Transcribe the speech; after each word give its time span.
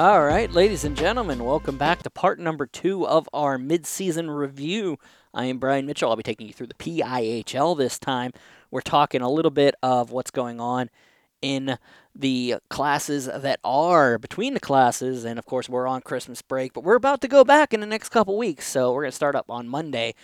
All 0.00 0.24
right, 0.24 0.50
ladies 0.50 0.84
and 0.84 0.96
gentlemen, 0.96 1.44
welcome 1.44 1.76
back 1.76 2.02
to 2.04 2.08
part 2.08 2.38
number 2.38 2.64
two 2.64 3.06
of 3.06 3.28
our 3.34 3.58
midseason 3.58 4.34
review. 4.34 4.98
I 5.34 5.44
am 5.44 5.58
Brian 5.58 5.84
Mitchell. 5.84 6.08
I'll 6.08 6.16
be 6.16 6.22
taking 6.22 6.46
you 6.46 6.54
through 6.54 6.68
the 6.68 6.74
PIHL 6.74 7.76
this 7.76 7.98
time. 7.98 8.32
We're 8.70 8.80
talking 8.80 9.20
a 9.20 9.28
little 9.28 9.50
bit 9.50 9.74
of 9.82 10.10
what's 10.10 10.30
going 10.30 10.58
on 10.58 10.88
in 11.42 11.76
the 12.14 12.54
classes 12.70 13.26
that 13.26 13.60
are 13.62 14.16
between 14.16 14.54
the 14.54 14.60
classes, 14.60 15.26
and 15.26 15.38
of 15.38 15.44
course, 15.44 15.68
we're 15.68 15.86
on 15.86 16.00
Christmas 16.00 16.40
break, 16.40 16.72
but 16.72 16.82
we're 16.82 16.96
about 16.96 17.20
to 17.20 17.28
go 17.28 17.44
back 17.44 17.74
in 17.74 17.80
the 17.80 17.86
next 17.86 18.08
couple 18.08 18.38
weeks, 18.38 18.66
so 18.66 18.94
we're 18.94 19.02
going 19.02 19.12
to 19.12 19.16
start 19.16 19.34
up 19.34 19.50
on 19.50 19.68
Monday 19.68 20.14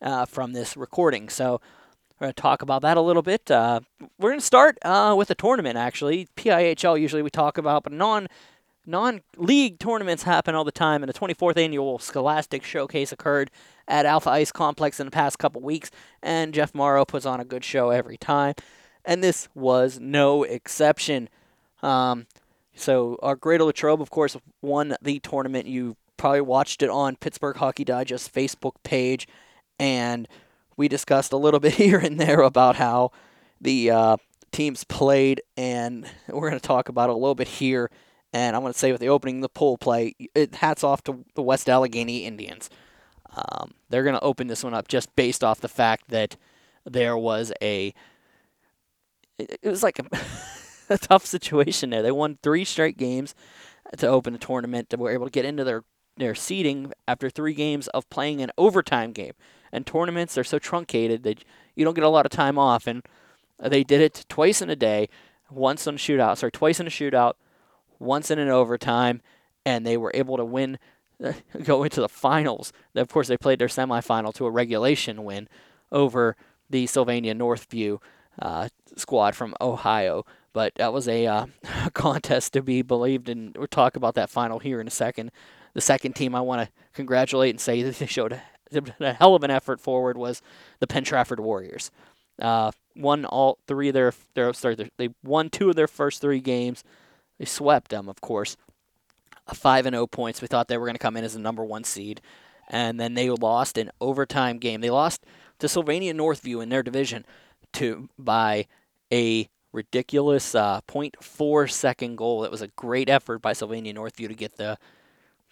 uh, 0.00 0.24
from 0.24 0.54
this 0.54 0.78
recording. 0.78 1.28
So 1.28 1.60
we're 2.18 2.28
going 2.28 2.32
to 2.32 2.40
talk 2.40 2.62
about 2.62 2.80
that 2.80 2.96
a 2.96 3.02
little 3.02 3.20
bit. 3.20 3.50
Uh, 3.50 3.80
we're 4.18 4.30
going 4.30 4.40
to 4.40 4.46
start 4.46 4.78
uh, 4.80 5.14
with 5.14 5.30
a 5.30 5.34
tournament, 5.34 5.76
actually. 5.76 6.26
PIHL 6.38 6.98
usually 6.98 7.20
we 7.20 7.28
talk 7.28 7.58
about, 7.58 7.82
but 7.82 7.92
non 7.92 8.28
non-league 8.86 9.78
tournaments 9.78 10.22
happen 10.22 10.54
all 10.54 10.64
the 10.64 10.72
time, 10.72 11.02
and 11.02 11.12
the 11.12 11.18
24th 11.18 11.56
annual 11.56 11.98
Scholastic 11.98 12.64
Showcase 12.64 13.12
occurred 13.12 13.50
at 13.88 14.06
Alpha 14.06 14.30
Ice 14.30 14.52
Complex 14.52 15.00
in 15.00 15.06
the 15.06 15.10
past 15.10 15.38
couple 15.38 15.60
weeks, 15.60 15.90
and 16.22 16.54
Jeff 16.54 16.74
Morrow 16.74 17.04
puts 17.04 17.26
on 17.26 17.40
a 17.40 17.44
good 17.44 17.64
show 17.64 17.90
every 17.90 18.16
time, 18.16 18.54
and 19.04 19.22
this 19.22 19.48
was 19.54 19.98
no 20.00 20.44
exception. 20.44 21.28
Um, 21.82 22.26
so 22.74 23.18
our 23.22 23.36
Great 23.36 23.60
Latrobe, 23.60 24.00
of 24.00 24.10
course, 24.10 24.36
won 24.62 24.96
the 25.02 25.18
tournament. 25.20 25.66
You 25.66 25.96
probably 26.16 26.42
watched 26.42 26.82
it 26.82 26.90
on 26.90 27.16
Pittsburgh 27.16 27.56
Hockey 27.56 27.84
Digest 27.84 28.32
Facebook 28.32 28.74
page, 28.84 29.26
and 29.78 30.28
we 30.76 30.88
discussed 30.88 31.32
a 31.32 31.36
little 31.36 31.60
bit 31.66 31.74
here 31.74 31.98
and 31.98 32.20
there 32.20 32.40
about 32.40 32.76
how 32.76 33.10
the 33.60 33.90
uh, 33.90 34.16
teams 34.52 34.84
played, 34.84 35.42
and 35.56 36.06
we're 36.28 36.48
going 36.50 36.60
to 36.60 36.66
talk 36.66 36.88
about 36.88 37.10
it 37.10 37.14
a 37.14 37.18
little 37.18 37.34
bit 37.34 37.48
here 37.48 37.90
and 38.36 38.54
I'm 38.54 38.60
going 38.60 38.74
to 38.74 38.78
say 38.78 38.92
with 38.92 39.00
the 39.00 39.08
opening, 39.08 39.40
the 39.40 39.48
pool 39.48 39.78
play, 39.78 40.14
it 40.34 40.56
hats 40.56 40.84
off 40.84 41.02
to 41.04 41.24
the 41.34 41.42
West 41.42 41.70
Allegheny 41.70 42.26
Indians. 42.26 42.68
Um, 43.34 43.72
they're 43.88 44.02
going 44.02 44.14
to 44.14 44.22
open 44.22 44.46
this 44.46 44.62
one 44.62 44.74
up 44.74 44.88
just 44.88 45.16
based 45.16 45.42
off 45.42 45.62
the 45.62 45.68
fact 45.68 46.10
that 46.10 46.36
there 46.84 47.16
was 47.16 47.50
a. 47.62 47.94
It 49.38 49.58
was 49.64 49.82
like 49.82 49.98
a, 49.98 50.04
a 50.90 50.98
tough 50.98 51.24
situation 51.24 51.88
there. 51.88 52.02
They 52.02 52.12
won 52.12 52.38
three 52.42 52.66
straight 52.66 52.98
games 52.98 53.34
to 53.96 54.06
open 54.06 54.34
the 54.34 54.38
tournament. 54.38 54.90
They 54.90 54.98
were 54.98 55.12
able 55.12 55.26
to 55.26 55.32
get 55.32 55.46
into 55.46 55.64
their 55.64 55.84
their 56.18 56.34
seeding 56.34 56.92
after 57.08 57.30
three 57.30 57.54
games 57.54 57.88
of 57.88 58.08
playing 58.10 58.42
an 58.42 58.50
overtime 58.58 59.12
game. 59.12 59.32
And 59.72 59.86
tournaments 59.86 60.36
are 60.36 60.44
so 60.44 60.58
truncated 60.58 61.22
that 61.22 61.42
you 61.74 61.86
don't 61.86 61.94
get 61.94 62.04
a 62.04 62.10
lot 62.10 62.26
of 62.26 62.32
time 62.32 62.58
off. 62.58 62.86
And 62.86 63.02
they 63.58 63.82
did 63.82 64.02
it 64.02 64.26
twice 64.28 64.60
in 64.60 64.68
a 64.68 64.76
day, 64.76 65.08
once 65.50 65.86
on 65.86 65.94
a 65.94 65.98
shootout. 65.98 66.36
Sorry, 66.36 66.52
twice 66.52 66.80
in 66.80 66.86
a 66.86 66.90
shootout, 66.90 67.34
once 67.98 68.30
in 68.30 68.38
an 68.38 68.48
overtime, 68.48 69.20
and 69.64 69.86
they 69.86 69.96
were 69.96 70.12
able 70.14 70.36
to 70.36 70.44
win, 70.44 70.78
go 71.62 71.82
into 71.82 72.00
the 72.00 72.08
finals. 72.08 72.72
Of 72.94 73.08
course, 73.08 73.28
they 73.28 73.36
played 73.36 73.58
their 73.58 73.68
semifinal 73.68 74.34
to 74.34 74.46
a 74.46 74.50
regulation 74.50 75.24
win 75.24 75.48
over 75.92 76.36
the 76.68 76.86
Sylvania 76.86 77.34
Northview 77.34 77.98
uh, 78.40 78.68
squad 78.96 79.34
from 79.34 79.54
Ohio. 79.60 80.24
But 80.52 80.74
that 80.76 80.92
was 80.92 81.06
a 81.06 81.26
uh, 81.26 81.46
contest 81.94 82.54
to 82.54 82.62
be 82.62 82.82
believed, 82.82 83.28
and 83.28 83.54
we'll 83.56 83.66
talk 83.66 83.96
about 83.96 84.14
that 84.14 84.30
final 84.30 84.58
here 84.58 84.80
in 84.80 84.86
a 84.86 84.90
second. 84.90 85.30
The 85.74 85.80
second 85.82 86.14
team 86.14 86.34
I 86.34 86.40
want 86.40 86.66
to 86.66 86.72
congratulate 86.94 87.50
and 87.50 87.60
say 87.60 87.82
that 87.84 87.96
they 87.96 88.06
showed 88.06 88.40
a 89.00 89.12
hell 89.12 89.34
of 89.34 89.44
an 89.44 89.50
effort 89.50 89.80
forward 89.80 90.16
was 90.16 90.42
the 90.80 90.86
Penn 90.86 91.04
Trafford 91.04 91.40
Warriors. 91.40 91.90
Uh, 92.40 92.72
won 92.94 93.24
all 93.24 93.58
three 93.66 93.88
of 93.88 93.94
their, 93.94 94.12
their 94.34 94.52
sorry, 94.52 94.76
they 94.96 95.10
won 95.22 95.48
two 95.50 95.70
of 95.70 95.76
their 95.76 95.86
first 95.86 96.20
three 96.20 96.40
games. 96.40 96.82
They 97.38 97.44
swept 97.44 97.90
them, 97.90 98.08
of 98.08 98.20
course. 98.20 98.56
A 99.46 99.54
5 99.54 99.86
and 99.86 99.94
0 99.94 100.06
points. 100.06 100.42
We 100.42 100.48
thought 100.48 100.68
they 100.68 100.78
were 100.78 100.86
going 100.86 100.94
to 100.94 101.00
come 101.00 101.16
in 101.16 101.24
as 101.24 101.34
the 101.34 101.40
number 101.40 101.64
1 101.64 101.84
seed. 101.84 102.20
And 102.68 102.98
then 102.98 103.14
they 103.14 103.30
lost 103.30 103.78
an 103.78 103.90
overtime 104.00 104.58
game. 104.58 104.80
They 104.80 104.90
lost 104.90 105.24
to 105.60 105.68
Sylvania 105.68 106.14
Northview 106.14 106.62
in 106.62 106.68
their 106.68 106.82
division 106.82 107.24
to 107.74 108.08
by 108.18 108.66
a 109.12 109.48
ridiculous 109.72 110.54
uh, 110.54 110.80
0.4 110.88 111.70
second 111.70 112.16
goal. 112.16 112.44
It 112.44 112.50
was 112.50 112.62
a 112.62 112.68
great 112.68 113.08
effort 113.08 113.40
by 113.40 113.52
Sylvania 113.52 113.94
Northview 113.94 114.28
to 114.28 114.34
get 114.34 114.56
the 114.56 114.78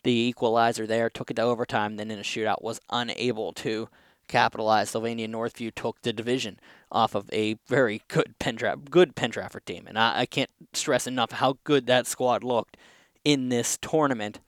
the 0.02 0.12
equalizer 0.12 0.86
there. 0.86 1.08
Took 1.08 1.30
it 1.30 1.34
to 1.34 1.42
overtime. 1.42 1.96
Then 1.96 2.10
in 2.10 2.18
a 2.18 2.22
shootout 2.22 2.62
was 2.62 2.80
unable 2.90 3.52
to 3.54 3.88
capitalize. 4.28 4.90
Sylvania 4.90 5.28
Northview 5.28 5.74
took 5.74 6.00
the 6.02 6.12
division 6.12 6.58
off 6.90 7.14
of 7.14 7.28
a 7.32 7.56
very 7.66 8.02
good 8.08 8.38
Penn 8.38 8.56
good 8.90 9.14
Penn 9.14 9.30
Trafford 9.30 9.66
team, 9.66 9.84
and 9.86 9.98
I, 9.98 10.20
I 10.20 10.26
can't 10.26 10.50
stress 10.72 11.06
enough 11.06 11.32
how 11.32 11.58
good 11.64 11.86
that 11.86 12.06
squad 12.06 12.44
looked 12.44 12.76
in 13.24 13.48
this 13.48 13.78
tournament. 13.80 14.40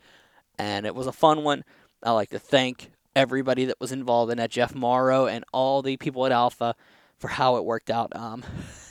And 0.59 0.87
it 0.87 0.95
was 0.95 1.07
a 1.07 1.13
fun 1.13 1.43
one. 1.43 1.65
I 2.03 2.13
like 2.13 2.31
to 2.31 2.39
thank 2.39 2.91
everybody 3.15 3.65
that 3.65 3.81
was 3.81 3.93
involved 3.93 4.31
in 4.31 4.39
that, 4.39 4.51
Jeff 4.51 4.75
Morrow 4.75 5.27
and 5.27 5.45
all 5.53 5.83
the 5.83 5.97
people 5.97 6.27
at 6.27 6.33
Alpha 6.33 6.75
for 7.19 7.29
how 7.29 7.57
it 7.57 7.65
worked 7.65 7.91
out. 7.91 8.15
Um, 8.15 8.45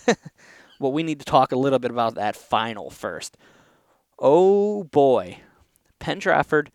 well, 0.79 0.91
we 0.91 1.03
need 1.03 1.19
to 1.19 1.25
talk 1.25 1.51
a 1.51 1.57
little 1.57 1.79
bit 1.79 1.91
about 1.91 2.15
that 2.15 2.35
final 2.35 2.89
first. 2.89 3.37
Oh 4.17 4.85
boy, 4.85 5.39
Penn 5.99 6.19
Trafford 6.19 6.71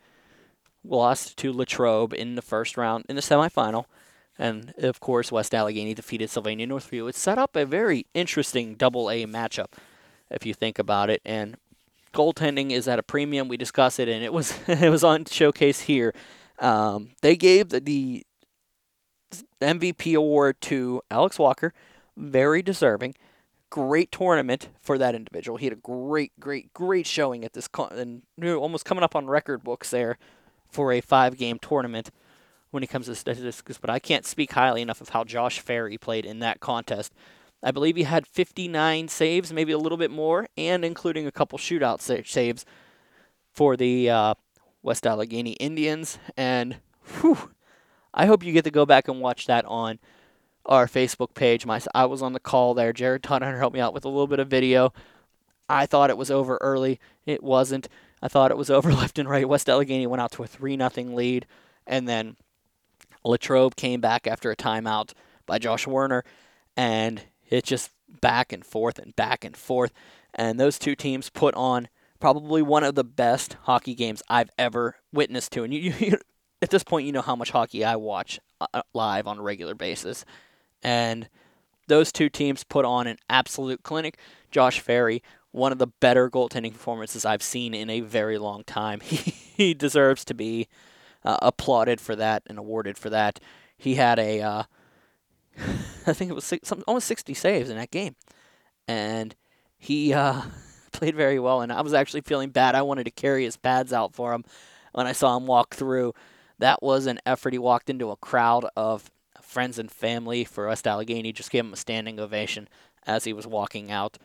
lost 0.84 1.36
to 1.38 1.52
Latrobe 1.52 2.12
in 2.12 2.34
the 2.34 2.42
first 2.42 2.76
round 2.76 3.04
in 3.08 3.16
the 3.16 3.22
semifinal. 3.22 3.84
And 4.40 4.72
of 4.78 5.00
course, 5.00 5.30
West 5.30 5.54
Allegheny 5.54 5.92
defeated 5.92 6.30
Sylvania 6.30 6.66
Northview. 6.66 7.10
It 7.10 7.14
set 7.14 7.36
up 7.36 7.54
a 7.56 7.66
very 7.66 8.06
interesting 8.14 8.74
double 8.74 9.10
A 9.10 9.26
matchup, 9.26 9.74
if 10.30 10.46
you 10.46 10.54
think 10.54 10.78
about 10.78 11.10
it. 11.10 11.20
And 11.26 11.58
goaltending 12.14 12.70
is 12.70 12.88
at 12.88 12.98
a 12.98 13.02
premium. 13.02 13.48
We 13.48 13.58
discuss 13.58 13.98
it, 13.98 14.08
and 14.08 14.24
it 14.24 14.32
was 14.32 14.58
it 14.66 14.88
was 14.88 15.04
on 15.04 15.26
showcase 15.26 15.82
here. 15.82 16.14
Um, 16.58 17.10
they 17.20 17.36
gave 17.36 17.68
the, 17.68 17.80
the 17.80 18.24
MVP 19.60 20.16
award 20.16 20.58
to 20.62 21.02
Alex 21.10 21.38
Walker, 21.38 21.74
very 22.16 22.62
deserving. 22.62 23.16
Great 23.68 24.10
tournament 24.10 24.70
for 24.80 24.96
that 24.96 25.14
individual. 25.14 25.58
He 25.58 25.66
had 25.66 25.74
a 25.74 25.76
great, 25.76 26.32
great, 26.40 26.72
great 26.72 27.06
showing 27.06 27.44
at 27.44 27.52
this 27.52 27.68
con- 27.68 27.92
and 27.92 28.22
almost 28.42 28.86
coming 28.86 29.04
up 29.04 29.14
on 29.14 29.26
record 29.26 29.62
books 29.62 29.90
there 29.90 30.16
for 30.70 30.92
a 30.92 31.02
five-game 31.02 31.58
tournament 31.60 32.10
when 32.70 32.82
it 32.82 32.88
comes 32.88 33.06
to 33.06 33.14
statistics, 33.14 33.78
but 33.78 33.90
I 33.90 33.98
can't 33.98 34.24
speak 34.24 34.52
highly 34.52 34.82
enough 34.82 35.00
of 35.00 35.10
how 35.10 35.24
Josh 35.24 35.60
Ferry 35.60 35.98
played 35.98 36.24
in 36.24 36.38
that 36.40 36.60
contest. 36.60 37.12
I 37.62 37.72
believe 37.72 37.96
he 37.96 38.04
had 38.04 38.26
59 38.26 39.08
saves, 39.08 39.52
maybe 39.52 39.72
a 39.72 39.78
little 39.78 39.98
bit 39.98 40.10
more, 40.10 40.48
and 40.56 40.84
including 40.84 41.26
a 41.26 41.32
couple 41.32 41.58
shootout 41.58 42.00
saves 42.26 42.64
for 43.52 43.76
the 43.76 44.08
uh, 44.08 44.34
West 44.82 45.06
Allegheny 45.06 45.52
Indians. 45.52 46.18
And 46.36 46.76
whew, 47.20 47.50
I 48.14 48.26
hope 48.26 48.44
you 48.44 48.52
get 48.52 48.64
to 48.64 48.70
go 48.70 48.86
back 48.86 49.08
and 49.08 49.20
watch 49.20 49.46
that 49.46 49.64
on 49.66 49.98
our 50.64 50.86
Facebook 50.86 51.34
page. 51.34 51.66
My, 51.66 51.80
I 51.94 52.06
was 52.06 52.22
on 52.22 52.32
the 52.32 52.40
call 52.40 52.74
there. 52.74 52.92
Jared 52.92 53.22
Tonner 53.22 53.58
helped 53.58 53.74
me 53.74 53.80
out 53.80 53.94
with 53.94 54.04
a 54.04 54.08
little 54.08 54.26
bit 54.26 54.38
of 54.38 54.48
video. 54.48 54.92
I 55.68 55.86
thought 55.86 56.10
it 56.10 56.16
was 56.16 56.30
over 56.30 56.58
early. 56.60 56.98
It 57.26 57.42
wasn't. 57.42 57.88
I 58.22 58.28
thought 58.28 58.50
it 58.50 58.56
was 58.56 58.70
over 58.70 58.92
left 58.92 59.18
and 59.18 59.28
right. 59.28 59.48
West 59.48 59.68
Allegheny 59.68 60.06
went 60.06 60.22
out 60.22 60.32
to 60.32 60.42
a 60.42 60.46
3 60.46 60.76
0 60.76 60.90
lead, 61.14 61.46
and 61.86 62.08
then 62.08 62.36
Latrobe 63.24 63.76
came 63.76 64.00
back 64.00 64.26
after 64.26 64.50
a 64.50 64.56
timeout 64.56 65.12
by 65.46 65.58
Josh 65.58 65.86
Werner, 65.86 66.24
and 66.76 67.22
it's 67.48 67.68
just 67.68 67.90
back 68.20 68.52
and 68.52 68.64
forth 68.64 68.98
and 68.98 69.14
back 69.16 69.44
and 69.44 69.56
forth. 69.56 69.92
And 70.34 70.58
those 70.58 70.78
two 70.78 70.94
teams 70.94 71.30
put 71.30 71.54
on 71.54 71.88
probably 72.20 72.62
one 72.62 72.84
of 72.84 72.94
the 72.94 73.04
best 73.04 73.56
hockey 73.62 73.94
games 73.94 74.22
I've 74.28 74.50
ever 74.58 74.96
witnessed 75.12 75.52
to. 75.52 75.64
And 75.64 75.74
you, 75.74 75.92
you 75.98 76.18
at 76.62 76.70
this 76.70 76.84
point, 76.84 77.06
you 77.06 77.12
know 77.12 77.22
how 77.22 77.36
much 77.36 77.50
hockey 77.50 77.84
I 77.84 77.96
watch 77.96 78.38
uh, 78.60 78.82
live 78.94 79.26
on 79.26 79.38
a 79.38 79.42
regular 79.42 79.74
basis. 79.74 80.24
And 80.82 81.28
those 81.88 82.12
two 82.12 82.28
teams 82.28 82.62
put 82.64 82.84
on 82.84 83.06
an 83.06 83.16
absolute 83.28 83.82
clinic. 83.82 84.18
Josh 84.50 84.80
Ferry, 84.80 85.22
one 85.50 85.72
of 85.72 85.78
the 85.78 85.86
better 85.86 86.30
goaltending 86.30 86.72
performances 86.72 87.24
I've 87.24 87.42
seen 87.42 87.74
in 87.74 87.90
a 87.90 88.00
very 88.00 88.38
long 88.38 88.62
time. 88.64 89.00
He, 89.00 89.16
he 89.56 89.74
deserves 89.74 90.24
to 90.26 90.34
be 90.34 90.68
uh, 91.24 91.38
applauded 91.42 92.00
for 92.00 92.16
that 92.16 92.42
and 92.46 92.58
awarded 92.58 92.96
for 92.98 93.10
that. 93.10 93.40
He 93.76 93.94
had 93.94 94.18
a, 94.18 94.40
uh, 94.40 94.62
I 96.06 96.12
think 96.12 96.30
it 96.30 96.34
was 96.34 96.44
six, 96.44 96.68
some, 96.68 96.82
almost 96.86 97.06
60 97.06 97.34
saves 97.34 97.70
in 97.70 97.76
that 97.76 97.90
game, 97.90 98.16
and 98.86 99.34
he 99.78 100.12
uh, 100.12 100.42
played 100.92 101.16
very 101.16 101.38
well. 101.38 101.60
And 101.60 101.72
I 101.72 101.80
was 101.80 101.94
actually 101.94 102.22
feeling 102.22 102.50
bad. 102.50 102.74
I 102.74 102.82
wanted 102.82 103.04
to 103.04 103.10
carry 103.10 103.44
his 103.44 103.56
pads 103.56 103.92
out 103.92 104.14
for 104.14 104.32
him 104.32 104.44
when 104.92 105.06
I 105.06 105.12
saw 105.12 105.36
him 105.36 105.46
walk 105.46 105.74
through. 105.74 106.14
That 106.58 106.82
was 106.82 107.06
an 107.06 107.20
effort. 107.24 107.54
He 107.54 107.58
walked 107.58 107.88
into 107.88 108.10
a 108.10 108.16
crowd 108.16 108.66
of 108.76 109.10
friends 109.40 109.78
and 109.78 109.90
family 109.90 110.44
for 110.44 110.68
West 110.68 110.86
Allegheny. 110.86 111.32
Just 111.32 111.50
gave 111.50 111.64
him 111.64 111.72
a 111.72 111.76
standing 111.76 112.20
ovation 112.20 112.68
as 113.06 113.24
he 113.24 113.32
was 113.32 113.46
walking 113.46 113.90
out 113.90 114.18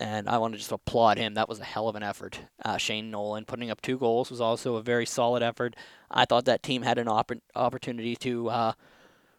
and 0.00 0.28
I 0.28 0.38
want 0.38 0.54
to 0.54 0.58
just 0.58 0.72
applaud 0.72 1.18
him. 1.18 1.34
That 1.34 1.48
was 1.48 1.60
a 1.60 1.64
hell 1.64 1.88
of 1.88 1.94
an 1.94 2.02
effort. 2.02 2.40
Uh, 2.64 2.78
Shane 2.78 3.10
Nolan 3.10 3.44
putting 3.44 3.70
up 3.70 3.82
two 3.82 3.98
goals 3.98 4.30
was 4.30 4.40
also 4.40 4.76
a 4.76 4.82
very 4.82 5.04
solid 5.04 5.42
effort. 5.42 5.76
I 6.10 6.24
thought 6.24 6.46
that 6.46 6.62
team 6.62 6.82
had 6.82 6.98
an 6.98 7.06
opp- 7.06 7.32
opportunity 7.54 8.16
to 8.16 8.48
uh, 8.48 8.72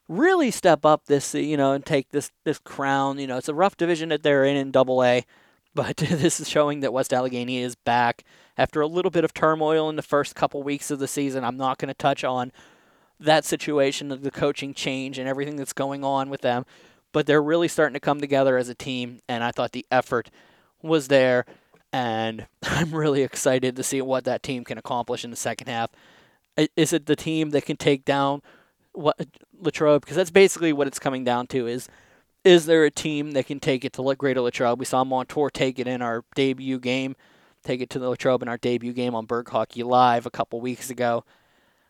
really 0.08 0.52
step 0.52 0.86
up 0.86 1.06
this, 1.06 1.34
you 1.34 1.58
know, 1.58 1.74
and 1.74 1.84
take 1.84 2.10
this 2.10 2.32
this 2.44 2.60
crown. 2.60 3.18
You 3.18 3.28
know, 3.28 3.38
it's 3.38 3.50
a 3.50 3.56
rough 3.56 3.76
division 3.76 4.10
that 4.10 4.22
they're 4.22 4.46
in 4.46 4.56
in 4.56 4.70
Double 4.72 5.04
A, 5.04 5.26
but 5.76 5.98
this 5.98 6.40
is 6.40 6.48
showing 6.48 6.82
that 6.82 6.94
West 6.94 7.12
Allegheny 7.12 7.58
is 7.58 7.76
back 7.76 8.24
after 8.58 8.82
a 8.82 8.88
little 8.88 9.12
bit 9.12 9.24
of 9.26 9.34
turmoil 9.34 9.90
in 9.90 9.96
the 9.96 10.04
first 10.04 10.36
couple 10.36 10.62
weeks 10.62 10.92
of 10.92 11.00
the 11.00 11.08
season. 11.08 11.44
I'm 11.44 11.58
not 11.58 11.80
going 11.80 11.88
to 11.88 11.96
touch 11.96 12.24
on 12.24 12.52
that 13.20 13.46
situation 13.46 14.12
of 14.12 14.22
the 14.22 14.32
coaching 14.32 14.74
change 14.74 15.18
and 15.18 15.28
everything 15.28 15.56
that's 15.56 15.74
going 15.74 16.04
on 16.04 16.30
with 16.30 16.42
them, 16.42 16.66
but 17.12 17.26
they're 17.26 17.42
really 17.42 17.68
starting 17.68 17.94
to 17.94 18.00
come 18.00 18.20
together 18.20 18.58
as 18.58 18.70
a 18.70 18.76
team, 18.76 19.20
and 19.28 19.44
I 19.44 19.52
thought 19.52 19.72
the 19.72 19.86
effort 19.92 20.30
was 20.84 21.08
there, 21.08 21.46
and 21.92 22.48
I'm 22.64 22.94
really 22.94 23.24
excited 23.24 23.76
to 23.76 23.84
see 23.84 24.02
what 24.02 24.26
that 24.26 24.44
team 24.44 24.64
can 24.64 24.78
accomplish 24.78 25.24
in 25.24 25.32
the 25.32 25.38
second 25.38 25.68
half. 25.68 25.92
Is 26.76 26.94
it 26.94 27.06
the 27.06 27.16
team 27.16 27.52
that 27.52 27.66
can 27.66 27.78
take 27.78 28.06
down 28.06 28.42
what 28.94 29.16
Latrobe? 29.60 30.02
Because 30.02 30.18
that's 30.18 30.32
basically 30.32 30.74
what 30.74 30.88
it's 30.88 31.00
coming 31.00 31.24
down 31.24 31.48
to. 31.48 31.66
Is 31.68 31.88
is 32.44 32.66
there 32.66 32.84
a 32.86 32.92
team 32.92 33.32
that 33.32 33.46
can 33.46 33.60
take 33.60 33.86
it 33.86 33.94
to 33.94 34.16
Greater 34.16 34.42
Latrobe? 34.42 34.80
We 34.80 34.86
saw 34.86 35.04
Montour 35.04 35.50
take 35.50 35.80
it 35.80 35.88
in 35.88 36.02
our 36.02 36.26
debut 36.36 36.80
game, 36.80 37.16
take 37.64 37.82
it 37.82 37.90
to 37.92 38.00
the 38.00 38.10
Latrobe 38.10 38.42
in 38.42 38.48
our 38.48 38.58
debut 38.58 38.94
game 38.94 39.14
on 39.16 39.26
Burg 39.26 39.50
Hockey 39.50 39.84
Live 39.84 40.26
a 40.26 40.32
couple 40.32 40.60
weeks 40.60 40.90
ago. 40.90 41.24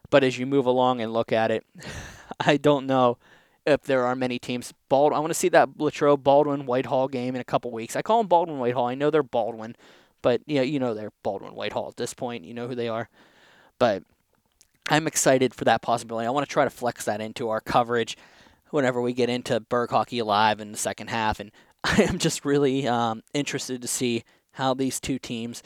But 0.10 0.24
as 0.24 0.38
you 0.38 0.46
move 0.46 0.66
along 0.66 1.00
and 1.00 1.14
look 1.14 1.32
at 1.32 1.52
it, 1.52 1.66
I 2.40 2.58
don't 2.58 2.86
know 2.86 3.18
if 3.66 3.82
there 3.84 4.06
are 4.06 4.16
many 4.16 4.40
teams. 4.40 4.74
Bald, 4.90 5.14
I 5.14 5.20
want 5.20 5.32
to 5.32 5.40
see 5.40 5.50
that 5.50 5.70
Latrobe 5.78 6.24
Baldwin 6.24 6.66
Whitehall 6.66 7.08
game 7.08 7.36
in 7.36 7.42
a 7.42 7.46
couple 7.46 7.72
weeks. 7.72 7.96
I 7.96 8.02
call 8.02 8.20
them 8.20 8.28
Baldwin 8.28 8.60
Whitehall. 8.60 8.88
I 8.88 8.96
know 8.96 9.10
they're 9.10 9.24
Baldwin, 9.24 9.76
but 10.22 10.42
yeah, 10.46 10.62
you 10.62 10.80
know 10.80 10.94
they're 10.94 11.14
Baldwin 11.24 11.56
Whitehall 11.56 11.90
at 11.90 11.98
this 11.98 12.14
point. 12.14 12.46
You 12.46 12.54
know 12.54 12.68
who 12.68 12.76
they 12.76 12.88
are. 12.88 13.10
But 13.80 14.04
I'm 14.90 15.08
excited 15.08 15.54
for 15.54 15.66
that 15.66 15.82
possibility. 15.82 16.28
I 16.28 16.32
want 16.32 16.48
to 16.48 16.52
try 16.52 16.64
to 16.64 16.70
flex 16.70 17.06
that 17.06 17.22
into 17.22 17.50
our 17.50 17.62
coverage 17.62 18.18
whenever 18.72 19.02
we 19.02 19.14
get 19.14 19.30
into 19.30 19.60
Burg 19.60 19.92
Hockey 19.92 20.22
Live 20.22 20.60
in 20.60 20.72
the 20.72 20.78
second 20.78 21.10
half. 21.10 21.40
And 21.40 21.52
I 21.84 22.04
am 22.04 22.18
just 22.18 22.46
really 22.46 22.88
um, 22.88 23.24
interested 23.34 23.82
to 23.82 23.88
see 23.88 24.24
how 24.54 24.74
these 24.74 25.00
two 25.00 25.18
teams, 25.18 25.64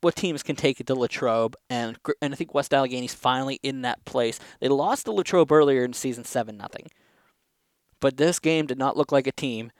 what 0.00 0.16
teams 0.16 0.42
can 0.42 0.56
take 0.56 0.80
it 0.80 0.86
to 0.86 0.94
Latrobe. 0.94 1.56
And, 1.68 1.98
and 2.22 2.32
I 2.32 2.36
think 2.36 2.54
West 2.54 2.72
Allegheny's 2.72 3.14
finally 3.14 3.58
in 3.62 3.82
that 3.82 4.04
place. 4.04 4.38
They 4.60 4.68
lost 4.68 5.06
to 5.06 5.12
Latrobe 5.12 5.50
earlier 5.50 5.84
in 5.84 5.92
season 5.92 6.24
7 6.24 6.56
nothing, 6.56 6.88
But 8.00 8.16
this 8.16 8.38
game 8.38 8.66
did 8.66 8.78
not 8.78 8.96
look 8.96 9.12
like 9.12 9.26
a 9.26 9.32
team 9.32 9.72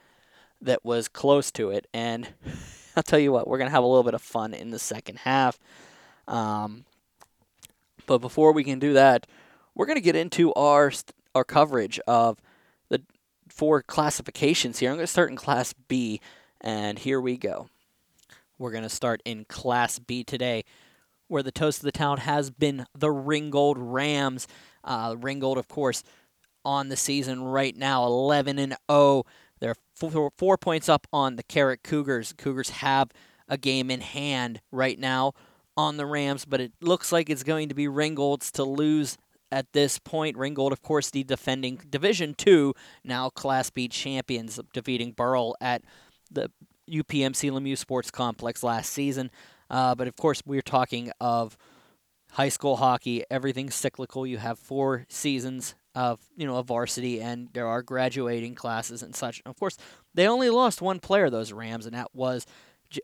that 0.61 0.83
was 0.83 1.07
close 1.07 1.51
to 1.51 1.69
it. 1.69 1.87
And 1.93 2.27
I'll 2.95 3.03
tell 3.03 3.19
you 3.19 3.31
what, 3.31 3.47
we're 3.47 3.57
going 3.57 3.69
to 3.69 3.73
have 3.75 3.83
a 3.83 3.87
little 3.87 4.03
bit 4.03 4.13
of 4.13 4.21
fun 4.21 4.53
in 4.53 4.71
the 4.71 4.79
second 4.79 5.19
half. 5.19 5.59
Um, 6.27 6.85
but 8.05 8.19
before 8.19 8.51
we 8.53 8.63
can 8.63 8.79
do 8.79 8.93
that, 8.93 9.27
we're 9.75 9.85
going 9.85 9.97
to 9.97 10.01
get 10.01 10.15
into 10.15 10.53
our 10.53 10.91
our 11.35 11.43
coverage 11.43 11.99
of 12.07 12.41
the 12.89 13.01
four 13.47 13.83
classifications 13.83 14.79
here. 14.79 14.89
I'm 14.89 14.97
going 14.97 15.03
to 15.03 15.11
start 15.11 15.29
in 15.29 15.35
Class 15.35 15.73
B, 15.87 16.19
and 16.59 16.97
here 16.97 17.21
we 17.21 17.37
go. 17.37 17.69
We're 18.57 18.71
going 18.71 18.83
to 18.83 18.89
start 18.89 19.21
in 19.25 19.45
Class 19.45 19.99
B 19.99 20.23
today, 20.23 20.65
where 21.27 21.43
the 21.43 21.51
toast 21.51 21.79
of 21.79 21.85
the 21.85 21.91
town 21.91 22.17
has 22.17 22.49
been 22.49 22.85
the 22.97 23.11
Ringgold 23.11 23.77
Rams. 23.77 24.47
Uh, 24.83 25.15
Ringgold, 25.17 25.57
of 25.57 25.67
course, 25.67 26.03
on 26.69 26.89
the 26.89 26.95
season 26.95 27.41
right 27.41 27.75
now, 27.75 28.05
11 28.05 28.59
and 28.59 28.75
0. 28.91 29.23
They're 29.59 29.75
four, 29.95 30.31
four 30.37 30.55
points 30.55 30.87
up 30.87 31.07
on 31.11 31.35
the 31.35 31.41
Carrick 31.41 31.81
Cougars. 31.81 32.31
Cougars 32.37 32.69
have 32.69 33.09
a 33.47 33.57
game 33.57 33.89
in 33.89 34.01
hand 34.01 34.61
right 34.71 34.99
now 34.99 35.33
on 35.75 35.97
the 35.97 36.05
Rams, 36.05 36.45
but 36.45 36.61
it 36.61 36.71
looks 36.79 37.11
like 37.11 37.27
it's 37.27 37.41
going 37.41 37.69
to 37.69 37.75
be 37.75 37.87
Ringgold's 37.87 38.51
to 38.51 38.63
lose 38.63 39.17
at 39.51 39.73
this 39.73 39.97
point. 39.97 40.37
Ringgold, 40.37 40.71
of 40.71 40.83
course, 40.83 41.09
the 41.09 41.23
defending 41.23 41.81
Division 41.89 42.35
Two, 42.35 42.75
now 43.03 43.31
Class 43.31 43.71
B 43.71 43.87
champions, 43.87 44.59
defeating 44.71 45.13
Burrell 45.13 45.57
at 45.59 45.81
the 46.29 46.51
UPMC 46.87 47.49
Lemieux 47.49 47.79
Sports 47.79 48.11
Complex 48.11 48.61
last 48.61 48.93
season. 48.93 49.31
Uh, 49.71 49.95
but 49.95 50.07
of 50.07 50.15
course, 50.15 50.43
we're 50.45 50.61
talking 50.61 51.11
of 51.19 51.57
high 52.33 52.49
school 52.49 52.75
hockey. 52.75 53.23
Everything's 53.31 53.73
cyclical. 53.73 54.27
You 54.27 54.37
have 54.37 54.59
four 54.59 55.07
seasons 55.09 55.73
of 55.95 56.19
you 56.35 56.45
know 56.45 56.57
a 56.57 56.63
varsity, 56.63 57.21
and 57.21 57.49
there 57.53 57.67
are 57.67 57.81
graduating 57.81 58.55
classes 58.55 59.03
and 59.03 59.15
such. 59.15 59.41
Of 59.45 59.59
course, 59.59 59.77
they 60.13 60.27
only 60.27 60.49
lost 60.49 60.81
one 60.81 60.99
player, 60.99 61.29
those 61.29 61.51
Rams, 61.51 61.85
and 61.85 61.95
that 61.95 62.09
was 62.13 62.45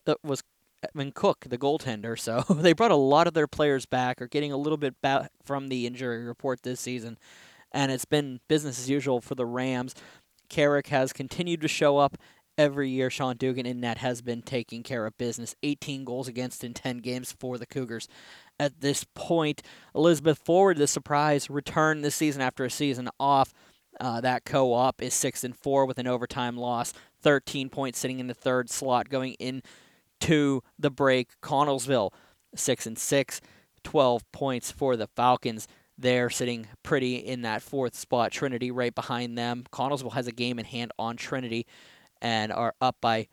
that 0.06 0.18
was 0.24 0.44
Edwin 0.84 1.12
Cook, 1.12 1.46
the 1.48 1.58
goaltender. 1.58 2.18
So 2.20 2.42
they 2.54 2.74
brought 2.74 2.92
a 2.92 2.96
lot 2.96 3.28
of 3.28 3.34
their 3.34 3.48
players 3.48 3.86
back, 3.86 4.22
or 4.22 4.28
getting 4.28 4.52
a 4.52 4.58
little 4.58 4.78
bit 4.78 5.02
back 5.02 5.32
from 5.44 5.70
the 5.70 5.86
injury 5.88 6.26
report 6.26 6.64
this 6.64 6.80
season, 6.80 7.18
and 7.72 7.92
it's 7.92 8.06
been 8.06 8.40
business 8.48 8.80
as 8.80 8.90
usual 8.90 9.22
for 9.22 9.36
the 9.36 9.46
Rams. 9.46 9.96
Carrick 10.48 10.88
has 10.88 11.12
continued 11.12 11.62
to 11.62 11.68
show 11.68 11.98
up 11.98 12.18
every 12.58 12.90
year. 12.90 13.10
Sean 13.10 13.36
Dugan 13.36 13.66
in 13.66 13.80
net 13.80 14.00
has 14.00 14.22
been 14.22 14.42
taking 14.42 14.84
care 14.84 15.06
of 15.06 15.18
business. 15.18 15.56
18 15.64 16.04
goals 16.04 16.28
against 16.28 16.64
in 16.64 16.74
10 16.74 16.98
games 17.00 17.36
for 17.40 17.58
the 17.58 17.66
Cougars. 17.66 18.08
At 18.60 18.80
this 18.82 19.06
point, 19.16 19.62
Elizabeth 19.94 20.40
Forward, 20.40 20.78
the 20.78 20.88
surprise 20.88 21.50
return 21.50 22.02
this 22.02 22.16
season 22.16 22.42
after 22.42 22.64
a 22.64 22.70
season 22.70 23.10
off. 23.20 23.54
Uh, 24.00 24.22
that 24.22 24.46
co-op 24.46 25.02
is 25.02 25.14
six 25.14 25.44
and 25.44 25.56
four 25.56 25.86
with 25.86 26.00
an 26.00 26.08
overtime 26.08 26.58
loss. 26.58 26.94
13 27.22 27.70
points 27.70 28.00
sitting 28.00 28.20
in 28.20 28.28
the 28.28 28.34
third 28.34 28.70
slot 28.70 29.10
going 29.10 29.34
in 29.34 29.62
to 30.22 30.62
the 30.78 30.90
break. 30.90 31.30
Connellsville, 31.42 32.12
6 32.56 32.86
and 32.86 32.98
6, 32.98 33.42
12 33.84 34.32
points 34.32 34.72
for 34.72 34.96
the 34.96 35.08
Falcons. 35.08 35.68
They're 35.98 36.30
sitting 36.30 36.68
pretty 36.84 37.16
in 37.16 37.42
that 37.44 37.62
fourth 37.62 37.96
spot. 37.96 38.32
Trinity 38.32 38.70
right 38.70 38.94
behind 38.94 39.38
them. 39.38 39.64
Connellsville 39.72 40.14
has 40.14 40.28
a 40.28 40.32
game 40.32 40.60
in 40.60 40.66
hand 40.66 40.92
on 41.00 41.16
Trinity 41.16 41.66
and 42.22 42.52
are 42.52 42.74
up 42.82 42.98
by 43.02 43.28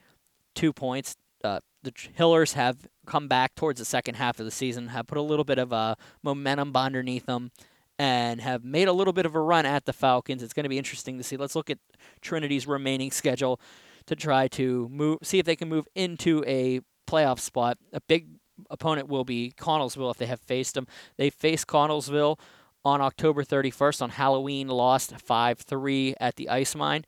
two 0.55 0.73
points. 0.73 1.17
Uh, 1.43 1.61
the 1.83 1.93
Hillers 2.15 2.53
have 2.53 2.87
come 3.07 3.29
back 3.29 3.55
towards 3.55 3.79
the 3.79 3.85
second 3.85 4.15
half 4.15 4.39
of 4.39 4.45
the 4.45 4.51
season, 4.51 4.89
have 4.89 5.07
put 5.07 5.19
a 5.19 5.23
little 5.23 5.45
bit 5.45 5.59
of 5.59 5.73
a 5.73 5.97
momentum 6.23 6.77
underneath 6.77 7.27
them, 7.27 7.51
and 7.99 8.41
have 8.41 8.65
made 8.65 8.89
a 8.89 8.93
little 8.93 9.13
bit 9.13 9.27
of 9.27 9.35
a 9.35 9.41
run 9.41 9.67
at 9.67 9.85
the 9.85 9.93
Falcons. 9.93 10.43
It's 10.43 10.53
going 10.53 10.65
to 10.65 10.69
be 10.69 10.79
interesting 10.79 11.19
to 11.19 11.25
see. 11.25 11.37
Let's 11.37 11.55
look 11.55 11.71
at 11.71 11.79
Trinity's 12.21 12.67
remaining 12.67 13.11
schedule 13.11 13.61
to 14.07 14.17
try 14.17 14.49
to 14.49 14.89
move, 14.89 15.19
see 15.23 15.39
if 15.39 15.47
they 15.47 15.57
can 15.57 15.69
move 15.69 15.87
into 15.95 16.43
a 16.47 16.81
playoff 17.09 17.39
spot. 17.39 17.79
A 17.93 18.01
big 18.01 18.29
opponent 18.71 19.09
will 19.09 19.25
be 19.25 19.53
Connellsville 19.59 20.11
if 20.11 20.17
they 20.17 20.27
have 20.27 20.41
faced 20.41 20.75
them. 20.75 20.87
They 21.17 21.31
faced 21.31 21.67
Connellsville 21.67 22.39
on 22.85 23.01
October 23.01 23.45
31st 23.45 24.03
on 24.03 24.11
Halloween, 24.11 24.69
lost 24.69 25.19
5 25.21 25.59
3 25.59 26.15
at 26.21 26.37
the 26.37 26.49
Ice 26.49 26.75
Mine. 26.75 27.05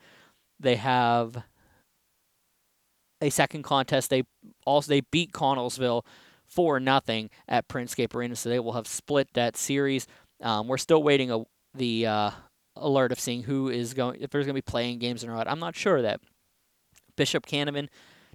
They 0.60 0.76
have 0.76 1.42
a 3.20 3.30
second 3.30 3.62
contest. 3.62 4.10
They 4.10 4.24
also 4.66 4.88
they 4.88 5.00
beat 5.00 5.32
Connellsville 5.32 6.04
for 6.46 6.78
nothing 6.78 7.30
at 7.48 7.68
Printscape 7.68 8.14
Arena, 8.14 8.36
so 8.36 8.48
they 8.48 8.60
will 8.60 8.72
have 8.72 8.86
split 8.86 9.28
that 9.34 9.56
series. 9.56 10.06
Um, 10.42 10.68
we're 10.68 10.78
still 10.78 11.02
waiting 11.02 11.30
a, 11.30 11.44
the 11.74 12.06
uh, 12.06 12.30
alert 12.76 13.12
of 13.12 13.20
seeing 13.20 13.42
who 13.42 13.68
is 13.68 13.94
going 13.94 14.20
if 14.20 14.30
there's 14.30 14.46
going 14.46 14.54
to 14.54 14.62
be 14.62 14.62
playing 14.62 14.98
games 14.98 15.24
or 15.24 15.28
not. 15.28 15.48
I'm 15.48 15.60
not 15.60 15.76
sure 15.76 16.02
that 16.02 16.20
Bishop 17.16 17.46
Canevin, 17.46 17.88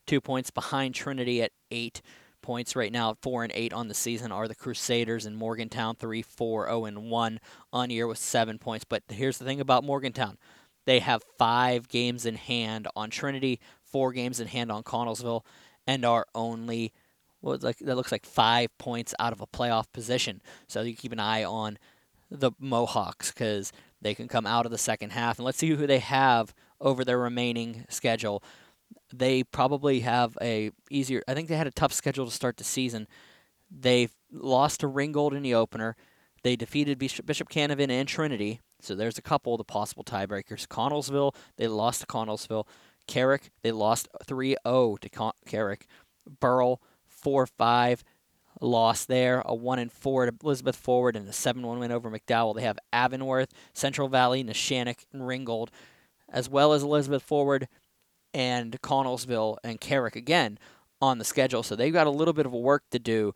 two 0.08 0.22
points 0.22 0.52
behind 0.52 0.96
Trinity 0.96 1.42
at 1.42 1.52
eight 1.72 2.02
points 2.42 2.76
right 2.76 2.92
now. 2.92 3.16
Four 3.22 3.44
and 3.44 3.52
eight 3.56 3.74
on 3.74 3.88
the 3.88 3.94
season 3.94 4.32
are 4.32 4.48
the 4.48 4.56
Crusaders 4.56 5.26
and 5.26 5.36
Morgantown 5.38 5.96
three, 5.96 6.22
four, 6.22 6.66
zero, 6.66 6.82
oh, 6.82 6.86
and 6.86 7.10
one 7.10 7.40
on 7.72 7.90
year 7.90 8.08
with 8.08 8.18
seven 8.18 8.58
points. 8.58 8.86
But 8.86 9.04
here's 9.10 9.38
the 9.38 9.46
thing 9.46 9.60
about 9.60 9.84
Morgantown: 9.84 10.38
they 10.86 11.00
have 11.00 11.22
five 11.38 11.88
games 11.88 12.26
in 12.26 12.36
hand 12.36 12.88
on 12.96 13.10
Trinity, 13.10 13.60
four 13.92 14.12
games 14.14 14.40
in 14.40 14.48
hand 14.48 14.72
on 14.72 14.84
Connellsville, 14.84 15.46
and 15.88 16.06
are 16.06 16.26
only 16.36 16.94
what 17.42 17.64
like 17.64 17.80
that 17.80 17.96
looks 17.96 18.12
like 18.12 18.26
five 18.26 18.76
points 18.78 19.14
out 19.20 19.34
of 19.34 19.42
a 19.42 19.48
playoff 19.48 19.86
position. 19.94 20.42
So 20.68 20.82
you 20.82 20.96
keep 20.96 21.12
an 21.12 21.20
eye 21.20 21.44
on 21.44 21.78
the 22.30 22.52
Mohawks 22.60 23.32
because 23.32 23.72
they 24.02 24.14
can 24.14 24.28
come 24.28 24.46
out 24.46 24.66
of 24.66 24.72
the 24.72 24.78
second 24.78 25.12
half, 25.12 25.38
and 25.38 25.46
let's 25.46 25.58
see 25.58 25.70
who 25.70 25.88
they 25.88 26.00
have 26.00 26.54
over 26.80 27.04
their 27.04 27.20
remaining 27.20 27.86
schedule 27.90 28.44
they 29.14 29.44
probably 29.44 30.02
have 30.02 30.38
a 30.42 30.72
easier. 30.90 31.22
I 31.28 31.34
think 31.34 31.48
they 31.48 31.56
had 31.56 31.68
a 31.68 31.72
tough 31.72 31.94
schedule 31.94 32.26
to 32.26 32.32
start 32.32 32.58
the 32.58 32.64
season. 32.64 33.08
They 33.72 34.10
lost 34.32 34.82
to 34.82 34.88
Ringgold 34.88 35.34
in 35.34 35.44
the 35.44 35.56
opener. 35.56 35.96
They 36.44 36.56
defeated 36.56 37.00
Bishop, 37.00 37.26
Canevin 37.28 37.90
and 37.90 38.08
Trinity. 38.08 38.62
So 38.82 38.96
there's 38.96 39.18
a 39.18 39.22
couple 39.22 39.54
of 39.54 39.58
the 39.58 39.66
possible 39.66 40.04
tiebreakers. 40.04 40.68
Connellsville, 40.68 41.36
they 41.58 41.68
lost 41.68 42.02
to 42.02 42.08
Connellsville. 42.08 42.66
Carrick, 43.10 43.50
they 43.64 43.72
lost 43.72 44.08
3 44.24 44.56
0 44.66 44.98
to 45.02 45.10
Con- 45.10 45.34
Carrick. 45.48 45.88
Burrell, 46.40 46.80
4 47.08 47.48
5 47.48 48.04
loss 48.62 49.04
there. 49.06 49.42
A 49.46 49.56
1 49.56 49.80
and 49.80 49.92
4 49.92 50.28
to 50.28 50.36
Elizabeth 50.44 50.76
Forward 50.76 51.16
and 51.16 51.28
a 51.28 51.34
7 51.34 51.66
1 51.66 51.80
win 51.80 51.92
over 51.92 52.12
McDowell. 52.12 52.56
They 52.56 52.62
have 52.62 52.78
Avonworth, 52.94 53.52
Central 53.74 54.10
Valley, 54.10 54.44
Neshannock, 54.44 55.06
and 55.12 55.26
Ringgold, 55.26 55.72
as 56.30 56.48
well 56.48 56.72
as 56.72 56.84
Elizabeth 56.84 57.24
Forward 57.24 57.68
and 58.32 58.80
Connellsville 58.82 59.58
and 59.64 59.82
Carrick 59.82 60.16
again 60.16 60.60
on 61.02 61.18
the 61.18 61.26
schedule. 61.26 61.64
So 61.64 61.76
they've 61.76 61.92
got 61.92 62.06
a 62.06 62.12
little 62.12 62.34
bit 62.34 62.46
of 62.46 62.54
work 62.54 62.84
to 62.92 63.00
do 63.00 63.34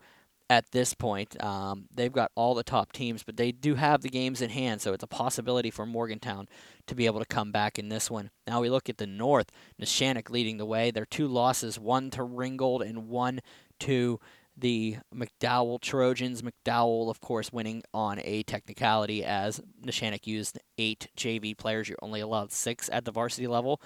at 0.50 0.70
this 0.72 0.94
point. 0.94 1.42
Um, 1.42 1.86
they've 1.94 2.12
got 2.12 2.30
all 2.34 2.54
the 2.54 2.62
top 2.62 2.92
teams, 2.92 3.22
but 3.22 3.36
they 3.36 3.52
do 3.52 3.74
have 3.74 4.02
the 4.02 4.08
games 4.08 4.42
in 4.42 4.50
hand, 4.50 4.80
so 4.80 4.92
it's 4.92 5.04
a 5.04 5.08
possibility 5.08 5.70
for 5.70 5.86
Morgantown 5.86 6.48
to 6.86 6.94
be 6.94 7.06
able 7.06 7.20
to 7.20 7.26
come 7.26 7.50
back 7.50 7.78
in 7.78 7.88
this 7.88 8.10
one. 8.10 8.30
Now 8.46 8.60
we 8.60 8.70
look 8.70 8.88
at 8.88 8.98
the 8.98 9.06
North. 9.06 9.50
Neshannock 9.80 10.30
leading 10.30 10.58
the 10.58 10.66
way. 10.66 10.90
Their 10.90 11.06
two 11.06 11.26
losses, 11.26 11.78
one 11.78 12.10
to 12.10 12.22
Ringgold 12.22 12.82
and 12.82 13.08
one 13.08 13.40
to 13.80 14.20
the 14.56 14.98
McDowell 15.14 15.80
Trojans. 15.80 16.42
McDowell, 16.42 17.10
of 17.10 17.20
course, 17.20 17.52
winning 17.52 17.82
on 17.92 18.20
a 18.22 18.42
technicality 18.44 19.24
as 19.24 19.60
Neshannock 19.84 20.26
used 20.26 20.58
eight 20.78 21.08
JV 21.16 21.56
players. 21.56 21.88
You're 21.88 21.98
only 22.02 22.20
allowed 22.20 22.52
six 22.52 22.88
at 22.92 23.04
the 23.04 23.12
varsity 23.12 23.46
level. 23.46 23.80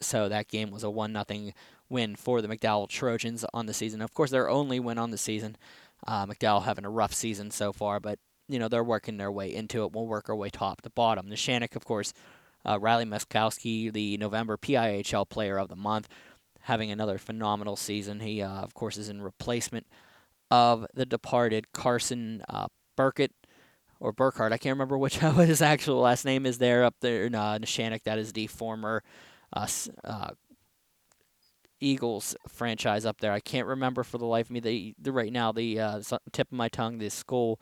So 0.00 0.28
that 0.28 0.48
game 0.48 0.70
was 0.70 0.82
a 0.82 0.90
1 0.90 1.12
nothing 1.12 1.54
win 1.92 2.16
for 2.16 2.42
the 2.42 2.48
McDowell 2.48 2.88
Trojans 2.88 3.44
on 3.54 3.66
the 3.66 3.74
season. 3.74 4.00
Of 4.00 4.14
course, 4.14 4.30
their 4.30 4.48
only 4.48 4.80
win 4.80 4.98
on 4.98 5.10
the 5.10 5.18
season. 5.18 5.56
Uh, 6.04 6.26
McDowell 6.26 6.64
having 6.64 6.84
a 6.84 6.90
rough 6.90 7.12
season 7.12 7.52
so 7.52 7.72
far, 7.72 8.00
but 8.00 8.18
you 8.48 8.58
know 8.58 8.66
they're 8.66 8.82
working 8.82 9.18
their 9.18 9.30
way 9.30 9.54
into 9.54 9.84
it. 9.84 9.92
We'll 9.92 10.06
work 10.06 10.28
our 10.28 10.34
way 10.34 10.50
top 10.50 10.82
to 10.82 10.90
bottom. 10.90 11.28
Neshannock, 11.28 11.76
of 11.76 11.84
course, 11.84 12.12
uh, 12.64 12.78
Riley 12.80 13.04
Meskowski, 13.04 13.92
the 13.92 14.16
November 14.16 14.56
PIHL 14.56 15.28
Player 15.28 15.58
of 15.58 15.68
the 15.68 15.76
Month, 15.76 16.08
having 16.62 16.90
another 16.90 17.18
phenomenal 17.18 17.76
season. 17.76 18.20
He, 18.20 18.42
uh, 18.42 18.48
of 18.48 18.74
course, 18.74 18.96
is 18.96 19.08
in 19.08 19.22
replacement 19.22 19.86
of 20.50 20.86
the 20.94 21.06
departed 21.06 21.72
Carson 21.72 22.42
uh, 22.48 22.66
Burkett 22.96 23.32
or 24.00 24.12
Burkhardt. 24.12 24.52
I 24.52 24.58
can't 24.58 24.74
remember 24.74 24.98
which 24.98 25.18
his 25.18 25.62
actual 25.62 26.00
last 26.00 26.24
name 26.24 26.46
is 26.46 26.58
there 26.58 26.84
up 26.84 26.96
there 27.00 27.24
in 27.24 27.34
uh. 27.34 27.58
That 28.04 28.18
is 28.18 28.32
the 28.32 28.48
former 28.48 29.02
uh, 29.52 29.66
uh, 30.04 30.30
Eagles 31.82 32.36
franchise 32.48 33.04
up 33.04 33.20
there. 33.20 33.32
I 33.32 33.40
can't 33.40 33.66
remember 33.66 34.02
for 34.04 34.18
the 34.18 34.26
life 34.26 34.46
of 34.46 34.52
me 34.52 34.60
the, 34.60 34.94
the 34.98 35.12
right 35.12 35.32
now 35.32 35.52
the 35.52 35.80
uh, 35.80 36.02
tip 36.32 36.48
of 36.48 36.56
my 36.56 36.68
tongue 36.68 36.98
the 36.98 37.10
school 37.10 37.60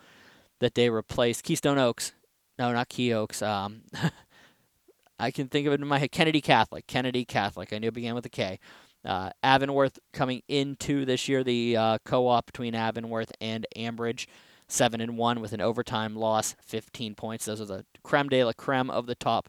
that 0.61 0.75
they 0.75 0.91
replaced 0.91 1.43
Keystone 1.43 1.79
Oaks. 1.79 2.13
No, 2.59 2.73
not 2.73 2.89
Key 2.89 3.13
Oaks. 3.15 3.41
Um, 3.43 3.83
I 5.19 5.31
can 5.31 5.49
think 5.49 5.67
of 5.67 5.73
it 5.73 5.81
in 5.81 5.87
my 5.87 5.99
head. 5.99 6.13
Kennedy 6.13 6.41
Catholic. 6.41 6.87
Kennedy 6.87 7.25
Catholic. 7.25 7.73
I 7.73 7.79
knew 7.79 7.89
it 7.89 7.95
began 7.95 8.15
with 8.15 8.27
a 8.27 8.31
K. 8.31 8.59
Uh, 9.05 9.31
Avonworth 9.43 9.99
coming 10.13 10.43
into 10.49 11.07
this 11.07 11.27
year, 11.27 11.43
the 11.43 11.77
uh, 11.77 11.99
co-op 12.05 12.47
between 12.47 12.75
Avonworth 12.75 13.33
and 13.41 13.67
Ambridge, 13.75 14.27
seven 14.69 15.01
and 15.01 15.17
one 15.17 15.41
with 15.41 15.55
an 15.55 15.61
overtime 15.61 16.15
loss, 16.15 16.55
15 16.63 17.15
points. 17.15 17.47
Those 17.47 17.63
are 17.63 17.67
the 17.67 17.87
creme 18.03 18.29
de 18.29 18.45
la 18.45 18.53
creme 18.53 18.91
of 18.91 19.07
the 19.07 19.15
top 19.15 19.49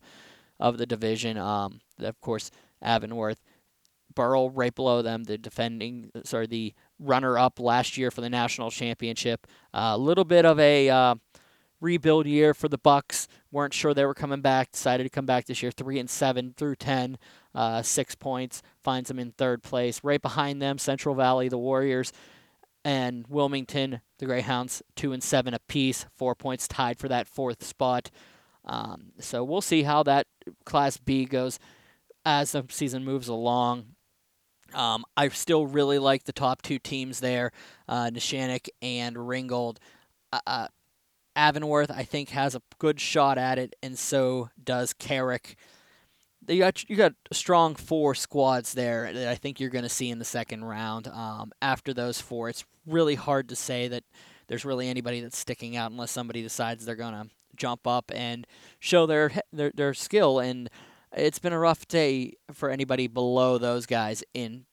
of 0.60 0.78
the 0.78 0.86
division. 0.86 1.38
Um, 1.38 1.82
of 2.00 2.20
course, 2.22 2.50
Avonworth, 2.82 3.42
Burrell 4.16 4.50
right 4.50 4.74
below 4.74 5.02
them, 5.02 5.24
the 5.24 5.38
defending, 5.38 6.12
sorry, 6.24 6.48
the 6.48 6.74
runner-up 7.00 7.60
last 7.60 7.98
year 7.98 8.12
for 8.12 8.22
the 8.22 8.30
national 8.30 8.72
championship. 8.72 9.48
A 9.74 9.80
uh, 9.80 9.98
little 9.98 10.26
bit 10.26 10.46
of 10.46 10.60
a 10.60 10.90
uh, 10.90 11.16
rebuild 11.82 12.28
year 12.28 12.54
for 12.54 12.68
the 12.68 12.78
Bucks. 12.78 13.28
weren't 13.52 13.74
sure 13.74 13.94
they 13.94 14.06
were 14.06 14.14
coming 14.14 14.42
back. 14.42 14.72
Decided 14.72 15.04
to 15.04 15.10
come 15.10 15.26
back 15.26 15.46
this 15.46 15.62
year, 15.62 15.72
three 15.72 16.00
and 16.00 16.10
seven 16.10 16.54
through 16.56 16.76
ten, 16.76 17.18
uh, 17.54 17.82
six 17.82 18.16
points. 18.16 18.62
Finds 18.84 19.10
them 19.10 19.20
in 19.20 19.32
third 19.32 19.64
place. 19.64 20.02
Right 20.04 20.22
behind 20.22 20.62
them, 20.62 20.78
Central 20.78 21.16
Valley, 21.16 21.50
the 21.50 21.58
Warriors, 21.58 22.14
and 22.86 23.26
Wilmington, 23.28 24.02
the 24.20 24.26
Greyhounds, 24.26 24.82
two 24.96 25.12
and 25.12 25.22
seven 25.24 25.54
apiece. 25.54 26.06
Four 26.16 26.36
points 26.36 26.68
tied 26.68 27.00
for 27.00 27.10
that 27.10 27.28
fourth 27.28 27.64
spot. 27.64 28.10
Um, 28.64 29.14
so 29.20 29.44
we'll 29.44 29.62
see 29.62 29.84
how 29.84 30.04
that 30.04 30.28
Class 30.66 30.98
B 30.98 31.26
goes 31.26 31.60
as 32.26 32.52
the 32.52 32.64
season 32.70 33.04
moves 33.04 33.28
along. 33.28 33.96
Um, 34.74 35.06
I 35.16 35.28
still 35.30 35.66
really 35.66 36.00
like 36.00 36.24
the 36.24 36.34
top 36.34 36.62
two 36.62 36.80
teams 36.80 37.20
there, 37.20 37.52
uh, 37.88 38.10
Neshannock 38.12 38.68
and 38.82 39.28
Ringgold. 39.28 39.80
Uh, 40.32 40.40
uh 40.46 40.68
Avonworth, 41.36 41.92
I 41.92 42.04
think, 42.04 42.30
has 42.30 42.56
a 42.56 42.62
good 42.78 43.00
shot 43.00 43.38
at 43.38 43.58
it, 43.58 43.76
and 43.82 43.98
so 43.98 44.50
does 44.62 44.94
Carrick. 44.94 45.56
You 46.48 46.60
got 46.60 46.90
you 46.90 46.96
got 46.96 47.14
strong 47.32 47.76
four 47.76 48.16
squads 48.16 48.74
there 48.74 49.14
that 49.14 49.28
I 49.30 49.36
think 49.36 49.60
you're 49.60 49.70
going 49.70 49.84
to 49.84 49.90
see 49.90 50.10
in 50.10 50.20
the 50.20 50.26
second 50.26 50.66
round. 50.66 51.08
Um, 51.08 51.52
after 51.62 51.94
those 51.94 52.20
four, 52.20 52.50
it's 52.50 52.66
really 52.86 53.16
hard 53.16 53.48
to 53.50 53.56
say 53.56 53.88
that 53.88 54.04
there's 54.48 54.66
really 54.66 54.90
anybody 54.90 55.22
that's 55.22 55.38
sticking 55.38 55.78
out 55.78 55.92
unless 55.92 56.12
somebody 56.12 56.42
decides 56.42 56.84
they're 56.84 56.96
going 56.96 57.14
to 57.14 57.30
jump 57.56 57.88
up 57.88 58.12
and 58.14 58.46
show 58.80 59.06
their 59.06 59.32
their 59.54 59.72
their 59.74 59.94
skill. 59.94 60.40
And 60.40 60.70
it's 61.16 61.40
been 61.40 61.54
a 61.54 61.60
rough 61.60 61.88
day 61.88 62.34
for 62.52 62.70
anybody 62.70 63.08
below 63.08 63.58
those 63.58 63.86
guys 63.86 64.24
in 64.34 64.66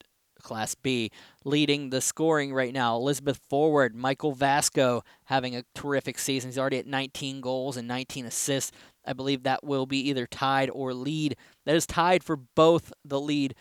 Class 0.42 0.74
B. 0.74 1.10
Leading 1.44 1.90
the 1.90 2.00
scoring 2.00 2.52
right 2.52 2.72
now, 2.72 2.96
Elizabeth 2.96 3.40
Forward, 3.48 3.94
Michael 3.94 4.32
Vasco 4.32 5.02
having 5.24 5.56
a 5.56 5.64
terrific 5.74 6.18
season. 6.18 6.50
He's 6.50 6.58
already 6.58 6.78
at 6.78 6.86
19 6.86 7.40
goals 7.40 7.76
and 7.76 7.88
19 7.88 8.26
assists. 8.26 8.72
I 9.04 9.12
believe 9.12 9.42
that 9.42 9.64
will 9.64 9.86
be 9.86 10.08
either 10.08 10.26
tied 10.26 10.70
or 10.70 10.94
lead. 10.94 11.36
That 11.64 11.76
is 11.76 11.86
tied 11.86 12.22
for 12.22 12.36
both 12.36 12.92
the 13.04 13.20
lead 13.20 13.54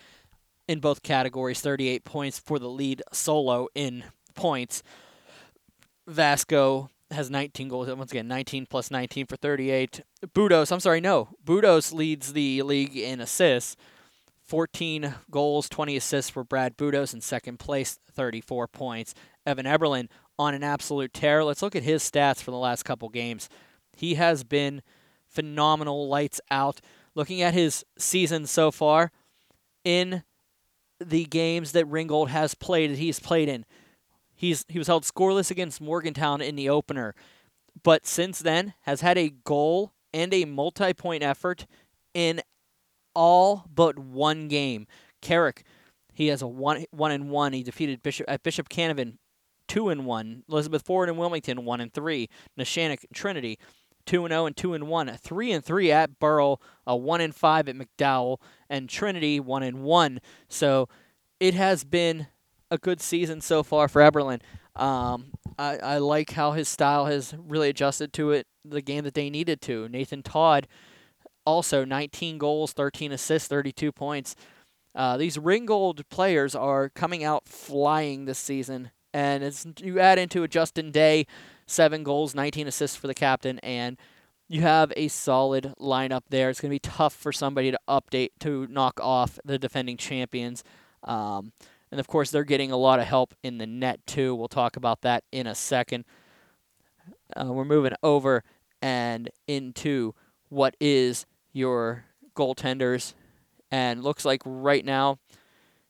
in 0.67 0.79
both 0.79 1.01
categories 1.01 1.61
38 1.61 2.03
points 2.03 2.39
for 2.39 2.59
the 2.59 2.69
lead 2.69 3.01
solo 3.11 3.67
in 3.73 4.03
points. 4.35 4.83
Vasco 6.05 6.89
has 7.11 7.29
19 7.29 7.67
goals. 7.69 7.89
Once 7.89 8.11
again, 8.11 8.27
19 8.27 8.65
plus 8.65 8.91
19 8.91 9.25
for 9.25 9.35
38. 9.35 10.01
Budos, 10.27 10.71
I'm 10.71 10.79
sorry, 10.79 11.01
no. 11.01 11.29
Budos 11.45 11.93
leads 11.93 12.33
the 12.33 12.61
league 12.63 12.95
in 12.95 13.21
assists 13.21 13.75
14 14.47 15.13
goals, 15.29 15.67
20 15.67 15.97
assists 15.97 16.29
for 16.29 16.43
Brad 16.43 16.77
Budos 16.77 17.13
in 17.13 17.21
second 17.21 17.59
place, 17.59 17.99
34 18.13 18.67
points. 18.67 19.13
Evan 19.45 19.65
Eberlin 19.65 20.09
on 20.39 20.53
an 20.53 20.63
absolute 20.63 21.13
tear. 21.13 21.43
Let's 21.43 21.61
look 21.61 21.75
at 21.75 21.83
his 21.83 22.03
stats 22.03 22.41
for 22.41 22.51
the 22.51 22.57
last 22.57 22.83
couple 22.83 23.09
games. 23.09 23.49
He 23.95 24.15
has 24.15 24.43
been 24.43 24.81
phenomenal, 25.25 26.07
lights 26.07 26.39
out. 26.49 26.79
Looking 27.13 27.41
at 27.41 27.53
his 27.53 27.83
season 27.97 28.45
so 28.45 28.71
far, 28.71 29.11
in 29.83 30.23
the 31.03 31.25
games 31.25 31.71
that 31.73 31.85
Ringgold 31.85 32.29
has 32.29 32.53
played, 32.53 32.91
that 32.91 32.99
he's 32.99 33.19
played 33.19 33.49
in, 33.49 33.65
he's 34.37 34.63
he 34.69 34.79
was 34.79 34.87
held 34.87 35.03
scoreless 35.03 35.51
against 35.51 35.81
Morgantown 35.81 36.39
in 36.41 36.55
the 36.55 36.69
opener, 36.69 37.13
but 37.83 38.07
since 38.07 38.39
then 38.39 38.73
has 38.83 39.01
had 39.01 39.17
a 39.17 39.33
goal 39.43 39.91
and 40.13 40.33
a 40.33 40.45
multi-point 40.45 41.23
effort 41.23 41.67
in 42.13 42.41
all 43.13 43.65
but 43.73 43.99
one 43.99 44.47
game. 44.47 44.87
Carrick, 45.21 45.63
he 46.13 46.27
has 46.27 46.41
a 46.41 46.47
one 46.47 46.85
one 46.91 47.11
and 47.11 47.29
one. 47.29 47.51
He 47.51 47.63
defeated 47.63 48.03
Bishop 48.03 48.25
at 48.29 48.43
Bishop 48.43 48.69
Canevin, 48.69 49.17
two 49.67 49.89
and 49.89 50.05
one. 50.05 50.43
Elizabeth 50.49 50.85
Forward 50.85 51.09
and 51.09 51.17
Wilmington, 51.17 51.65
one 51.65 51.81
and 51.81 51.93
three. 51.93 52.29
Neshannock 52.57 53.03
Trinity, 53.13 53.59
two 54.05 54.23
and 54.23 54.31
zero 54.31 54.43
oh 54.43 54.45
and 54.45 54.55
two 54.55 54.73
and 54.73 54.87
one. 54.87 55.07
Three 55.21 55.51
and 55.51 55.65
three 55.65 55.91
at 55.91 56.19
Burrell, 56.19 56.61
a 56.85 56.95
one 56.95 57.21
and 57.21 57.35
five 57.35 57.67
at 57.67 57.75
McDowell, 57.75 58.37
and 58.69 58.87
Trinity 58.87 59.39
one 59.39 59.63
and 59.63 59.81
one. 59.83 60.19
So 60.47 60.87
it 61.39 61.53
has 61.53 61.83
been 61.83 62.27
a 62.69 62.77
good 62.77 63.01
season 63.01 63.41
so 63.41 63.63
far 63.63 63.87
for 63.87 64.01
Eberlin. 64.01 64.41
Um, 64.75 65.31
I, 65.57 65.77
I 65.77 65.97
like 65.97 66.31
how 66.31 66.51
his 66.51 66.69
style 66.69 67.05
has 67.05 67.33
really 67.37 67.69
adjusted 67.69 68.13
to 68.13 68.31
it, 68.31 68.47
the 68.63 68.81
game 68.81 69.03
that 69.05 69.13
they 69.13 69.29
needed 69.29 69.61
to. 69.61 69.87
Nathan 69.89 70.21
Todd 70.21 70.67
also 71.45 71.85
19 71.85 72.37
goals, 72.37 72.73
13 72.73 73.11
assists, 73.11 73.47
32 73.47 73.91
points. 73.91 74.35
Uh, 74.93 75.17
these 75.17 75.37
Ringgold 75.37 76.07
players 76.09 76.53
are 76.55 76.89
coming 76.89 77.23
out 77.23 77.47
flying 77.47 78.25
this 78.25 78.39
season, 78.39 78.91
and 79.13 79.43
it's 79.43 79.65
you 79.79 79.99
add 79.99 80.19
into 80.19 80.43
it 80.43 80.51
Justin 80.51 80.91
Day, 80.91 81.25
seven 81.65 82.03
goals, 82.03 82.35
19 82.35 82.67
assists 82.67 82.97
for 82.97 83.07
the 83.07 83.13
captain, 83.13 83.59
and 83.59 83.97
you 84.49 84.61
have 84.61 84.91
a 84.95 85.07
solid 85.07 85.73
lineup 85.79 86.23
there. 86.29 86.49
It's 86.49 86.59
going 86.59 86.71
to 86.71 86.75
be 86.75 86.79
tough 86.79 87.13
for 87.13 87.31
somebody 87.31 87.71
to 87.71 87.79
update 87.87 88.29
to 88.39 88.67
knock 88.67 88.99
off 89.01 89.39
the 89.45 89.59
defending 89.59 89.97
champions. 89.97 90.63
Um, 91.03 91.51
and 91.91 91.99
of 91.99 92.07
course, 92.07 92.31
they're 92.31 92.43
getting 92.43 92.71
a 92.71 92.77
lot 92.77 92.99
of 92.99 93.05
help 93.05 93.33
in 93.43 93.57
the 93.57 93.67
net 93.67 94.05
too. 94.05 94.35
We'll 94.35 94.47
talk 94.47 94.75
about 94.75 95.01
that 95.01 95.23
in 95.31 95.47
a 95.47 95.55
second. 95.55 96.05
Uh, 97.35 97.45
we're 97.45 97.65
moving 97.65 97.93
over 98.03 98.43
and 98.81 99.29
into 99.47 100.13
what 100.49 100.75
is 100.79 101.25
your 101.53 102.05
goaltenders. 102.35 103.13
And 103.71 104.03
looks 104.03 104.25
like 104.25 104.41
right 104.45 104.85
now 104.85 105.19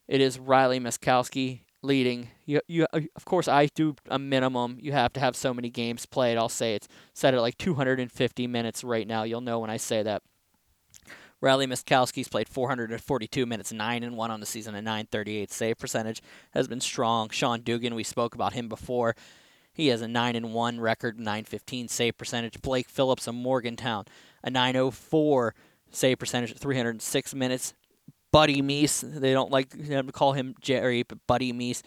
it 0.08 0.22
is 0.22 0.40
Riley 0.40 0.80
Miskowski 0.80 1.62
leading. 1.82 2.30
You, 2.46 2.62
you, 2.68 2.88
uh, 2.94 3.02
of 3.16 3.26
course, 3.26 3.48
I 3.48 3.68
do 3.76 3.96
a 4.10 4.18
minimum. 4.18 4.78
You 4.82 4.94
have 4.94 5.14
to 5.14 5.20
have 5.20 5.36
so 5.36 5.54
many 5.54 5.70
games 5.70 6.06
played. 6.06 6.38
I'll 6.38 6.50
say 6.50 6.76
it's 6.76 6.88
set 7.14 7.34
at 7.34 7.42
like 7.42 7.58
250 7.58 8.48
minutes 8.48 8.84
right 8.84 9.08
now. 9.08 9.24
You'll 9.24 9.42
know 9.42 9.60
when 9.60 9.70
I 9.70 9.78
say 9.78 10.02
that. 10.04 10.24
Riley 11.42 11.68
Miskowski's 11.68 12.28
played 12.28 12.50
442 12.50 13.46
minutes, 13.46 13.72
9 13.72 14.04
and 14.04 14.18
1 14.18 14.32
on 14.32 14.40
the 14.40 14.46
season, 14.46 14.76
a 14.76 14.82
938 14.82 15.52
save 15.52 15.78
percentage. 15.78 16.22
Has 16.52 16.68
been 16.68 16.82
strong. 16.82 17.30
Sean 17.30 17.62
Dugan, 17.62 17.96
we 17.96 18.04
spoke 18.04 18.34
about 18.34 18.54
him 18.54 18.68
before. 18.68 19.16
He 19.72 19.88
has 19.88 20.02
a 20.02 20.08
9 20.08 20.36
and 20.36 20.54
1 20.54 20.80
record, 20.80 21.20
915 21.20 21.88
save 21.88 22.18
percentage. 22.18 22.62
Blake 22.62 22.90
Phillips 22.90 23.28
of 23.28 23.36
Morgantown, 23.36 24.06
a 24.44 24.50
904 24.50 25.54
save 25.92 26.18
percentage, 26.18 26.58
306 26.58 27.36
minutes. 27.36 27.74
Buddy 28.32 28.62
Meese, 28.62 29.02
they 29.02 29.34
don't 29.34 29.52
like 29.52 29.70
to 29.70 30.04
call 30.12 30.34
him 30.34 30.56
Jerry, 30.60 31.04
but 31.04 31.20
Buddy 31.28 31.54
Meese 31.54 31.82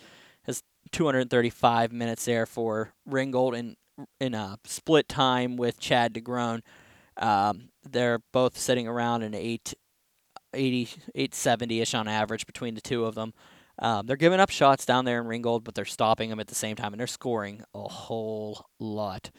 has 0.45 0.62
235 0.92 1.92
minutes 1.92 2.25
there 2.25 2.47
for 2.47 2.92
Ringgold 3.04 3.54
in 3.54 3.76
in 4.21 4.35
a 4.35 4.59
split 4.64 5.09
time 5.09 5.57
with 5.57 5.78
Chad 5.78 6.14
DeGrone. 6.14 6.62
Um, 7.16 7.70
they're 7.88 8.20
both 8.32 8.58
sitting 8.58 8.87
around 8.87 9.22
an 9.22 9.34
8, 9.34 9.75
80, 10.54 10.88
870 11.14 11.80
ish 11.80 11.94
on 11.94 12.08
average 12.08 12.46
between 12.46 12.75
the 12.75 12.80
two 12.80 13.04
of 13.04 13.14
them. 13.14 13.32
Um, 13.78 14.06
they're 14.06 14.16
giving 14.16 14.40
up 14.40 14.50
shots 14.50 14.84
down 14.84 15.04
there 15.06 15.20
in 15.20 15.26
Ringgold, 15.26 15.64
but 15.64 15.75
they're 15.75 15.84
stopping 15.87 16.28
them 16.28 16.40
at 16.40 16.49
the 16.49 16.54
same 16.54 16.76
time, 16.76 16.92
and 16.92 17.00
they're 17.00 17.06
scoring 17.06 17.62
a 17.75 17.88
whole 17.88 18.66
lot 18.78 19.30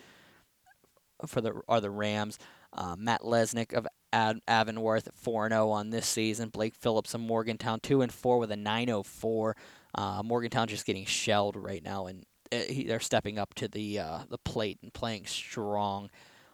for 1.28 1.42
the 1.42 1.62
are 1.68 1.80
the 1.80 1.92
Rams. 1.92 2.40
Uh, 2.74 2.96
Matt 2.98 3.22
Lesnick 3.22 3.74
of 3.74 3.86
Ad- 4.14 4.40
Avonworth 4.48 5.10
4 5.14 5.50
0 5.50 5.70
on 5.70 5.92
this 5.92 6.08
season. 6.08 6.50
Blake 6.50 6.74
Phillips 6.74 7.14
of 7.14 7.22
Morgantown 7.22 7.80
2 7.82 8.02
and 8.02 8.12
4 8.12 8.40
with 8.40 8.52
a 8.52 8.56
904. 8.56 9.56
Uh, 9.94 10.24
Morgantown 10.24 10.68
just 10.68 10.86
getting 10.86 11.06
shelled 11.06 11.56
right 11.56 11.84
now, 11.84 12.08
and 12.08 12.24
uh, 12.52 12.58
he, 12.68 12.86
they're 12.86 13.00
stepping 13.00 13.38
up 13.38 13.54
to 13.56 13.68
the 13.68 14.00
uh, 14.00 14.20
the 14.30 14.40
plate 14.40 14.80
and 14.82 14.92
playing 14.92 15.28
strong 15.28 16.10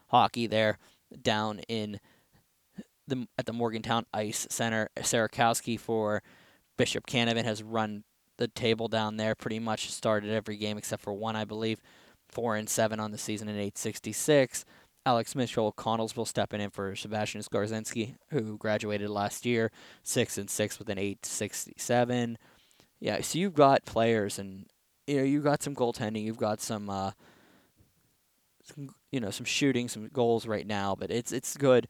hockey 0.08 0.48
there 0.48 0.78
down 1.22 1.60
in 1.68 2.00
the 3.08 3.28
at 3.38 3.46
the 3.46 3.54
Morgantown 3.54 4.06
Ice 4.14 4.48
Center. 4.50 4.90
Sarakowski 4.98 5.80
for 5.80 6.22
Bishop 6.78 7.08
Canevin 7.08 7.46
has 7.46 7.64
run 7.64 8.04
the 8.38 8.48
table 8.48 8.88
down 8.88 9.18
there 9.18 9.36
pretty 9.36 9.60
much 9.60 9.92
started 9.92 10.32
every 10.32 10.58
game 10.58 10.78
except 10.78 11.02
for 11.02 11.14
one, 11.14 11.36
I 11.36 11.46
believe. 11.46 11.82
Four 12.30 12.56
and 12.56 12.70
seven 12.70 13.00
on 13.00 13.12
the 13.12 13.18
season 13.18 13.48
in 13.48 13.56
866. 13.56 14.66
Alex 15.06 15.36
Mitchell, 15.36 15.72
Connellsville 15.72 16.28
stepping 16.28 16.60
in 16.60 16.70
for 16.70 16.94
Sebastian 16.94 17.42
Skarzinski, 17.42 18.16
who 18.30 18.58
graduated 18.58 19.10
last 19.10 19.46
year, 19.46 19.72
six 20.04 20.38
and 20.38 20.50
six 20.50 20.78
with 20.78 20.90
an 20.90 20.98
867. 20.98 22.38
Yeah, 23.00 23.22
so 23.22 23.40
you've 23.40 23.54
got 23.54 23.86
players 23.86 24.38
and 24.38 24.66
you 25.06 25.18
know 25.18 25.24
you've 25.24 25.46
got 25.46 25.64
some 25.64 25.74
goaltending, 25.74 26.24
you've 26.24 26.38
got 26.38 26.60
some, 26.60 26.90
uh, 26.90 27.12
you 29.12 29.20
know 29.20 29.32
some 29.32 29.46
shooting, 29.46 29.88
some 29.88 30.08
goals 30.10 30.46
right 30.48 30.66
now, 30.66 30.96
but 30.96 31.12
it's 31.12 31.32
it's 31.32 31.56
good. 31.58 31.88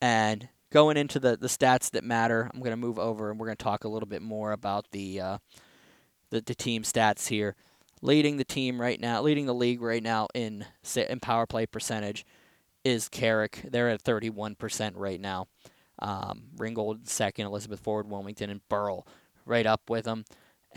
And 0.00 0.48
going 0.70 0.96
into 0.96 1.18
the, 1.18 1.36
the 1.36 1.48
stats 1.48 1.90
that 1.90 2.04
matter, 2.04 2.50
I'm 2.52 2.60
going 2.60 2.70
to 2.70 2.76
move 2.76 2.98
over 2.98 3.30
and 3.30 3.38
we're 3.38 3.46
going 3.46 3.56
to 3.56 3.64
talk 3.64 3.84
a 3.84 3.88
little 3.88 4.08
bit 4.08 4.22
more 4.22 4.52
about 4.52 4.86
the, 4.92 5.20
uh, 5.20 5.38
the 6.30 6.40
the 6.40 6.54
team 6.54 6.82
stats 6.82 7.28
here. 7.28 7.56
Leading 8.00 8.36
the 8.36 8.44
team 8.44 8.80
right 8.80 9.00
now, 9.00 9.20
leading 9.22 9.46
the 9.46 9.54
league 9.54 9.82
right 9.82 10.02
now 10.02 10.28
in 10.32 10.64
in 10.94 11.18
power 11.18 11.46
play 11.46 11.66
percentage 11.66 12.24
is 12.84 13.08
Carrick. 13.08 13.60
They're 13.68 13.88
at 13.88 14.04
31% 14.04 14.92
right 14.94 15.20
now. 15.20 15.48
Um, 15.98 16.44
Ringgold 16.56 17.08
second, 17.08 17.46
Elizabeth 17.46 17.80
Forward, 17.80 18.08
Wilmington, 18.08 18.50
and 18.50 18.60
Burrell 18.68 19.04
right 19.44 19.66
up 19.66 19.90
with 19.90 20.04
them. 20.04 20.24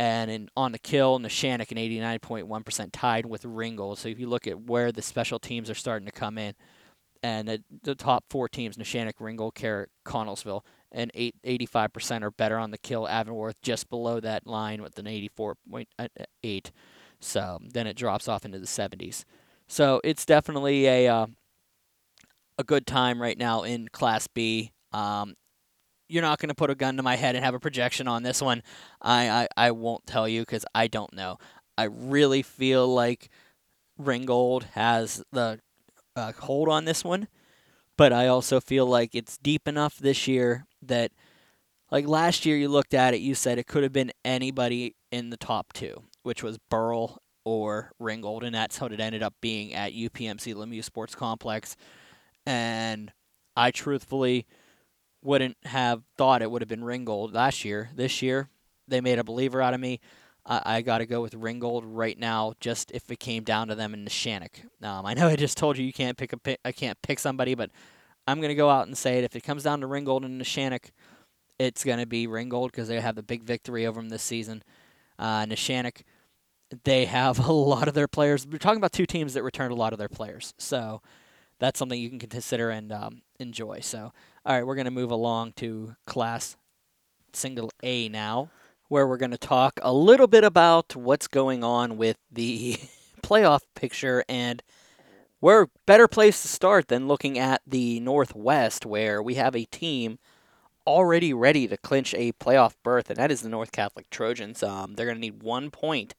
And 0.02 0.32
in, 0.32 0.50
on 0.58 0.72
the 0.72 0.80
kill, 0.80 1.20
Neshannock 1.20 1.70
an 1.70 1.78
89.1% 1.78 2.90
tied 2.92 3.28
with 3.28 3.46
Ringgold. 3.46 4.00
So 4.00 4.10
if 4.10 4.20
you 4.20 4.28
look 4.28 4.48
at 4.48 4.60
where 4.60 4.92
the 4.92 5.04
special 5.04 5.38
teams 5.38 5.70
are 5.70 5.76
starting 5.76 6.08
to 6.08 6.12
come 6.12 6.40
in, 6.40 6.56
and 7.22 7.48
the, 7.48 7.64
the 7.84 7.94
top 7.94 8.24
four 8.28 8.50
teams, 8.50 8.78
Neshannock, 8.78 9.20
Ringgold, 9.20 9.54
Carrick, 9.54 9.92
Connellsville, 10.04 10.62
and 10.92 11.12
8, 11.14 11.36
85% 11.46 12.24
are 12.24 12.32
better 12.32 12.58
on 12.58 12.72
the 12.72 12.80
kill. 12.80 13.08
Avonworth 13.08 13.62
just 13.62 13.92
below 13.92 14.20
that 14.22 14.48
line 14.48 14.82
with 14.82 14.98
an 14.98 15.06
84.8. 15.06 16.72
So 17.20 17.60
then 17.72 17.86
it 17.86 17.96
drops 17.96 18.28
off 18.28 18.44
into 18.44 18.58
the 18.58 18.66
70s. 18.66 19.24
So 19.68 20.02
it's 20.04 20.26
definitely 20.26 20.88
a 20.88 21.10
uh, 21.10 21.28
a 22.58 22.64
good 22.64 22.88
time 22.88 23.22
right 23.22 23.38
now 23.38 23.62
in 23.62 23.88
Class 23.90 24.26
B. 24.26 24.72
Um, 24.94 25.36
you're 26.12 26.22
not 26.22 26.40
going 26.40 26.50
to 26.50 26.56
put 26.56 26.70
a 26.70 26.76
gun 26.76 26.98
to 26.98 27.04
my 27.04 27.16
head 27.16 27.36
and 27.36 27.46
have 27.46 27.54
a 27.54 27.60
projection 27.60 28.08
on 28.08 28.24
this 28.24 28.42
one. 28.42 28.62
I, 29.02 29.30
I, 29.30 29.48
I 29.58 29.72
won't 29.72 30.06
tell 30.06 30.28
you 30.28 30.42
because 30.42 30.66
I 30.76 30.88
don't 30.88 31.14
know. 31.14 31.38
I 31.78 31.86
really 31.86 32.42
feel 32.42 32.88
like 32.88 33.30
Ringgold 33.98 34.66
has 34.74 35.24
the 35.32 35.60
uh, 36.16 36.34
hold 36.34 36.68
on 36.68 36.84
this 36.84 37.06
one, 37.06 37.30
but 37.98 38.12
I 38.12 38.28
also 38.28 38.60
feel 38.60 38.86
like 38.86 39.16
it's 39.16 39.38
deep 39.38 39.68
enough 39.68 39.98
this 39.98 40.28
year 40.28 40.66
that, 40.82 41.12
like 41.90 42.08
last 42.08 42.46
year, 42.46 42.58
you 42.58 42.68
looked 42.68 42.94
at 42.94 43.14
it, 43.14 43.22
you 43.22 43.34
said 43.34 43.58
it 43.58 43.68
could 43.68 43.84
have 43.84 43.94
been 43.94 44.12
anybody 44.26 44.96
in 45.12 45.30
the 45.30 45.38
top 45.38 45.72
two, 45.72 46.04
which 46.24 46.44
was 46.44 46.58
Burrell 46.70 47.22
or 47.46 47.94
Ringgold, 48.00 48.44
and 48.44 48.54
that's 48.54 48.78
how 48.78 48.88
it 48.88 49.00
ended 49.00 49.24
up 49.24 49.36
being 49.42 49.74
at 49.74 49.94
UPMC 49.94 50.54
Lemieux 50.56 50.84
Sports 50.84 51.16
Complex. 51.16 51.78
And 52.46 53.14
I 53.56 53.72
truthfully 53.72 54.46
wouldn't 55.24 55.58
have 55.66 56.04
thought 56.18 56.42
it 56.42 56.50
would 56.50 56.62
have 56.62 56.70
been 56.70 56.84
Ringgold 56.84 57.34
last 57.34 57.64
year. 57.64 57.90
This 57.96 58.22
year, 58.22 58.50
they 58.88 59.02
made 59.02 59.20
a 59.20 59.24
believer 59.24 59.62
out 59.62 59.74
of 59.74 59.80
me. 59.80 60.00
I, 60.46 60.62
I 60.78 60.82
got 60.82 61.00
to 61.00 61.06
go 61.06 61.22
with 61.22 61.34
Ringgold 61.34 61.86
right 61.86 62.18
now. 62.18 62.54
Just 62.60 62.92
if 62.92 63.10
it 63.12 63.20
came 63.20 63.44
down 63.44 63.68
to 63.68 63.76
them 63.76 63.94
in 63.94 64.06
Neshannock. 64.06 64.64
Um, 64.82 65.06
I 65.06 65.14
know 65.14 65.28
I 65.28 65.36
just 65.36 65.58
told 65.58 65.78
you 65.78 65.86
you 65.86 65.94
can't 65.94 66.18
pick 66.18 66.34
a 66.34 66.38
pick, 66.38 66.60
I 66.66 66.72
can't 66.72 67.02
pick 67.02 67.20
somebody, 67.20 67.56
but 67.56 67.72
I'm 68.28 68.42
gonna 68.42 68.56
go 68.56 68.70
out 68.70 68.88
and 68.88 68.98
say 68.98 69.20
it. 69.20 69.24
If 69.24 69.36
it 69.36 69.44
comes 69.44 69.64
down 69.64 69.82
to 69.82 69.88
Ringgold 69.88 70.26
and 70.26 70.42
Neshannock, 70.42 70.92
it's 71.60 71.84
gonna 71.84 72.06
be 72.06 72.28
Ringgold 72.28 72.72
because 72.72 72.88
they 72.88 73.00
have 73.00 73.16
the 73.16 73.24
big 73.24 73.44
victory 73.44 73.86
over 73.86 74.00
them 74.00 74.10
this 74.10 74.24
season. 74.24 74.64
Uh, 75.20 75.46
Neshannock, 75.46 76.02
they 76.84 77.06
have 77.06 77.40
a 77.48 77.52
lot 77.52 77.88
of 77.88 77.94
their 77.94 78.08
players. 78.08 78.48
We're 78.48 78.58
talking 78.58 78.78
about 78.78 78.94
two 78.94 79.06
teams 79.06 79.34
that 79.36 79.44
returned 79.44 79.72
a 79.72 79.76
lot 79.76 79.94
of 79.94 80.00
their 80.00 80.10
players, 80.10 80.54
so 80.58 81.02
that's 81.60 81.78
something 81.78 82.00
you 82.00 82.10
can 82.10 82.20
consider 82.20 82.72
and 82.72 82.92
um, 82.92 83.22
enjoy. 83.40 83.80
So, 83.82 84.14
all 84.46 84.56
right, 84.56 84.66
we're 84.66 84.76
gonna 84.76 84.92
move 84.92 85.12
along 85.12 85.54
to 85.58 85.96
Class 86.06 86.58
Single 87.34 87.72
A 87.84 88.10
now 88.10 88.50
where 88.92 89.08
we're 89.08 89.16
going 89.16 89.32
to 89.32 89.38
talk 89.38 89.80
a 89.84 89.94
little 89.94 90.28
bit 90.28 90.44
about 90.44 90.98
what's 90.98 91.26
going 91.26 91.64
on 91.64 91.96
with 91.96 92.18
the 92.30 92.78
playoff 93.24 93.62
picture 93.74 94.22
and 94.28 94.62
where 95.40 95.70
better 95.86 96.10
place 96.10 96.42
to 96.42 96.50
start 96.50 96.90
than 96.90 97.08
looking 97.08 97.40
at 97.40 97.62
the 97.66 98.02
Northwest, 98.02 98.86
where 98.86 99.24
we 99.24 99.36
have 99.36 99.56
a 99.56 99.64
team 99.64 100.20
already 100.86 101.34
ready 101.34 101.70
to 101.70 101.78
clinch 101.78 102.14
a 102.16 102.34
playoff 102.34 102.74
berth, 102.84 103.10
and 103.10 103.16
that 103.16 103.32
is 103.32 103.44
the 103.44 103.48
North 103.48 103.72
Catholic 103.72 104.10
Trojans. 104.10 104.62
Um, 104.62 104.96
they're 104.96 105.06
going 105.06 105.16
to 105.16 105.22
need 105.22 105.42
one 105.42 105.72
point 105.72 106.14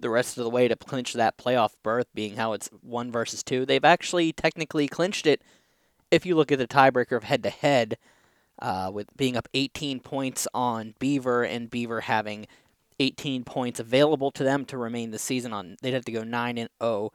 the 0.00 0.08
rest 0.08 0.38
of 0.38 0.44
the 0.44 0.50
way 0.50 0.68
to 0.68 0.76
clinch 0.76 1.12
that 1.12 1.36
playoff 1.36 1.72
berth, 1.82 2.06
being 2.14 2.36
how 2.36 2.54
it's 2.54 2.70
one 2.80 3.12
versus 3.12 3.42
two. 3.42 3.66
They've 3.66 3.84
actually 3.84 4.32
technically 4.32 4.88
clinched 4.88 5.26
it 5.26 5.42
if 6.16 6.26
you 6.26 6.34
look 6.34 6.50
at 6.50 6.58
the 6.58 6.66
tiebreaker 6.66 7.16
of 7.16 7.24
head 7.24 7.42
to 7.44 7.50
head 7.50 7.96
with 8.92 9.06
being 9.16 9.36
up 9.36 9.48
18 9.54 10.00
points 10.00 10.48
on 10.52 10.94
Beaver 10.98 11.44
and 11.44 11.70
Beaver 11.70 12.02
having 12.02 12.46
18 12.98 13.44
points 13.44 13.80
available 13.80 14.30
to 14.32 14.44
them 14.44 14.64
to 14.66 14.78
remain 14.78 15.10
the 15.10 15.18
season 15.18 15.52
on. 15.52 15.76
They'd 15.82 15.94
have 15.94 16.04
to 16.06 16.12
go 16.12 16.24
9 16.24 16.58
and 16.58 16.70
0 16.82 17.12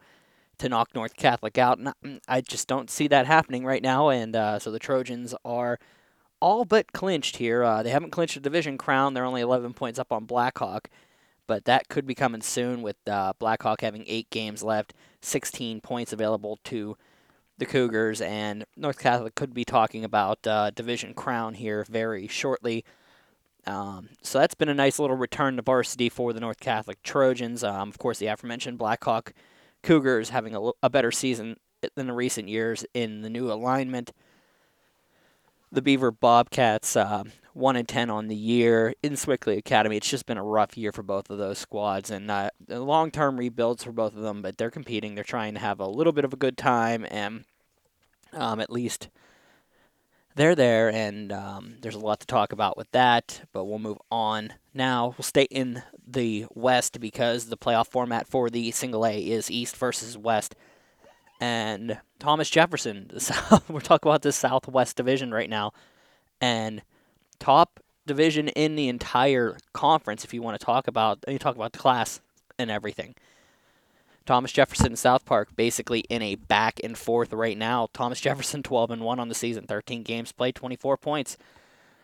to 0.58 0.68
knock 0.68 0.94
North 0.94 1.16
Catholic 1.16 1.58
out. 1.58 1.78
And 1.78 1.92
mm, 2.04 2.20
I 2.28 2.40
just 2.40 2.68
don't 2.68 2.90
see 2.90 3.08
that 3.08 3.26
happening 3.26 3.64
right 3.64 3.82
now. 3.82 4.08
And 4.08 4.36
uh, 4.36 4.58
so 4.58 4.70
the 4.70 4.78
Trojans 4.78 5.34
are 5.44 5.78
all 6.40 6.64
but 6.64 6.92
clinched 6.92 7.36
here. 7.36 7.62
Uh, 7.62 7.82
they 7.82 7.90
haven't 7.90 8.10
clinched 8.10 8.36
a 8.36 8.40
division 8.40 8.78
crown. 8.78 9.14
They're 9.14 9.24
only 9.24 9.40
11 9.40 9.74
points 9.74 9.98
up 9.98 10.12
on 10.12 10.24
Blackhawk. 10.24 10.88
But 11.46 11.64
that 11.64 11.88
could 11.88 12.06
be 12.06 12.14
coming 12.14 12.42
soon 12.42 12.82
with 12.82 12.96
uh, 13.08 13.32
Blackhawk 13.38 13.80
having 13.80 14.04
eight 14.06 14.30
games 14.30 14.62
left, 14.62 14.94
16 15.22 15.80
points 15.80 16.12
available 16.12 16.60
to 16.64 16.96
the 17.62 17.70
Cougars, 17.70 18.20
and 18.20 18.64
North 18.76 18.98
Catholic 18.98 19.36
could 19.36 19.54
be 19.54 19.64
talking 19.64 20.04
about 20.04 20.44
uh, 20.46 20.70
division 20.70 21.14
crown 21.14 21.54
here 21.54 21.84
very 21.88 22.26
shortly. 22.26 22.84
Um, 23.66 24.08
so 24.20 24.40
that's 24.40 24.56
been 24.56 24.68
a 24.68 24.74
nice 24.74 24.98
little 24.98 25.16
return 25.16 25.54
to 25.56 25.62
varsity 25.62 26.08
for 26.08 26.32
the 26.32 26.40
North 26.40 26.58
Catholic 26.58 27.00
Trojans. 27.04 27.62
Um, 27.62 27.88
of 27.88 27.98
course, 27.98 28.18
the 28.18 28.26
aforementioned 28.26 28.78
Blackhawk 28.78 29.32
Cougars 29.84 30.30
having 30.30 30.56
a, 30.56 30.70
a 30.82 30.90
better 30.90 31.12
season 31.12 31.56
than 31.94 32.08
the 32.08 32.12
recent 32.12 32.48
years 32.48 32.84
in 32.94 33.22
the 33.22 33.30
new 33.30 33.52
alignment. 33.52 34.10
The 35.70 35.82
Beaver 35.82 36.10
Bobcats, 36.10 36.96
uh, 36.96 37.22
one 37.54 37.76
and 37.76 37.88
ten 37.88 38.10
on 38.10 38.26
the 38.26 38.36
year 38.36 38.94
in 39.02 39.12
Sewickley 39.12 39.56
Academy. 39.56 39.96
It's 39.96 40.10
just 40.10 40.26
been 40.26 40.36
a 40.36 40.42
rough 40.42 40.76
year 40.76 40.90
for 40.90 41.04
both 41.04 41.30
of 41.30 41.38
those 41.38 41.58
squads, 41.58 42.10
and 42.10 42.28
uh, 42.28 42.50
long-term 42.68 43.38
rebuilds 43.38 43.84
for 43.84 43.92
both 43.92 44.16
of 44.16 44.22
them. 44.22 44.42
But 44.42 44.58
they're 44.58 44.70
competing. 44.70 45.14
They're 45.14 45.24
trying 45.24 45.54
to 45.54 45.60
have 45.60 45.78
a 45.78 45.86
little 45.86 46.12
bit 46.12 46.24
of 46.24 46.32
a 46.32 46.36
good 46.36 46.58
time, 46.58 47.06
and 47.08 47.44
um, 48.32 48.60
at 48.60 48.70
least 48.70 49.08
they're 50.34 50.54
there, 50.54 50.90
and 50.90 51.30
um, 51.32 51.76
there's 51.80 51.94
a 51.94 52.00
lot 52.00 52.20
to 52.20 52.26
talk 52.26 52.52
about 52.52 52.76
with 52.76 52.90
that. 52.92 53.42
But 53.52 53.64
we'll 53.64 53.78
move 53.78 53.98
on 54.10 54.54
now. 54.72 55.14
We'll 55.18 55.24
stay 55.24 55.44
in 55.50 55.82
the 56.06 56.46
West 56.54 57.00
because 57.00 57.46
the 57.46 57.56
playoff 57.56 57.88
format 57.88 58.26
for 58.26 58.48
the 58.48 58.70
Single 58.70 59.06
A 59.06 59.18
is 59.18 59.50
East 59.50 59.76
versus 59.76 60.16
West. 60.16 60.54
And 61.40 61.98
Thomas 62.18 62.48
Jefferson, 62.48 63.10
we're 63.68 63.80
talking 63.80 64.08
about 64.08 64.22
the 64.22 64.32
Southwest 64.32 64.96
Division 64.96 65.32
right 65.32 65.50
now, 65.50 65.72
and 66.40 66.82
top 67.38 67.80
division 68.06 68.48
in 68.48 68.76
the 68.76 68.88
entire 68.88 69.58
conference. 69.72 70.24
If 70.24 70.32
you 70.32 70.40
want 70.40 70.58
to 70.58 70.64
talk 70.64 70.86
about, 70.86 71.24
you 71.26 71.38
talk 71.38 71.56
about 71.56 71.72
the 71.72 71.78
class 71.78 72.20
and 72.58 72.70
everything. 72.70 73.14
Thomas 74.24 74.52
Jefferson 74.52 74.86
and 74.86 74.98
South 74.98 75.24
Park 75.24 75.54
basically 75.56 76.00
in 76.08 76.22
a 76.22 76.34
back 76.36 76.80
and 76.82 76.96
forth 76.96 77.32
right 77.32 77.56
now. 77.56 77.88
Thomas 77.92 78.20
Jefferson 78.20 78.62
12 78.62 78.90
and 78.90 79.02
1 79.02 79.20
on 79.20 79.28
the 79.28 79.34
season, 79.34 79.66
13 79.66 80.02
games 80.02 80.32
played, 80.32 80.54
24 80.54 80.96
points. 80.96 81.36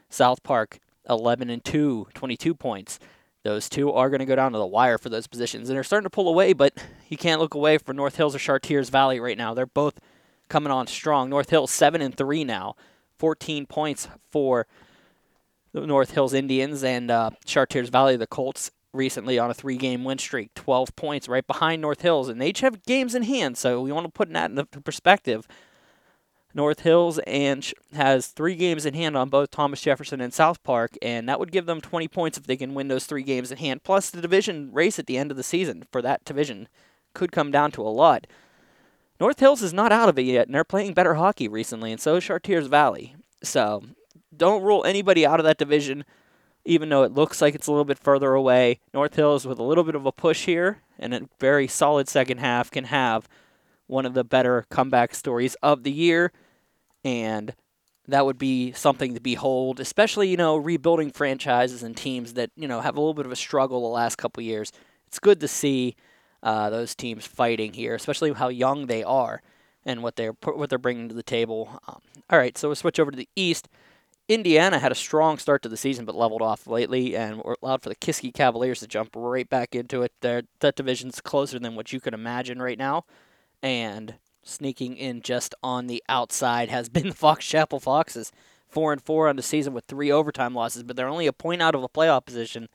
South 0.08 0.42
Park 0.42 0.78
11 1.08 1.50
and 1.50 1.64
2, 1.64 2.08
22 2.14 2.54
points. 2.54 2.98
Those 3.44 3.68
two 3.68 3.92
are 3.92 4.10
going 4.10 4.18
to 4.18 4.26
go 4.26 4.36
down 4.36 4.52
to 4.52 4.58
the 4.58 4.66
wire 4.66 4.98
for 4.98 5.08
those 5.08 5.26
positions, 5.26 5.68
and 5.68 5.76
they're 5.76 5.84
starting 5.84 6.04
to 6.04 6.10
pull 6.10 6.28
away. 6.28 6.52
But 6.52 6.74
you 7.08 7.16
can't 7.16 7.40
look 7.40 7.54
away 7.54 7.78
for 7.78 7.92
North 7.94 8.16
Hills 8.16 8.34
or 8.34 8.38
Chartiers 8.38 8.90
Valley 8.90 9.20
right 9.20 9.38
now. 9.38 9.54
They're 9.54 9.66
both 9.66 10.00
coming 10.48 10.72
on 10.72 10.86
strong. 10.86 11.30
North 11.30 11.50
Hills 11.50 11.70
seven 11.70 12.02
and 12.02 12.16
three 12.16 12.44
now, 12.44 12.74
14 13.18 13.66
points 13.66 14.08
for 14.30 14.66
the 15.72 15.86
North 15.86 16.12
Hills 16.12 16.34
Indians 16.34 16.82
and 16.82 17.10
uh, 17.10 17.30
Chartiers 17.44 17.90
Valley, 17.90 18.16
the 18.16 18.26
Colts, 18.26 18.70
recently 18.98 19.38
on 19.38 19.50
a 19.50 19.54
three 19.54 19.78
game 19.78 20.04
win 20.04 20.18
streak, 20.18 20.52
12 20.54 20.94
points 20.94 21.28
right 21.28 21.46
behind 21.46 21.80
North 21.80 22.02
Hills. 22.02 22.28
And 22.28 22.40
they 22.40 22.48
each 22.48 22.60
have 22.60 22.84
games 22.84 23.14
in 23.14 23.22
hand, 23.22 23.56
so 23.56 23.80
we 23.80 23.92
want 23.92 24.06
to 24.06 24.12
put 24.12 24.30
that 24.32 24.50
into 24.50 24.66
perspective. 24.66 25.48
North 26.54 26.80
Hills 26.80 27.18
and 27.26 27.72
has 27.94 28.28
three 28.28 28.54
games 28.54 28.84
in 28.84 28.94
hand 28.94 29.16
on 29.16 29.28
both 29.28 29.50
Thomas 29.50 29.80
Jefferson 29.80 30.20
and 30.20 30.34
South 30.34 30.62
Park, 30.62 30.96
and 31.00 31.28
that 31.28 31.38
would 31.38 31.52
give 31.52 31.66
them 31.66 31.80
20 31.80 32.08
points 32.08 32.36
if 32.36 32.46
they 32.46 32.56
can 32.56 32.74
win 32.74 32.88
those 32.88 33.06
three 33.06 33.22
games 33.22 33.52
in 33.52 33.58
hand. 33.58 33.84
Plus, 33.84 34.10
the 34.10 34.20
division 34.20 34.70
race 34.72 34.98
at 34.98 35.06
the 35.06 35.18
end 35.18 35.30
of 35.30 35.36
the 35.36 35.42
season 35.42 35.84
for 35.92 36.02
that 36.02 36.24
division 36.24 36.68
could 37.14 37.32
come 37.32 37.50
down 37.50 37.70
to 37.72 37.82
a 37.82 37.88
lot. 37.88 38.26
North 39.20 39.40
Hills 39.40 39.62
is 39.62 39.72
not 39.72 39.92
out 39.92 40.08
of 40.08 40.18
it 40.18 40.22
yet, 40.22 40.46
and 40.46 40.54
they're 40.54 40.64
playing 40.64 40.94
better 40.94 41.14
hockey 41.14 41.48
recently, 41.48 41.92
and 41.92 42.00
so 42.00 42.16
is 42.16 42.24
Chartiers 42.24 42.66
Valley. 42.66 43.14
So, 43.42 43.84
don't 44.36 44.62
rule 44.62 44.84
anybody 44.84 45.26
out 45.26 45.40
of 45.40 45.44
that 45.44 45.58
division, 45.58 46.04
even 46.68 46.90
though 46.90 47.02
it 47.02 47.12
looks 47.12 47.40
like 47.40 47.54
it's 47.54 47.66
a 47.66 47.70
little 47.72 47.86
bit 47.86 47.98
further 47.98 48.34
away. 48.34 48.78
North 48.92 49.16
Hills, 49.16 49.46
with 49.46 49.58
a 49.58 49.62
little 49.62 49.84
bit 49.84 49.94
of 49.94 50.04
a 50.04 50.12
push 50.12 50.44
here 50.44 50.82
and 50.98 51.14
a 51.14 51.28
very 51.40 51.66
solid 51.66 52.08
second 52.08 52.38
half, 52.38 52.70
can 52.70 52.84
have 52.84 53.26
one 53.86 54.04
of 54.04 54.12
the 54.12 54.22
better 54.22 54.66
comeback 54.70 55.14
stories 55.14 55.56
of 55.62 55.82
the 55.82 55.90
year, 55.90 56.30
and 57.02 57.54
that 58.06 58.26
would 58.26 58.36
be 58.36 58.72
something 58.72 59.14
to 59.14 59.20
behold, 59.20 59.80
especially, 59.80 60.28
you 60.28 60.36
know, 60.36 60.58
rebuilding 60.58 61.10
franchises 61.10 61.82
and 61.82 61.96
teams 61.96 62.34
that, 62.34 62.50
you 62.54 62.68
know, 62.68 62.82
have 62.82 62.96
a 62.96 63.00
little 63.00 63.14
bit 63.14 63.24
of 63.24 63.32
a 63.32 63.36
struggle 63.36 63.80
the 63.80 63.88
last 63.88 64.16
couple 64.16 64.42
years. 64.42 64.70
It's 65.06 65.18
good 65.18 65.40
to 65.40 65.48
see 65.48 65.96
uh, 66.42 66.68
those 66.68 66.94
teams 66.94 67.26
fighting 67.26 67.72
here, 67.72 67.94
especially 67.94 68.30
how 68.34 68.48
young 68.48 68.86
they 68.86 69.02
are 69.02 69.40
and 69.86 70.02
what 70.02 70.16
they're 70.16 70.34
what 70.42 70.68
they're 70.68 70.78
bringing 70.78 71.08
to 71.08 71.14
the 71.14 71.22
table. 71.22 71.80
Um, 71.88 72.02
all 72.28 72.38
right, 72.38 72.58
so 72.58 72.68
we'll 72.68 72.76
switch 72.76 73.00
over 73.00 73.10
to 73.10 73.16
the 73.16 73.28
East. 73.34 73.68
Indiana 74.28 74.78
had 74.78 74.92
a 74.92 74.96
strong 74.96 75.38
start 75.38 75.62
to 75.62 75.70
the 75.70 75.76
season, 75.76 76.04
but 76.04 76.14
leveled 76.14 76.42
off 76.42 76.66
lately, 76.66 77.16
and 77.16 77.42
allowed 77.62 77.82
for 77.82 77.88
the 77.88 77.96
Kiski 77.96 78.32
Cavaliers 78.32 78.80
to 78.80 78.86
jump 78.86 79.10
right 79.16 79.48
back 79.48 79.74
into 79.74 80.02
it. 80.02 80.12
Their, 80.20 80.42
that 80.60 80.76
division's 80.76 81.20
closer 81.20 81.58
than 81.58 81.74
what 81.74 81.92
you 81.92 82.00
could 82.00 82.12
imagine 82.12 82.60
right 82.60 82.78
now, 82.78 83.04
and 83.62 84.16
sneaking 84.42 84.96
in 84.96 85.22
just 85.22 85.54
on 85.62 85.86
the 85.86 86.02
outside 86.08 86.68
has 86.68 86.88
been 86.90 87.08
the 87.08 87.14
Fox 87.14 87.46
Chapel 87.46 87.80
Foxes, 87.80 88.30
four 88.68 88.92
and 88.92 89.02
four 89.02 89.28
on 89.28 89.36
the 89.36 89.42
season 89.42 89.72
with 89.72 89.86
three 89.86 90.12
overtime 90.12 90.54
losses, 90.54 90.82
but 90.82 90.96
they're 90.96 91.08
only 91.08 91.26
a 91.26 91.32
point 91.32 91.62
out 91.62 91.74
of 91.74 91.82
a 91.82 91.88
playoff 91.88 92.26
position. 92.26 92.68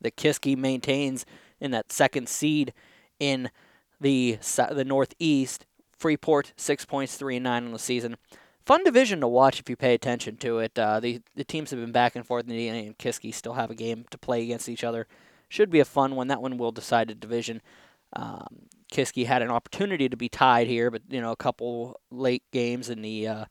that 0.00 0.16
Kiski 0.16 0.56
maintains 0.56 1.24
in 1.58 1.70
that 1.70 1.90
second 1.90 2.28
seed 2.28 2.72
in 3.18 3.50
the 4.00 4.38
the 4.70 4.84
Northeast. 4.84 5.64
Freeport 5.96 6.52
six 6.56 6.84
points, 6.84 7.16
three 7.16 7.36
and 7.36 7.44
nine 7.44 7.64
on 7.64 7.72
the 7.72 7.78
season. 7.78 8.16
Fun 8.68 8.84
division 8.84 9.20
to 9.20 9.26
watch 9.26 9.58
if 9.58 9.70
you 9.70 9.76
pay 9.76 9.94
attention 9.94 10.36
to 10.36 10.58
it. 10.58 10.78
Uh, 10.78 11.00
the 11.00 11.22
the 11.34 11.42
teams 11.42 11.70
have 11.70 11.80
been 11.80 11.90
back 11.90 12.14
and 12.14 12.26
forth. 12.26 12.46
Indiana 12.46 12.80
and 12.80 12.98
Kiski 12.98 13.32
still 13.32 13.54
have 13.54 13.70
a 13.70 13.74
game 13.74 14.04
to 14.10 14.18
play 14.18 14.42
against 14.42 14.68
each 14.68 14.84
other. 14.84 15.06
Should 15.48 15.70
be 15.70 15.80
a 15.80 15.86
fun 15.86 16.16
one. 16.16 16.28
That 16.28 16.42
one 16.42 16.58
will 16.58 16.70
decide 16.70 17.08
the 17.08 17.14
division. 17.14 17.62
Um, 18.12 18.66
Kiski 18.92 19.24
had 19.24 19.40
an 19.40 19.50
opportunity 19.50 20.06
to 20.10 20.18
be 20.18 20.28
tied 20.28 20.66
here, 20.66 20.90
but 20.90 21.00
you 21.08 21.18
know 21.18 21.32
a 21.32 21.36
couple 21.36 21.98
late 22.10 22.42
games 22.52 22.90
in 22.90 23.00
the 23.00 23.26
uh, 23.26 23.44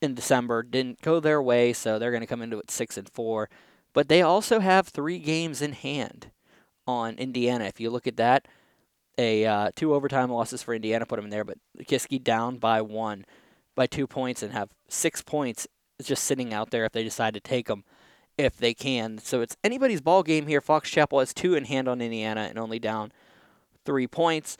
in 0.00 0.14
December 0.14 0.62
didn't 0.62 1.02
go 1.02 1.20
their 1.20 1.42
way, 1.42 1.74
so 1.74 1.98
they're 1.98 2.10
going 2.10 2.22
to 2.22 2.26
come 2.26 2.40
into 2.40 2.58
it 2.58 2.70
six 2.70 2.96
and 2.96 3.10
four. 3.10 3.50
But 3.92 4.08
they 4.08 4.22
also 4.22 4.58
have 4.60 4.88
three 4.88 5.18
games 5.18 5.60
in 5.60 5.74
hand 5.74 6.30
on 6.86 7.16
Indiana. 7.16 7.64
If 7.64 7.78
you 7.78 7.90
look 7.90 8.06
at 8.06 8.16
that, 8.16 8.48
a 9.18 9.44
uh, 9.44 9.70
two 9.76 9.92
overtime 9.92 10.30
losses 10.30 10.62
for 10.62 10.74
Indiana 10.74 11.04
put 11.04 11.16
them 11.16 11.26
in 11.26 11.30
there, 11.30 11.44
but 11.44 11.58
Kiski 11.80 12.24
down 12.24 12.56
by 12.56 12.80
one, 12.80 13.26
by 13.74 13.86
two 13.86 14.06
points, 14.06 14.42
and 14.42 14.52
have 14.52 14.70
six 14.88 15.22
points 15.22 15.66
just 16.02 16.24
sitting 16.24 16.52
out 16.52 16.70
there 16.70 16.84
if 16.84 16.92
they 16.92 17.04
decide 17.04 17.34
to 17.34 17.40
take 17.40 17.66
them, 17.66 17.84
if 18.36 18.56
they 18.56 18.74
can. 18.74 19.18
So 19.18 19.40
it's 19.40 19.56
anybody's 19.62 20.00
ball 20.00 20.22
game 20.22 20.46
here. 20.46 20.60
Fox 20.60 20.90
Chapel 20.90 21.20
has 21.20 21.32
two 21.32 21.54
in 21.54 21.64
hand 21.64 21.88
on 21.88 22.00
Indiana 22.00 22.46
and 22.48 22.58
only 22.58 22.78
down 22.78 23.12
three 23.84 24.06
points. 24.06 24.56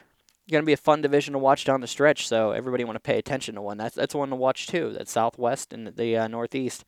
Going 0.50 0.62
to 0.62 0.66
be 0.66 0.74
a 0.74 0.77
fun 0.77 1.00
division 1.00 1.33
to 1.33 1.38
watch 1.38 1.64
down 1.64 1.81
the 1.81 1.87
stretch, 1.87 2.29
so 2.29 2.50
everybody 2.50 2.85
want 2.85 2.96
to 2.96 3.00
pay 3.00 3.18
attention 3.18 3.55
to 3.55 3.62
one. 3.62 3.79
That's 3.79 3.94
that's 3.94 4.14
one 4.14 4.29
to 4.29 4.37
watch 4.37 4.66
too. 4.66 4.92
That's 4.92 5.11
Southwest 5.11 5.72
and 5.72 5.96
the 5.96 6.16
uh, 6.18 6.29
Northeast, 6.29 6.85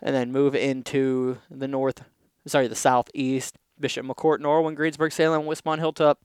and 0.00 0.14
then 0.14 0.30
move 0.30 0.54
into 0.54 1.38
the 1.50 1.66
North. 1.66 2.04
Sorry, 2.46 2.68
the 2.68 2.76
Southeast. 2.76 3.56
Bishop 3.80 4.04
McCort, 4.04 4.40
Norwin, 4.40 4.76
Greensburg, 4.76 5.10
Salem, 5.10 5.44
Westmont, 5.44 5.78
Hilltop, 5.78 6.20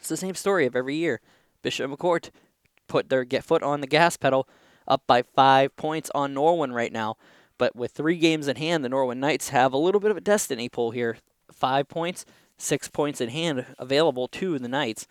it's 0.00 0.08
the 0.08 0.16
same 0.16 0.34
story 0.34 0.66
of 0.66 0.74
every 0.74 0.96
year. 0.96 1.20
Bishop 1.62 1.90
McCort 1.90 2.30
put 2.90 3.08
their 3.08 3.24
get 3.24 3.44
foot 3.44 3.62
on 3.62 3.80
the 3.80 3.86
gas 3.86 4.18
pedal, 4.18 4.46
up 4.86 5.04
by 5.06 5.22
five 5.22 5.74
points 5.76 6.10
on 6.14 6.34
Norwin 6.34 6.74
right 6.74 6.92
now. 6.92 7.16
But 7.56 7.76
with 7.76 7.92
three 7.92 8.16
games 8.16 8.48
in 8.48 8.56
hand, 8.56 8.84
the 8.84 8.88
Norwin 8.88 9.18
Knights 9.18 9.50
have 9.50 9.72
a 9.72 9.78
little 9.78 10.00
bit 10.00 10.10
of 10.10 10.16
a 10.16 10.20
destiny 10.20 10.68
pull 10.68 10.90
here. 10.90 11.16
Five 11.52 11.88
points, 11.88 12.26
six 12.58 12.88
points 12.88 13.20
in 13.20 13.28
hand 13.28 13.64
available 13.78 14.26
to 14.28 14.58
the 14.58 14.68
Knights. 14.68 15.06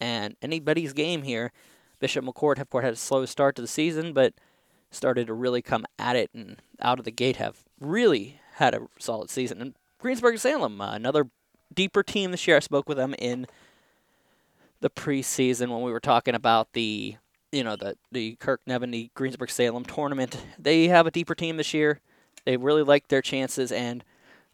And 0.00 0.36
anybody's 0.42 0.92
game 0.92 1.22
here. 1.22 1.52
Bishop 2.00 2.24
McCort 2.24 2.56
have 2.56 2.68
had 2.72 2.94
a 2.94 2.96
slow 2.96 3.26
start 3.26 3.54
to 3.56 3.62
the 3.62 3.68
season, 3.68 4.12
but 4.12 4.34
started 4.90 5.28
to 5.28 5.34
really 5.34 5.62
come 5.62 5.86
at 5.98 6.16
it 6.16 6.30
and 6.34 6.56
out 6.80 6.98
of 6.98 7.04
the 7.04 7.10
gate 7.12 7.36
have 7.36 7.58
really 7.78 8.40
had 8.54 8.74
a 8.74 8.88
solid 8.98 9.30
season. 9.30 9.60
And 9.60 9.74
Greensburg 9.98 10.38
Salem, 10.38 10.80
uh, 10.80 10.92
another 10.92 11.28
deeper 11.72 12.02
team 12.02 12.32
this 12.32 12.48
year. 12.48 12.56
I 12.56 12.60
spoke 12.60 12.88
with 12.88 12.96
them 12.96 13.14
in 13.18 13.46
the 14.80 14.90
preseason 14.90 15.68
when 15.68 15.82
we 15.82 15.92
were 15.92 16.00
talking 16.00 16.34
about 16.34 16.72
the 16.72 17.16
you 17.52 17.64
know 17.64 17.76
the 17.76 17.96
the 18.12 18.36
Kirk 18.36 18.60
Nevin 18.66 18.90
the 18.90 19.10
Greensburg 19.14 19.50
Salem 19.50 19.84
tournament. 19.84 20.36
They 20.58 20.88
have 20.88 21.06
a 21.06 21.10
deeper 21.10 21.34
team 21.34 21.56
this 21.56 21.74
year. 21.74 22.00
They 22.44 22.56
really 22.56 22.82
like 22.82 23.08
their 23.08 23.22
chances, 23.22 23.70
and 23.70 24.02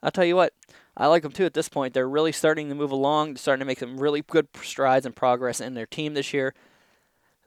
I'll 0.03 0.11
tell 0.11 0.25
you 0.25 0.37
what, 0.37 0.53
I 0.97 1.07
like 1.07 1.23
them 1.23 1.33
too. 1.33 1.45
At 1.45 1.55
this 1.55 1.69
point, 1.69 1.95
they're 1.95 2.09
really 2.09 2.33
starting 2.33 2.69
to 2.69 2.75
move 2.75 2.91
along, 2.91 3.35
They're 3.35 3.39
starting 3.39 3.61
to 3.61 3.67
make 3.67 3.79
some 3.79 3.99
really 3.99 4.23
good 4.23 4.49
strides 4.63 5.07
and 5.07 5.15
progress 5.15 5.61
in 5.61 5.75
their 5.75 5.87
team 5.87 6.15
this 6.15 6.33
year. 6.33 6.55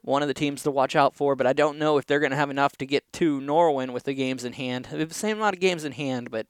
One 0.02 0.22
of 0.22 0.28
the 0.28 0.34
teams 0.34 0.62
to 0.62 0.70
watch 0.70 0.96
out 0.96 1.14
for, 1.14 1.36
but 1.36 1.46
I 1.46 1.52
don't 1.52 1.78
know 1.78 1.98
if 1.98 2.06
they're 2.06 2.20
going 2.20 2.30
to 2.30 2.36
have 2.36 2.48
enough 2.48 2.76
to 2.78 2.86
get 2.86 3.10
to 3.14 3.38
Norwin 3.40 3.92
with 3.92 4.04
the 4.04 4.14
games 4.14 4.44
in 4.44 4.54
hand. 4.54 4.88
They 4.90 5.00
have 5.00 5.08
the 5.10 5.14
same 5.14 5.36
amount 5.36 5.56
of 5.56 5.60
games 5.60 5.84
in 5.84 5.92
hand, 5.92 6.30
but 6.30 6.46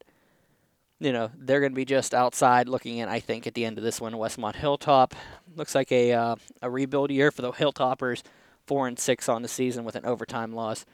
you 1.01 1.13
know, 1.13 1.31
they're 1.37 1.61
going 1.61 1.73
to 1.73 1.77
be 1.77 1.87
just 1.87 2.15
outside 2.15 2.69
looking 2.69 2.99
in, 2.99 3.09
I 3.09 3.21
think, 3.21 3.47
at 3.47 3.55
the 3.55 3.65
end 3.65 3.79
of 3.79 3.85
this 3.85 4.01
one, 4.01 4.13
Westmont 4.13 4.57
Hilltop. 4.57 5.15
Looks 5.57 5.75
like 5.75 5.91
a 5.91 6.13
uh, 6.13 6.37
a 6.61 6.71
rebuild 6.71 7.11
year 7.11 7.31
for 7.31 7.43
the 7.43 7.53
Hilltoppers, 7.53 8.23
four 8.67 8.87
and 8.87 8.99
six 8.99 9.29
on 9.29 9.41
the 9.43 9.49
season 9.49 9.85
with 9.85 9.97
an 9.97 10.05
overtime 10.05 10.53
loss. 10.53 10.85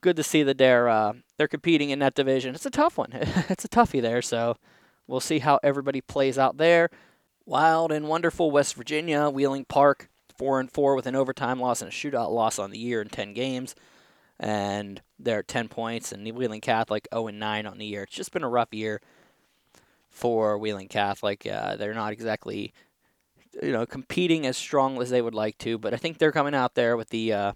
Good 0.00 0.16
to 0.16 0.24
see 0.24 0.42
that 0.42 0.58
they're 0.58 0.88
uh, 0.88 1.14
they're 1.38 1.48
competing 1.48 1.90
in 1.90 2.00
that 2.00 2.16
division. 2.16 2.54
It's 2.56 2.66
a 2.66 2.70
tough 2.70 2.98
one. 2.98 3.10
it's 3.12 3.64
a 3.64 3.68
toughie 3.68 4.02
there, 4.02 4.22
so 4.22 4.56
we'll 5.06 5.20
see 5.20 5.38
how 5.38 5.60
everybody 5.62 6.00
plays 6.00 6.36
out 6.36 6.56
there. 6.56 6.90
Wild 7.46 7.92
and 7.92 8.08
wonderful 8.08 8.50
West 8.50 8.74
Virginia, 8.74 9.30
Wheeling 9.30 9.66
Park, 9.66 10.08
four 10.36 10.58
and 10.58 10.70
four 10.70 10.96
with 10.96 11.06
an 11.06 11.16
overtime 11.16 11.60
loss 11.60 11.80
and 11.80 11.90
a 11.90 11.94
shootout 11.94 12.30
loss 12.30 12.58
on 12.58 12.72
the 12.72 12.78
year 12.78 13.00
in 13.00 13.08
ten 13.08 13.34
games 13.34 13.76
and 14.42 15.00
they're 15.20 15.44
10 15.44 15.68
points, 15.68 16.10
and 16.10 16.26
Wheeling 16.26 16.60
Catholic 16.60 17.06
0 17.14 17.28
and 17.28 17.38
9 17.38 17.64
on 17.64 17.78
the 17.78 17.86
year. 17.86 18.02
It's 18.02 18.14
just 18.14 18.32
been 18.32 18.42
a 18.42 18.48
rough 18.48 18.72
year 18.74 19.00
for 20.12 20.56
Wheeling 20.58 20.88
Catholic. 20.88 21.44
Uh, 21.44 21.74
they're 21.74 21.94
not 21.94 22.12
exactly, 22.12 22.72
you 23.60 23.72
know, 23.72 23.86
competing 23.86 24.46
as 24.46 24.56
strong 24.56 25.00
as 25.02 25.10
they 25.10 25.22
would 25.22 25.34
like 25.34 25.58
to, 25.58 25.78
but 25.78 25.92
I 25.92 25.96
think 25.96 26.18
they're 26.18 26.30
coming 26.30 26.54
out 26.54 26.74
there 26.74 26.96
with 26.96 27.08
the 27.08 27.32
uh, 27.32 27.52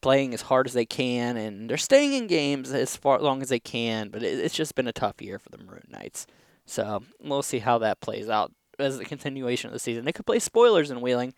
playing 0.00 0.34
as 0.34 0.42
hard 0.42 0.66
as 0.68 0.74
they 0.74 0.86
can, 0.86 1.36
and 1.36 1.68
they're 1.68 1.76
staying 1.76 2.12
in 2.12 2.26
games 2.28 2.72
as 2.72 2.94
far 2.94 3.18
long 3.18 3.42
as 3.42 3.48
they 3.48 3.58
can. 3.58 4.10
But 4.10 4.22
it, 4.22 4.38
it's 4.38 4.54
just 4.54 4.74
been 4.74 4.86
a 4.86 4.92
tough 4.92 5.20
year 5.20 5.38
for 5.38 5.48
the 5.48 5.58
Maroon 5.58 5.88
Knights. 5.90 6.26
So 6.66 7.02
we'll 7.20 7.42
see 7.42 7.58
how 7.58 7.78
that 7.78 8.00
plays 8.00 8.28
out 8.28 8.52
as 8.78 8.98
the 8.98 9.04
continuation 9.04 9.68
of 9.68 9.72
the 9.72 9.80
season. 9.80 10.04
They 10.04 10.12
could 10.12 10.26
play 10.26 10.38
spoilers 10.38 10.90
in 10.90 11.00
Wheeling. 11.00 11.34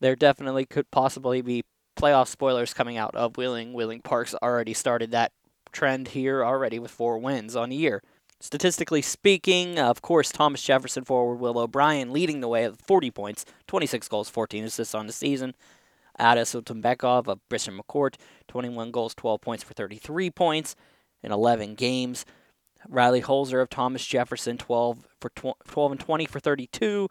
There 0.00 0.16
definitely 0.16 0.64
could 0.64 0.90
possibly 0.90 1.42
be 1.42 1.64
playoff 1.96 2.28
spoilers 2.28 2.72
coming 2.72 2.96
out 2.96 3.14
of 3.14 3.36
Wheeling. 3.36 3.74
Wheeling 3.74 4.00
Park's 4.00 4.34
already 4.42 4.72
started 4.72 5.10
that 5.10 5.32
trend 5.72 6.08
here 6.08 6.44
already 6.44 6.78
with 6.78 6.90
four 6.90 7.18
wins 7.18 7.54
on 7.54 7.68
the 7.68 7.76
year. 7.76 8.02
Statistically 8.40 9.02
speaking, 9.02 9.78
uh, 9.78 9.90
of 9.90 10.00
course, 10.00 10.30
Thomas 10.30 10.62
Jefferson 10.62 11.04
forward 11.04 11.40
Will 11.40 11.58
O'Brien 11.58 12.12
leading 12.12 12.40
the 12.40 12.48
way 12.48 12.64
at 12.64 12.80
40 12.80 13.10
points, 13.10 13.44
26 13.66 14.06
goals, 14.08 14.28
14 14.28 14.64
assists 14.64 14.94
on 14.94 15.06
the 15.06 15.12
season. 15.12 15.54
Addis 16.18 16.54
Utumbekov 16.54 17.26
of 17.26 17.40
Bishop 17.48 17.74
McCort, 17.74 18.14
21 18.46 18.90
goals, 18.90 19.14
12 19.14 19.40
points 19.40 19.64
for 19.64 19.74
33 19.74 20.30
points 20.30 20.76
in 21.22 21.32
11 21.32 21.74
games. 21.74 22.24
Riley 22.88 23.22
Holzer 23.22 23.60
of 23.60 23.70
Thomas 23.70 24.06
Jefferson, 24.06 24.56
12 24.56 25.06
for 25.20 25.30
tw- 25.30 25.58
12 25.66 25.92
and 25.92 26.00
20 26.00 26.26
for 26.26 26.38
32, 26.38 27.08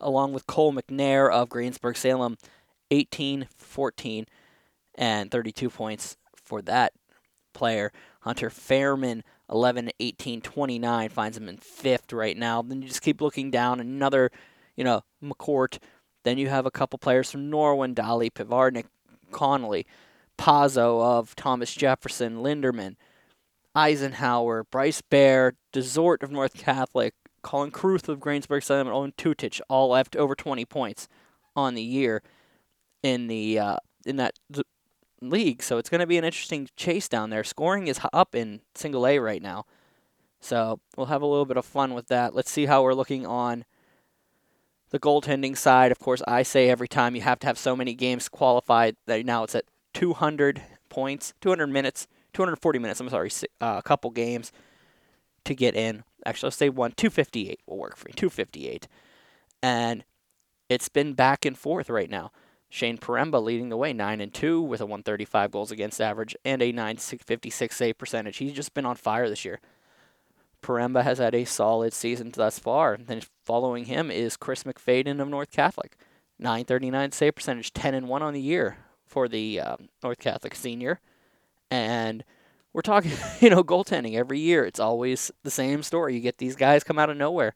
along 0.00 0.34
with 0.34 0.46
Cole 0.46 0.74
McNair 0.74 1.32
of 1.32 1.48
Greensburg 1.48 1.96
Salem, 1.96 2.36
18, 2.90 3.48
14, 3.56 4.26
and 4.94 5.30
32 5.30 5.70
points 5.70 6.16
for 6.34 6.60
that 6.62 6.92
player. 7.54 7.92
Hunter 8.20 8.50
Fairman, 8.50 9.22
11, 9.50 9.90
18, 10.00 10.40
29, 10.40 11.08
finds 11.08 11.36
him 11.36 11.48
in 11.48 11.56
fifth 11.56 12.12
right 12.12 12.36
now. 12.36 12.62
Then 12.62 12.82
you 12.82 12.88
just 12.88 13.02
keep 13.02 13.20
looking 13.20 13.50
down. 13.50 13.80
Another, 13.80 14.30
you 14.76 14.84
know, 14.84 15.02
McCort. 15.22 15.78
Then 16.24 16.38
you 16.38 16.48
have 16.48 16.66
a 16.66 16.70
couple 16.70 16.98
players 16.98 17.30
from 17.30 17.50
Norwin, 17.50 17.94
Dolly, 17.94 18.30
Pivarnik, 18.30 18.86
Connolly, 19.30 19.86
Pazzo 20.36 21.00
of 21.02 21.36
Thomas 21.36 21.72
Jefferson, 21.74 22.38
Linderman. 22.38 22.96
Eisenhower, 23.76 24.64
Bryce 24.64 25.02
Bear, 25.02 25.52
Desort 25.70 26.22
of 26.22 26.30
North 26.32 26.54
Catholic, 26.54 27.12
Colin 27.42 27.70
Kruth 27.70 28.08
of 28.08 28.18
Greensburg 28.18 28.64
and 28.70 28.88
Owen 28.88 29.12
Tutich 29.16 29.60
all 29.68 29.90
left 29.90 30.16
over 30.16 30.34
20 30.34 30.64
points 30.64 31.08
on 31.54 31.74
the 31.74 31.82
year 31.82 32.22
in 33.02 33.28
the 33.28 33.58
uh, 33.58 33.76
in 34.04 34.16
that 34.16 34.34
league. 35.20 35.62
So 35.62 35.78
it's 35.78 35.88
going 35.88 36.00
to 36.00 36.06
be 36.06 36.18
an 36.18 36.24
interesting 36.24 36.68
chase 36.76 37.08
down 37.08 37.30
there. 37.30 37.44
Scoring 37.44 37.86
is 37.86 38.00
up 38.12 38.34
in 38.34 38.60
single 38.74 39.06
A 39.06 39.18
right 39.18 39.42
now. 39.42 39.66
So 40.40 40.80
we'll 40.96 41.06
have 41.06 41.22
a 41.22 41.26
little 41.26 41.46
bit 41.46 41.56
of 41.56 41.64
fun 41.64 41.94
with 41.94 42.08
that. 42.08 42.34
Let's 42.34 42.50
see 42.50 42.66
how 42.66 42.82
we're 42.82 42.94
looking 42.94 43.26
on 43.26 43.64
the 44.90 44.98
goaltending 44.98 45.56
side. 45.56 45.90
Of 45.90 45.98
course, 45.98 46.22
I 46.26 46.42
say 46.42 46.68
every 46.68 46.88
time 46.88 47.16
you 47.16 47.22
have 47.22 47.38
to 47.40 47.46
have 47.46 47.58
so 47.58 47.74
many 47.74 47.94
games 47.94 48.28
qualified 48.28 48.96
that 49.06 49.24
now 49.24 49.44
it's 49.44 49.54
at 49.54 49.64
200 49.94 50.62
points, 50.88 51.34
200 51.40 51.66
minutes, 51.66 52.06
240 52.32 52.78
minutes. 52.78 53.00
I'm 53.00 53.08
sorry, 53.08 53.30
uh, 53.60 53.76
a 53.78 53.82
couple 53.82 54.10
games 54.10 54.52
to 55.44 55.54
get 55.54 55.74
in. 55.74 56.04
Actually, 56.24 56.48
let's 56.48 56.56
say 56.56 56.68
one 56.68 56.92
258 56.92 57.60
will 57.66 57.78
work 57.78 57.96
for 57.96 58.08
me, 58.08 58.12
258, 58.14 58.88
and 59.62 60.04
it's 60.68 60.88
been 60.88 61.14
back 61.14 61.44
and 61.44 61.56
forth 61.56 61.88
right 61.88 62.10
now. 62.10 62.32
Shane 62.68 62.98
Paremba 62.98 63.42
leading 63.42 63.68
the 63.68 63.76
way, 63.76 63.92
9 63.92 64.20
and 64.20 64.34
2 64.34 64.60
with 64.60 64.80
a 64.80 64.86
135 64.86 65.50
goals 65.50 65.70
against 65.70 66.00
average 66.00 66.36
and 66.44 66.60
a 66.62 66.72
956 66.72 67.76
save 67.76 67.98
percentage. 67.98 68.38
He's 68.38 68.52
just 68.52 68.74
been 68.74 68.86
on 68.86 68.96
fire 68.96 69.28
this 69.28 69.44
year. 69.44 69.60
Paremba 70.62 71.04
has 71.04 71.18
had 71.18 71.34
a 71.34 71.44
solid 71.44 71.92
season 71.92 72.32
thus 72.34 72.58
far. 72.58 72.98
Then 73.00 73.22
following 73.44 73.84
him 73.84 74.10
is 74.10 74.36
Chris 74.36 74.64
McFadden 74.64 75.20
of 75.20 75.28
North 75.28 75.52
Catholic, 75.52 75.96
939 76.38 77.12
save 77.12 77.36
percentage, 77.36 77.72
10 77.72 77.94
and 77.94 78.08
1 78.08 78.22
on 78.22 78.34
the 78.34 78.40
year 78.40 78.78
for 79.06 79.28
the 79.28 79.60
uh, 79.60 79.76
North 80.02 80.18
Catholic 80.18 80.54
senior. 80.54 81.00
And 81.70 82.24
we're 82.72 82.82
talking, 82.82 83.12
you 83.40 83.48
know, 83.48 83.62
goaltending 83.62 84.14
every 84.14 84.40
year. 84.40 84.64
It's 84.64 84.80
always 84.80 85.30
the 85.44 85.50
same 85.50 85.82
story. 85.82 86.14
You 86.14 86.20
get 86.20 86.38
these 86.38 86.56
guys 86.56 86.84
come 86.84 86.98
out 86.98 87.10
of 87.10 87.16
nowhere. 87.16 87.54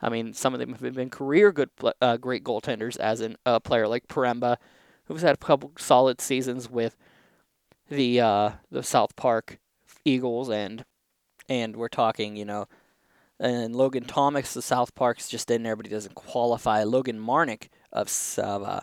I 0.00 0.08
mean, 0.08 0.32
some 0.32 0.54
of 0.54 0.60
them 0.60 0.74
have 0.74 0.94
been 0.94 1.10
career 1.10 1.50
good, 1.52 1.70
uh, 2.00 2.16
great 2.16 2.44
goaltenders, 2.44 2.96
as 2.98 3.20
in 3.20 3.36
a 3.44 3.60
player 3.60 3.88
like 3.88 4.06
Paremba, 4.06 4.56
who's 5.06 5.22
had 5.22 5.34
a 5.34 5.38
couple 5.38 5.72
solid 5.76 6.20
seasons 6.20 6.70
with 6.70 6.96
the 7.88 8.20
uh, 8.20 8.50
the 8.70 8.82
South 8.82 9.16
Park 9.16 9.58
Eagles, 10.04 10.50
and 10.50 10.84
and 11.48 11.76
we're 11.76 11.88
talking, 11.88 12.36
you 12.36 12.44
know, 12.44 12.68
and 13.40 13.74
Logan 13.74 14.04
Thomas, 14.04 14.54
the 14.54 14.62
South 14.62 14.94
Park's 14.94 15.28
just 15.28 15.50
in 15.50 15.62
there, 15.62 15.76
but 15.76 15.86
he 15.86 15.92
doesn't 15.92 16.14
qualify. 16.14 16.82
Logan 16.82 17.18
Marnick 17.18 17.68
of, 17.92 18.10
uh, 18.38 18.80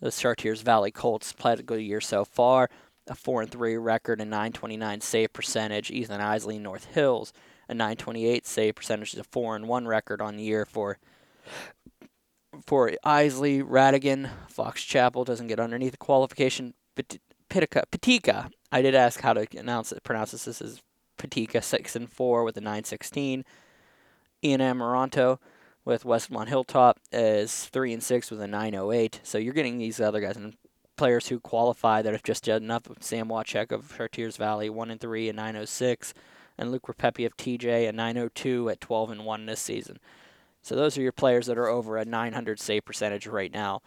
the 0.00 0.10
Chartiers 0.10 0.62
Valley 0.62 0.90
Colts 0.90 1.32
played 1.32 1.60
a 1.60 1.62
good 1.62 1.80
year 1.80 2.00
so 2.00 2.24
far, 2.24 2.68
a 3.06 3.14
four 3.14 3.42
and 3.42 3.50
three 3.50 3.76
record 3.76 4.20
and 4.20 4.30
929 4.30 5.00
save 5.00 5.32
percentage. 5.32 5.90
Ethan 5.90 6.20
Isley, 6.20 6.58
North 6.58 6.86
Hills 6.86 7.32
a 7.68 7.74
928 7.74 8.46
save 8.46 8.74
percentage 8.74 9.14
is 9.14 9.20
a 9.20 9.24
4 9.24 9.56
and 9.56 9.68
1 9.68 9.86
record 9.86 10.20
on 10.20 10.36
the 10.36 10.42
year 10.42 10.64
for 10.64 10.98
for 12.64 12.92
Isley, 13.04 13.62
Radigan, 13.62 14.30
Fox 14.48 14.82
Chapel 14.82 15.24
doesn't 15.24 15.46
get 15.46 15.60
underneath 15.60 15.92
the 15.92 15.98
qualification. 15.98 16.74
Pitica, 16.96 17.82
Pitika, 17.90 18.50
I 18.72 18.82
did 18.82 18.94
ask 18.94 19.20
how 19.20 19.34
to 19.34 19.46
announce 19.58 19.92
it, 19.92 20.02
pronounce 20.02 20.32
this. 20.32 20.46
This 20.46 20.62
is 20.62 20.82
Pitika, 21.18 21.62
6 21.62 21.96
and 21.96 22.10
4 22.10 22.44
with 22.44 22.56
a 22.56 22.60
916. 22.60 23.44
Ian 24.42 24.60
Amaranto 24.60 25.38
with 25.84 26.04
Westmont 26.04 26.48
Hilltop 26.48 26.98
is 27.12 27.66
3 27.66 27.94
and 27.94 28.02
6 28.02 28.30
with 28.30 28.40
a 28.40 28.48
908. 28.48 29.20
So 29.22 29.38
you're 29.38 29.54
getting 29.54 29.78
these 29.78 30.00
other 30.00 30.20
guys 30.20 30.36
and 30.36 30.54
players 30.96 31.28
who 31.28 31.38
qualify 31.38 32.02
that 32.02 32.12
have 32.12 32.22
just 32.22 32.44
done 32.44 32.64
enough. 32.64 32.84
Sam 33.00 33.28
Wachek 33.28 33.70
of 33.70 33.94
Chartiers 33.96 34.36
Valley, 34.36 34.70
1 34.70 34.90
and 34.90 35.00
3 35.00 35.28
and 35.28 35.36
906 35.36 36.14
and 36.58 36.70
Luke 36.70 36.86
Repepi 36.86 37.26
of 37.26 37.36
TJ 37.36 37.88
at 37.88 37.94
902 37.94 38.70
at 38.70 38.80
12 38.80 39.10
and 39.10 39.24
1 39.24 39.46
this 39.46 39.60
season. 39.60 39.98
So 40.62 40.74
those 40.74 40.98
are 40.98 41.02
your 41.02 41.12
players 41.12 41.46
that 41.46 41.58
are 41.58 41.68
over 41.68 41.96
a 41.96 42.04
900 42.04 42.58
save 42.58 42.84
percentage 42.84 43.26
right 43.26 43.52
now. 43.52 43.82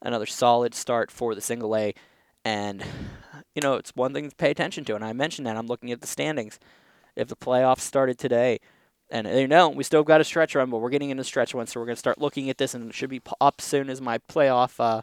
Another 0.00 0.26
solid 0.26 0.74
start 0.74 1.10
for 1.10 1.34
the 1.34 1.40
single 1.40 1.74
A, 1.76 1.94
and 2.44 2.84
you 3.54 3.62
know 3.62 3.74
it's 3.74 3.94
one 3.96 4.12
thing 4.12 4.30
to 4.30 4.36
pay 4.36 4.50
attention 4.50 4.84
to. 4.84 4.94
And 4.94 5.04
I 5.04 5.12
mentioned 5.12 5.46
that 5.46 5.56
I'm 5.56 5.66
looking 5.66 5.90
at 5.90 6.00
the 6.00 6.06
standings. 6.06 6.58
If 7.14 7.28
the 7.28 7.36
playoffs 7.36 7.80
started 7.80 8.18
today, 8.18 8.60
and 9.10 9.26
you 9.28 9.48
know 9.48 9.68
we 9.68 9.84
still 9.84 10.02
got 10.02 10.20
a 10.20 10.24
stretch 10.24 10.54
run, 10.54 10.70
but 10.70 10.78
we're 10.78 10.90
getting 10.90 11.10
into 11.10 11.24
stretch 11.24 11.54
one, 11.54 11.66
so 11.66 11.78
we're 11.78 11.86
going 11.86 11.96
to 11.96 12.00
start 12.00 12.20
looking 12.20 12.48
at 12.50 12.58
this, 12.58 12.74
and 12.74 12.90
it 12.90 12.94
should 12.94 13.10
be 13.10 13.20
up 13.40 13.60
soon 13.60 13.90
as 13.90 14.00
my 14.00 14.18
playoff. 14.18 14.74
Uh, 14.78 15.02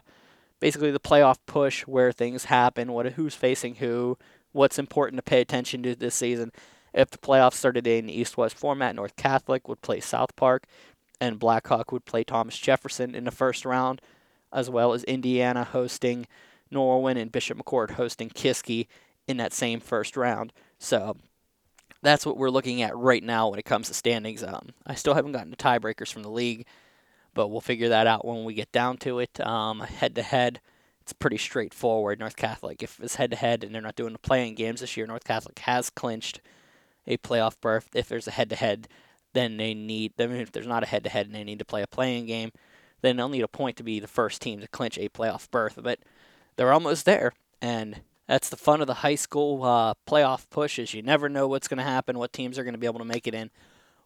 basically, 0.58 0.90
the 0.90 1.00
playoff 1.00 1.36
push 1.46 1.82
where 1.82 2.12
things 2.12 2.46
happen, 2.46 2.92
what 2.92 3.06
who's 3.12 3.34
facing 3.34 3.76
who, 3.76 4.18
what's 4.52 4.78
important 4.78 5.18
to 5.18 5.22
pay 5.22 5.40
attention 5.40 5.82
to 5.82 5.94
this 5.94 6.14
season. 6.14 6.50
If 6.92 7.10
the 7.10 7.18
playoffs 7.18 7.54
started 7.54 7.86
in 7.86 8.10
East 8.10 8.36
West 8.36 8.56
format, 8.56 8.96
North 8.96 9.16
Catholic 9.16 9.68
would 9.68 9.80
play 9.80 10.00
South 10.00 10.34
Park, 10.36 10.64
and 11.20 11.38
Blackhawk 11.38 11.92
would 11.92 12.04
play 12.04 12.24
Thomas 12.24 12.58
Jefferson 12.58 13.14
in 13.14 13.24
the 13.24 13.30
first 13.30 13.64
round, 13.64 14.00
as 14.52 14.68
well 14.68 14.92
as 14.92 15.04
Indiana 15.04 15.64
hosting 15.64 16.26
Norwin 16.72 17.16
and 17.16 17.32
Bishop 17.32 17.58
McCort 17.58 17.92
hosting 17.92 18.30
Kiski 18.30 18.86
in 19.28 19.36
that 19.36 19.52
same 19.52 19.80
first 19.80 20.16
round. 20.16 20.52
So 20.78 21.16
that's 22.02 22.24
what 22.24 22.36
we're 22.36 22.50
looking 22.50 22.82
at 22.82 22.96
right 22.96 23.22
now 23.22 23.48
when 23.48 23.58
it 23.58 23.64
comes 23.64 23.88
to 23.88 23.94
standings. 23.94 24.42
Um, 24.42 24.70
I 24.86 24.94
still 24.94 25.14
haven't 25.14 25.32
gotten 25.32 25.50
the 25.50 25.56
tiebreakers 25.56 26.12
from 26.12 26.22
the 26.22 26.30
league, 26.30 26.66
but 27.34 27.48
we'll 27.48 27.60
figure 27.60 27.90
that 27.90 28.06
out 28.06 28.24
when 28.24 28.44
we 28.44 28.54
get 28.54 28.72
down 28.72 28.96
to 28.98 29.18
it. 29.18 29.38
Head 29.38 30.14
to 30.14 30.22
head, 30.22 30.60
it's 31.02 31.12
pretty 31.12 31.38
straightforward. 31.38 32.18
North 32.18 32.36
Catholic, 32.36 32.82
if 32.82 32.98
it's 33.00 33.16
head 33.16 33.30
to 33.30 33.36
head 33.36 33.62
and 33.62 33.74
they're 33.74 33.82
not 33.82 33.96
doing 33.96 34.12
the 34.12 34.18
playing 34.18 34.54
games 34.54 34.80
this 34.80 34.96
year, 34.96 35.06
North 35.06 35.24
Catholic 35.24 35.58
has 35.60 35.90
clinched 35.90 36.40
a 37.06 37.16
playoff 37.18 37.60
berth. 37.60 37.88
If 37.94 38.08
there's 38.08 38.28
a 38.28 38.32
head 38.32 38.50
to 38.50 38.56
head, 38.56 38.88
then 39.32 39.56
they 39.56 39.74
need. 39.74 40.12
I 40.18 40.26
mean, 40.26 40.40
if 40.40 40.52
there's 40.52 40.66
not 40.66 40.82
a 40.82 40.86
head 40.86 41.04
to 41.04 41.10
head 41.10 41.26
and 41.26 41.34
they 41.34 41.44
need 41.44 41.58
to 41.58 41.64
play 41.64 41.82
a 41.82 41.86
playing 41.86 42.26
game, 42.26 42.50
then 43.02 43.16
they'll 43.16 43.28
need 43.28 43.42
a 43.42 43.48
point 43.48 43.76
to 43.76 43.82
be 43.82 44.00
the 44.00 44.06
first 44.08 44.42
team 44.42 44.60
to 44.60 44.68
clinch 44.68 44.98
a 44.98 45.08
playoff 45.08 45.50
berth. 45.50 45.78
But 45.82 46.00
they're 46.56 46.72
almost 46.72 47.04
there, 47.04 47.32
and 47.60 48.02
that's 48.26 48.48
the 48.48 48.56
fun 48.56 48.80
of 48.80 48.86
the 48.86 48.94
high 48.94 49.14
school 49.14 49.62
uh, 49.64 49.94
playoff 50.06 50.48
push. 50.50 50.78
Is 50.78 50.94
you 50.94 51.02
never 51.02 51.28
know 51.28 51.48
what's 51.48 51.68
going 51.68 51.78
to 51.78 51.84
happen, 51.84 52.18
what 52.18 52.32
teams 52.32 52.58
are 52.58 52.64
going 52.64 52.74
to 52.74 52.78
be 52.78 52.86
able 52.86 52.98
to 52.98 53.04
make 53.04 53.26
it 53.26 53.34
in 53.34 53.50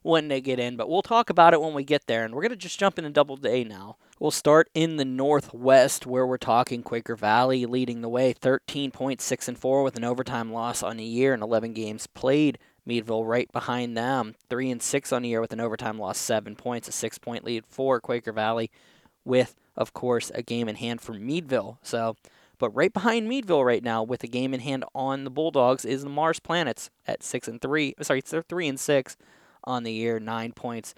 when 0.05 0.29
they 0.29 0.41
get 0.41 0.61
in. 0.61 0.77
But 0.77 0.89
we'll 0.89 1.03
talk 1.03 1.31
about 1.31 1.55
it 1.55 1.61
when 1.61 1.75
we 1.75 1.83
get 1.83 2.07
there, 2.07 2.25
and 2.25 2.35
we're 2.35 2.43
going 2.43 2.51
to 2.51 2.57
just 2.57 2.79
jump 2.79 2.99
into 2.99 3.11
Double 3.11 3.39
A 3.45 3.65
now. 3.65 3.97
We'll 4.21 4.31
start 4.31 4.71
in 4.75 4.97
the 4.97 5.05
Northwest, 5.05 6.07
where 6.07 6.27
we're 6.27 6.37
talking 6.37 6.85
Quaker 6.85 7.17
Valley 7.17 7.67
leading 7.67 8.01
the 8.01 8.09
way, 8.09 8.33
13 8.33 8.93
points, 8.93 9.25
six 9.25 9.49
and 9.49 9.59
four, 9.59 9.83
with 9.83 9.97
an 9.97 10.05
overtime 10.05 10.53
loss 10.53 10.83
on 10.83 10.99
the 10.99 11.05
year 11.05 11.35
and 11.35 11.43
11 11.43 11.73
games 11.73 12.07
played. 12.07 12.59
Meadville 12.87 13.25
right 13.25 13.51
behind 13.53 13.97
them, 13.97 14.35
three 14.51 14.71
and 14.71 14.83
six 14.83 15.13
on 15.13 15.23
the 15.23 15.29
year 15.29 15.41
with 15.41 15.53
an 15.53 15.61
overtime 15.61 15.99
loss, 15.99 16.19
seven 16.19 16.55
points, 16.55 16.89
a 16.89 16.93
six 16.93 17.19
point 17.19 17.45
lead 17.45 17.65
for 17.67 18.01
Quaker 18.01 18.33
Valley, 18.33 18.71
with 19.25 19.57
of 19.77 19.93
course 19.93 20.31
a 20.35 20.43
game 20.43 20.69
in 20.69 20.77
hand 20.77 21.01
for 21.01 21.15
Meadville. 21.15 21.79
So, 21.83 22.17
but 22.59 22.71
right 22.71 22.93
behind 22.93 23.29
Meadville 23.29 23.65
right 23.65 23.83
now 23.83 24.03
with 24.03 24.23
a 24.23 24.29
game 24.29 24.55
in 24.55 24.61
hand 24.61 24.85
on 24.95 25.25
the 25.25 25.31
Bulldogs 25.31 25.85
is 25.85 26.03
the 26.03 26.11
Mars 26.11 26.41
Planets 26.41 26.91
at 27.07 27.23
six 27.23 27.49
and 27.49 27.61
three. 27.61 27.95
Sorry, 28.03 28.21
they're 28.21 28.43
three 28.43 28.69
and 28.69 28.79
six 28.79 29.17
on 29.65 29.83
the 29.83 29.93
year, 29.93 30.21
nine 30.21 30.53
points 30.53 30.95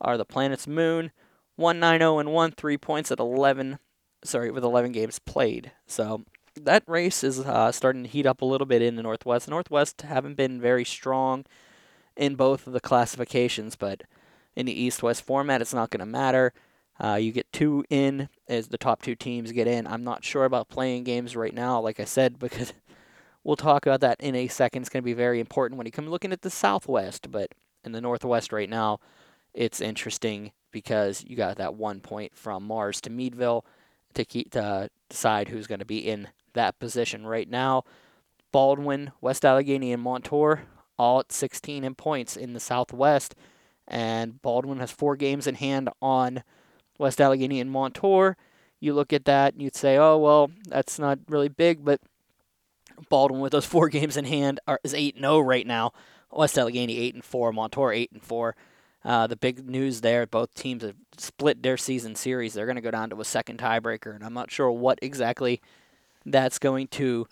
are 0.00 0.18
the 0.18 0.24
Planets 0.26 0.66
Moon, 0.66 1.10
one 1.56 1.80
nine 1.80 2.00
zero 2.00 2.18
and 2.18 2.32
one, 2.32 2.52
three 2.52 2.76
points 2.76 3.10
at 3.10 3.18
eleven. 3.18 3.78
Sorry, 4.22 4.50
with 4.50 4.64
eleven 4.64 4.92
games 4.92 5.18
played. 5.18 5.72
So 5.86 6.24
that 6.62 6.82
race 6.86 7.22
is 7.22 7.40
uh, 7.40 7.72
starting 7.72 8.02
to 8.04 8.08
heat 8.08 8.26
up 8.26 8.42
a 8.42 8.46
little 8.46 8.66
bit 8.66 8.82
in 8.82 8.96
the 8.96 9.02
Northwest. 9.02 9.46
The 9.46 9.50
Northwest 9.50 10.02
haven't 10.02 10.36
been 10.36 10.60
very 10.60 10.84
strong 10.84 11.44
in 12.16 12.34
both 12.34 12.66
of 12.66 12.72
the 12.72 12.80
classifications, 12.80 13.76
but 13.76 14.02
in 14.54 14.66
the 14.66 14.80
East-West 14.80 15.22
format, 15.22 15.60
it's 15.60 15.74
not 15.74 15.90
going 15.90 16.00
to 16.00 16.06
matter. 16.06 16.52
Uh, 16.98 17.14
you 17.14 17.30
get 17.30 17.52
two 17.52 17.84
in 17.90 18.28
as 18.48 18.68
the 18.68 18.78
top 18.78 19.02
two 19.02 19.14
teams 19.14 19.52
get 19.52 19.66
in. 19.66 19.86
I'm 19.86 20.02
not 20.02 20.24
sure 20.24 20.44
about 20.44 20.68
playing 20.68 21.04
games 21.04 21.36
right 21.36 21.54
now, 21.54 21.80
like 21.80 22.00
I 22.00 22.04
said, 22.04 22.38
because 22.38 22.72
we'll 23.44 23.56
talk 23.56 23.86
about 23.86 24.00
that 24.00 24.20
in 24.20 24.34
a 24.34 24.48
second. 24.48 24.82
It's 24.82 24.88
going 24.88 25.02
to 25.02 25.04
be 25.04 25.12
very 25.12 25.40
important 25.40 25.76
when 25.76 25.86
you 25.86 25.92
come 25.92 26.08
looking 26.08 26.32
at 26.32 26.42
the 26.42 26.50
Southwest, 26.50 27.30
but 27.30 27.52
in 27.84 27.92
the 27.92 28.00
Northwest 28.00 28.52
right 28.52 28.70
now, 28.70 28.98
it's 29.52 29.80
interesting 29.80 30.52
because 30.72 31.24
you 31.26 31.36
got 31.36 31.56
that 31.56 31.74
one 31.74 32.00
point 32.00 32.34
from 32.34 32.64
Mars 32.64 33.00
to 33.02 33.10
Meadville 33.10 33.64
to 34.14 34.24
keep 34.24 34.50
to 34.50 34.90
decide 35.08 35.48
who's 35.48 35.66
going 35.66 35.78
to 35.78 35.84
be 35.84 35.98
in 35.98 36.28
that 36.56 36.78
position 36.78 37.26
right 37.26 37.48
now. 37.48 37.84
Baldwin, 38.52 39.12
West 39.20 39.44
Allegheny, 39.44 39.92
and 39.92 40.02
Montour 40.02 40.62
all 40.98 41.20
at 41.20 41.32
16 41.32 41.84
in 41.84 41.94
points 41.94 42.36
in 42.36 42.52
the 42.52 42.60
Southwest. 42.60 43.34
And 43.88 44.40
Baldwin 44.42 44.78
has 44.78 44.90
four 44.90 45.16
games 45.16 45.46
in 45.46 45.54
hand 45.56 45.88
on 46.02 46.42
West 46.98 47.20
Allegheny 47.20 47.60
and 47.60 47.70
Montour. 47.70 48.36
You 48.80 48.94
look 48.94 49.12
at 49.12 49.24
that 49.26 49.54
and 49.54 49.62
you'd 49.62 49.76
say, 49.76 49.96
oh, 49.96 50.18
well, 50.18 50.50
that's 50.68 50.98
not 50.98 51.18
really 51.28 51.48
big, 51.48 51.84
but 51.84 52.00
Baldwin 53.08 53.40
with 53.40 53.52
those 53.52 53.66
four 53.66 53.88
games 53.90 54.16
in 54.16 54.24
hand 54.24 54.60
are, 54.66 54.80
is 54.82 54.94
8 54.94 55.16
0 55.18 55.40
right 55.40 55.66
now. 55.66 55.92
West 56.30 56.58
Allegheny 56.58 56.98
8 56.98 57.14
and 57.14 57.24
4, 57.24 57.52
Montour 57.52 57.92
8 57.92 58.12
and 58.12 58.22
4. 58.22 58.56
Uh, 59.04 59.26
the 59.28 59.36
big 59.36 59.68
news 59.68 60.00
there, 60.00 60.26
both 60.26 60.52
teams 60.54 60.82
have 60.82 60.96
split 61.16 61.62
their 61.62 61.76
season 61.76 62.16
series. 62.16 62.54
They're 62.54 62.66
going 62.66 62.76
to 62.76 62.82
go 62.82 62.90
down 62.90 63.10
to 63.10 63.20
a 63.20 63.24
second 63.24 63.60
tiebreaker, 63.60 64.12
and 64.12 64.24
I'm 64.24 64.34
not 64.34 64.50
sure 64.50 64.70
what 64.72 64.98
exactly 65.00 65.60
that's 66.26 66.58
going 66.58 66.88
to 66.88 67.26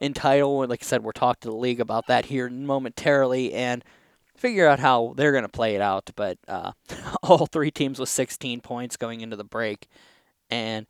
entitle. 0.00 0.66
Like 0.66 0.82
I 0.82 0.86
said, 0.86 1.02
we're 1.02 1.12
talking 1.12 1.40
to 1.42 1.48
the 1.48 1.56
league 1.56 1.80
about 1.80 2.06
that 2.06 2.26
here 2.26 2.48
momentarily 2.48 3.52
and 3.52 3.82
figure 4.36 4.68
out 4.68 4.78
how 4.78 5.14
they're 5.16 5.32
going 5.32 5.42
to 5.42 5.48
play 5.48 5.74
it 5.74 5.80
out. 5.80 6.10
But 6.14 6.38
uh, 6.46 6.72
all 7.22 7.46
three 7.46 7.70
teams 7.70 7.98
with 7.98 8.08
16 8.08 8.60
points 8.60 8.96
going 8.96 9.20
into 9.20 9.36
the 9.36 9.44
break. 9.44 9.88
And 10.50 10.86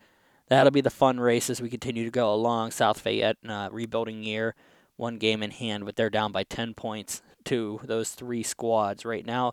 that'll 0.49 0.73
be 0.73 0.81
the 0.81 0.91
fun 0.91 1.21
race 1.21 1.49
as 1.49 1.63
we 1.63 1.71
continue 1.71 2.05
to 2.05 2.11
go 2.11 2.33
along. 2.35 2.73
South 2.73 3.01
Fayette, 3.01 3.39
uh, 3.49 3.69
rebuilding 3.73 4.23
year, 4.23 4.55
one 4.97 5.19
game 5.19 5.43
in 5.43 5.51
hand, 5.51 5.85
but 5.85 5.97
they're 5.97 6.11
down 6.11 6.33
by 6.33 6.45
10 6.45 6.75
points 6.75 7.23
to 7.45 7.81
those 7.85 8.11
three 8.11 8.43
squads 8.43 9.05
right 9.05 9.25
now. 9.25 9.53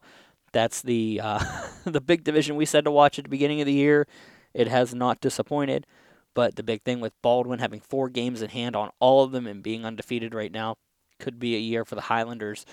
That's 0.53 0.81
the 0.81 1.21
uh, 1.23 1.43
the 1.85 2.01
big 2.01 2.23
division 2.23 2.55
we 2.55 2.65
said 2.65 2.83
to 2.85 2.91
watch 2.91 3.17
at 3.17 3.25
the 3.25 3.29
beginning 3.29 3.61
of 3.61 3.65
the 3.65 3.73
year. 3.73 4.07
It 4.53 4.67
has 4.67 4.93
not 4.93 5.21
disappointed, 5.21 5.87
but 6.34 6.56
the 6.56 6.63
big 6.63 6.84
thing 6.84 7.00
with 7.00 7.20
Baldwin 7.22 7.60
having 7.60 7.82
four 7.82 8.10
games 8.10 8.41
in 8.41 8.50
hand 8.50 8.76
on 8.76 8.91
all 9.00 9.24
of 9.24 9.32
them 9.32 9.48
and 9.48 9.63
being 9.63 9.86
undefeated 9.86 10.34
right 10.34 10.52
now 10.52 10.76
could 11.20 11.39
be 11.39 11.56
a 11.56 11.60
year 11.60 11.86
for 11.86 11.96
the 11.96 12.02
Highlanders 12.02 12.65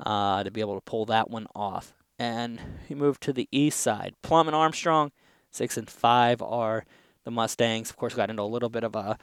uh, 0.00 0.42
to 0.42 0.50
be 0.50 0.60
able 0.60 0.74
to 0.74 0.80
pull 0.80 1.04
that 1.06 1.30
one 1.30 1.46
off. 1.54 1.94
And 2.18 2.60
you 2.88 2.96
move 2.96 3.18
to 3.20 3.32
the 3.32 3.48
east 3.50 3.80
side. 3.80 4.14
Plum 4.22 4.46
and 4.46 4.54
Armstrong, 4.54 5.12
six 5.50 5.76
and 5.76 5.90
five 5.90 6.40
are 6.40 6.84
the 7.24 7.30
Mustangs. 7.30 7.90
Of 7.90 7.96
course, 7.96 8.14
got 8.14 8.30
into 8.30 8.42
a 8.42 8.44
little 8.44 8.68
bit 8.68 8.84
of 8.84 8.94
a 8.94 9.18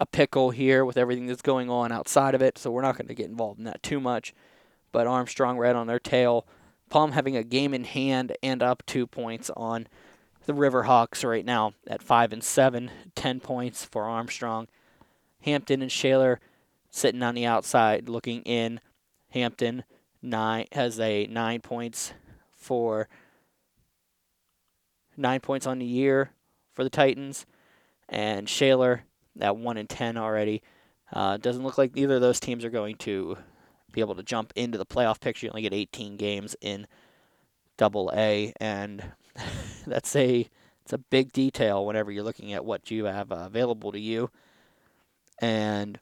a 0.00 0.06
pickle 0.06 0.50
here 0.50 0.84
with 0.84 0.96
everything 0.96 1.26
that's 1.26 1.42
going 1.42 1.68
on 1.68 1.90
outside 1.90 2.34
of 2.34 2.42
it, 2.42 2.56
so 2.56 2.70
we're 2.70 2.82
not 2.82 2.96
going 2.96 3.08
to 3.08 3.14
get 3.14 3.28
involved 3.28 3.58
in 3.58 3.64
that 3.64 3.82
too 3.82 3.98
much. 3.98 4.32
But 4.92 5.06
Armstrong 5.06 5.58
right 5.58 5.74
on 5.74 5.86
their 5.86 5.98
tail. 5.98 6.46
Plum 6.88 7.12
having 7.12 7.36
a 7.36 7.42
game 7.42 7.74
in 7.74 7.84
hand 7.84 8.36
and 8.42 8.62
up 8.62 8.82
two 8.86 9.06
points 9.06 9.50
on 9.56 9.88
the 10.48 10.54
Riverhawks 10.54 11.28
right 11.28 11.44
now 11.44 11.74
at 11.86 12.02
five 12.02 12.32
and 12.32 12.42
seven, 12.42 12.90
ten 13.14 13.38
points 13.38 13.84
for 13.84 14.04
Armstrong. 14.04 14.66
Hampton 15.42 15.82
and 15.82 15.92
Shaler 15.92 16.40
sitting 16.90 17.22
on 17.22 17.34
the 17.34 17.44
outside 17.44 18.08
looking 18.08 18.40
in. 18.44 18.80
Hampton 19.28 19.84
nine 20.22 20.64
has 20.72 20.98
a 20.98 21.26
nine 21.26 21.60
points 21.60 22.14
for 22.56 23.10
nine 25.18 25.40
points 25.40 25.66
on 25.66 25.80
the 25.80 25.84
year 25.84 26.30
for 26.72 26.82
the 26.82 26.88
Titans, 26.88 27.44
and 28.08 28.48
Shaler 28.48 29.04
at 29.38 29.54
one 29.54 29.76
and 29.76 29.86
ten 29.88 30.16
already. 30.16 30.62
Uh, 31.12 31.36
doesn't 31.36 31.62
look 31.62 31.76
like 31.76 31.94
either 31.94 32.14
of 32.14 32.22
those 32.22 32.40
teams 32.40 32.64
are 32.64 32.70
going 32.70 32.96
to 32.96 33.36
be 33.92 34.00
able 34.00 34.14
to 34.14 34.22
jump 34.22 34.54
into 34.56 34.78
the 34.78 34.86
playoff 34.86 35.20
picture. 35.20 35.44
You 35.44 35.50
only 35.50 35.62
get 35.62 35.74
18 35.74 36.16
games 36.16 36.56
in 36.62 36.86
Double 37.76 38.10
A, 38.14 38.54
and 38.58 39.12
that's 39.86 40.14
a 40.16 40.48
it's 40.82 40.92
a 40.92 40.98
big 40.98 41.32
detail 41.32 41.84
whenever 41.84 42.10
you're 42.10 42.24
looking 42.24 42.52
at 42.52 42.64
what 42.64 42.90
you 42.90 43.04
have 43.04 43.30
uh, 43.30 43.44
available 43.46 43.92
to 43.92 44.00
you. 44.00 44.30
And 45.38 46.00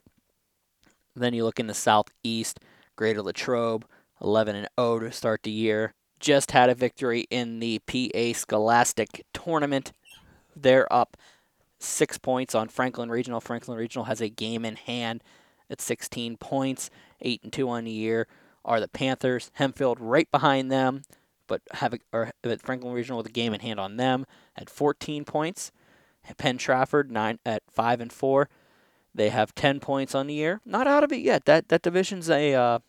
then 1.13 1.33
you 1.33 1.43
look 1.43 1.59
in 1.59 1.67
the 1.67 1.73
southeast, 1.73 2.59
Greater 2.95 3.21
Latrobe, 3.21 3.85
11 4.21 4.55
and 4.55 4.67
0 4.79 4.99
to 4.99 5.11
start 5.11 5.43
the 5.43 5.51
year. 5.51 5.93
Just 6.19 6.51
had 6.51 6.69
a 6.69 6.75
victory 6.75 7.27
in 7.29 7.59
the 7.59 7.79
PA 7.79 8.37
Scholastic 8.37 9.25
tournament. 9.33 9.91
They're 10.55 10.91
up 10.91 11.17
six 11.79 12.17
points 12.17 12.55
on 12.55 12.69
Franklin 12.69 13.09
Regional. 13.09 13.41
Franklin 13.41 13.77
Regional 13.77 14.05
has 14.05 14.21
a 14.21 14.29
game 14.29 14.65
in 14.65 14.77
hand 14.77 15.23
at 15.69 15.81
16 15.81 16.37
points, 16.37 16.89
eight 17.21 17.43
and 17.43 17.51
two 17.51 17.69
on 17.69 17.83
the 17.83 17.91
year. 17.91 18.27
Are 18.65 18.79
the 18.79 18.87
Panthers? 18.87 19.51
Hempfield 19.59 19.97
right 19.99 20.29
behind 20.31 20.71
them, 20.71 21.03
but 21.47 21.61
have 21.71 21.93
or 22.13 22.31
Franklin 22.59 22.93
Regional 22.93 23.17
with 23.17 23.27
a 23.27 23.31
game 23.31 23.53
in 23.53 23.61
hand 23.61 23.79
on 23.79 23.97
them 23.97 24.25
at 24.55 24.69
14 24.69 25.25
points. 25.25 25.71
Penn 26.37 26.57
Trafford 26.57 27.09
nine 27.09 27.39
at 27.45 27.63
five 27.71 28.01
and 28.01 28.11
four. 28.11 28.49
They 29.15 29.29
have 29.29 29.55
10 29.55 29.79
points 29.79 30.13
on 30.13 30.27
the 30.27 30.33
year. 30.33 30.61
Not 30.65 30.87
out 30.87 31.03
of 31.03 31.11
it 31.11 31.21
yet. 31.21 31.45
That 31.45 31.69
that 31.69 31.81
division's 31.81 32.29
a 32.29 32.53
uh, 32.53 32.79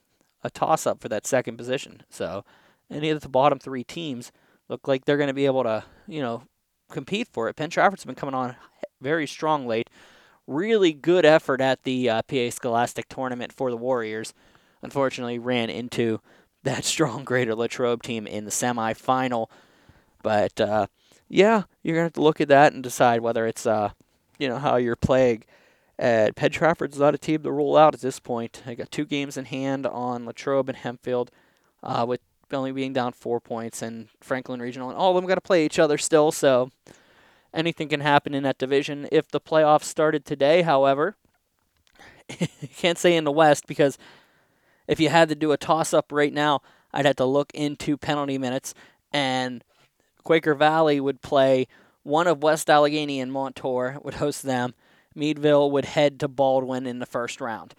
a 0.43 0.51
toss 0.51 0.87
up 0.87 1.01
for 1.01 1.09
that 1.09 1.27
second 1.27 1.57
position. 1.57 2.03
So 2.11 2.45
any 2.91 3.11
of 3.11 3.21
the 3.21 3.29
bottom 3.29 3.59
three 3.59 3.85
teams 3.85 4.33
look 4.69 4.87
like 4.89 5.05
they're 5.05 5.17
going 5.17 5.29
to 5.29 5.35
be 5.35 5.47
able 5.47 5.63
to, 5.65 5.85
you 6.07 6.21
know, 6.21 6.43
compete 6.91 7.29
for 7.33 7.49
it. 7.49 7.57
Penn 7.57 7.71
Trafford's 7.71 8.05
been 8.05 8.15
coming 8.15 8.35
on 8.35 8.57
very 9.01 9.27
strong 9.27 9.67
late. 9.67 9.89
Really 10.47 10.93
good 10.93 11.25
effort 11.25 11.61
at 11.61 11.83
the 11.83 12.09
uh, 12.09 12.23
PA 12.23 12.51
Scholastic 12.51 13.09
tournament 13.09 13.53
for 13.53 13.71
the 13.71 13.77
Warriors. 13.77 14.33
Unfortunately, 14.83 15.39
ran 15.39 15.71
into 15.71 16.21
that 16.69 16.85
strong 16.85 17.25
Greater 17.25 17.55
Latrobe 17.55 18.03
team 18.03 18.27
in 18.27 18.45
the 18.45 18.51
semifinal. 18.51 19.49
But 20.23 20.61
uh, 20.61 20.87
yeah, 21.29 21.63
you're 21.83 21.95
gonna 21.95 22.05
have 22.05 22.13
to 22.15 22.23
look 22.23 22.41
at 22.41 22.49
that 22.49 22.73
and 22.73 22.83
decide 22.83 23.21
whether 23.21 23.47
it's 23.47 23.67
uh, 23.67 23.91
you 24.39 24.49
know 24.49 24.59
how 24.59 24.77
you're 24.77 24.97
playing 24.97 25.45
uh, 25.99 26.31
Penn 26.37 26.51
Trafford's 26.51 26.99
not 26.99 27.15
a 27.15 27.19
team 27.19 27.43
to 27.43 27.51
rule 27.51 27.77
out 27.77 27.95
at 27.95 28.01
this 28.01 28.21
point. 28.21 28.63
I 28.67 28.75
got 28.75 28.91
two 28.91 29.05
games 29.05 29.37
in 29.37 29.47
hand 29.47 29.87
on 29.87 30.27
Latrobe 30.27 30.69
and 30.69 30.79
Hempfield, 30.79 31.29
uh, 31.83 32.05
with 32.07 32.21
only 32.53 32.73
being 32.73 32.93
down 32.93 33.13
four 33.13 33.41
points, 33.41 33.83
and 33.83 34.09
Franklin 34.21 34.61
Regional, 34.61 34.91
and 34.91 34.99
all 34.99 35.11
of 35.11 35.17
them 35.17 35.27
got 35.27 35.35
to 35.35 35.41
play 35.41 35.65
each 35.65 35.79
other 35.79 35.99
still. 35.99 36.31
So 36.31 36.71
anything 37.53 37.89
can 37.89 38.01
happen 38.01 38.33
in 38.33 38.45
that 38.45 38.59
division. 38.59 39.09
If 39.11 39.29
the 39.29 39.41
playoffs 39.41 39.85
started 39.85 40.25
today, 40.25 40.63
however, 40.63 41.17
can't 42.77 42.99
say 42.99 43.17
in 43.17 43.25
the 43.25 43.33
West 43.33 43.67
because 43.67 43.99
if 44.89 44.99
you 44.99 45.11
had 45.11 45.29
to 45.29 45.35
do 45.35 45.53
a 45.53 45.57
toss 45.57 45.95
up 45.95 46.11
right 46.11 46.33
now, 46.33 46.63
I'd 46.93 47.07
have 47.07 47.17
to 47.17 47.25
look 47.25 47.53
into 47.55 47.97
penalty 47.97 48.39
minutes, 48.39 48.75
and 49.13 49.63
Quaker 50.25 50.55
Valley 50.55 50.99
would 50.99 51.23
play 51.23 51.69
one 52.03 52.27
of 52.27 52.43
West 52.43 52.69
Allegheny 52.69 53.21
and 53.21 53.31
Montour 53.31 53.99
would 54.03 54.15
host 54.15 54.43
them 54.43 54.75
Meadville 55.15 55.71
would 55.71 55.85
head 55.85 56.21
to 56.21 56.29
Baldwin 56.29 56.87
in 56.87 57.01
the 57.01 57.07
first 57.07 57.41
round. 57.41 57.75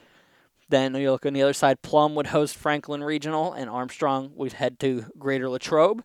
Then 0.67 0.93
you 0.93 1.12
look 1.12 1.26
on 1.26 1.34
the 1.34 1.41
other 1.41 1.54
side, 1.54 1.82
Plum 1.82 2.13
would 2.15 2.28
host 2.28 2.56
Franklin 2.56 3.04
Regional, 3.04 3.54
and 3.54 3.69
Armstrong 3.69 4.32
would 4.36 4.54
head 4.54 4.80
to 4.82 5.06
Greater 5.17 5.50
Latrobe. 5.50 6.04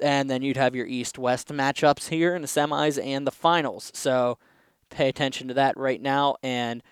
And 0.00 0.28
then 0.28 0.42
you'd 0.42 0.56
have 0.56 0.74
your 0.74 0.86
East 0.86 1.16
West 1.16 1.48
matchups 1.48 2.08
here 2.08 2.34
in 2.34 2.42
the 2.42 2.48
semis 2.48 3.02
and 3.02 3.26
the 3.26 3.30
finals. 3.30 3.90
So 3.94 4.38
pay 4.90 5.08
attention 5.08 5.48
to 5.48 5.54
that 5.54 5.76
right 5.76 6.02
now. 6.02 6.36
And 6.42 6.82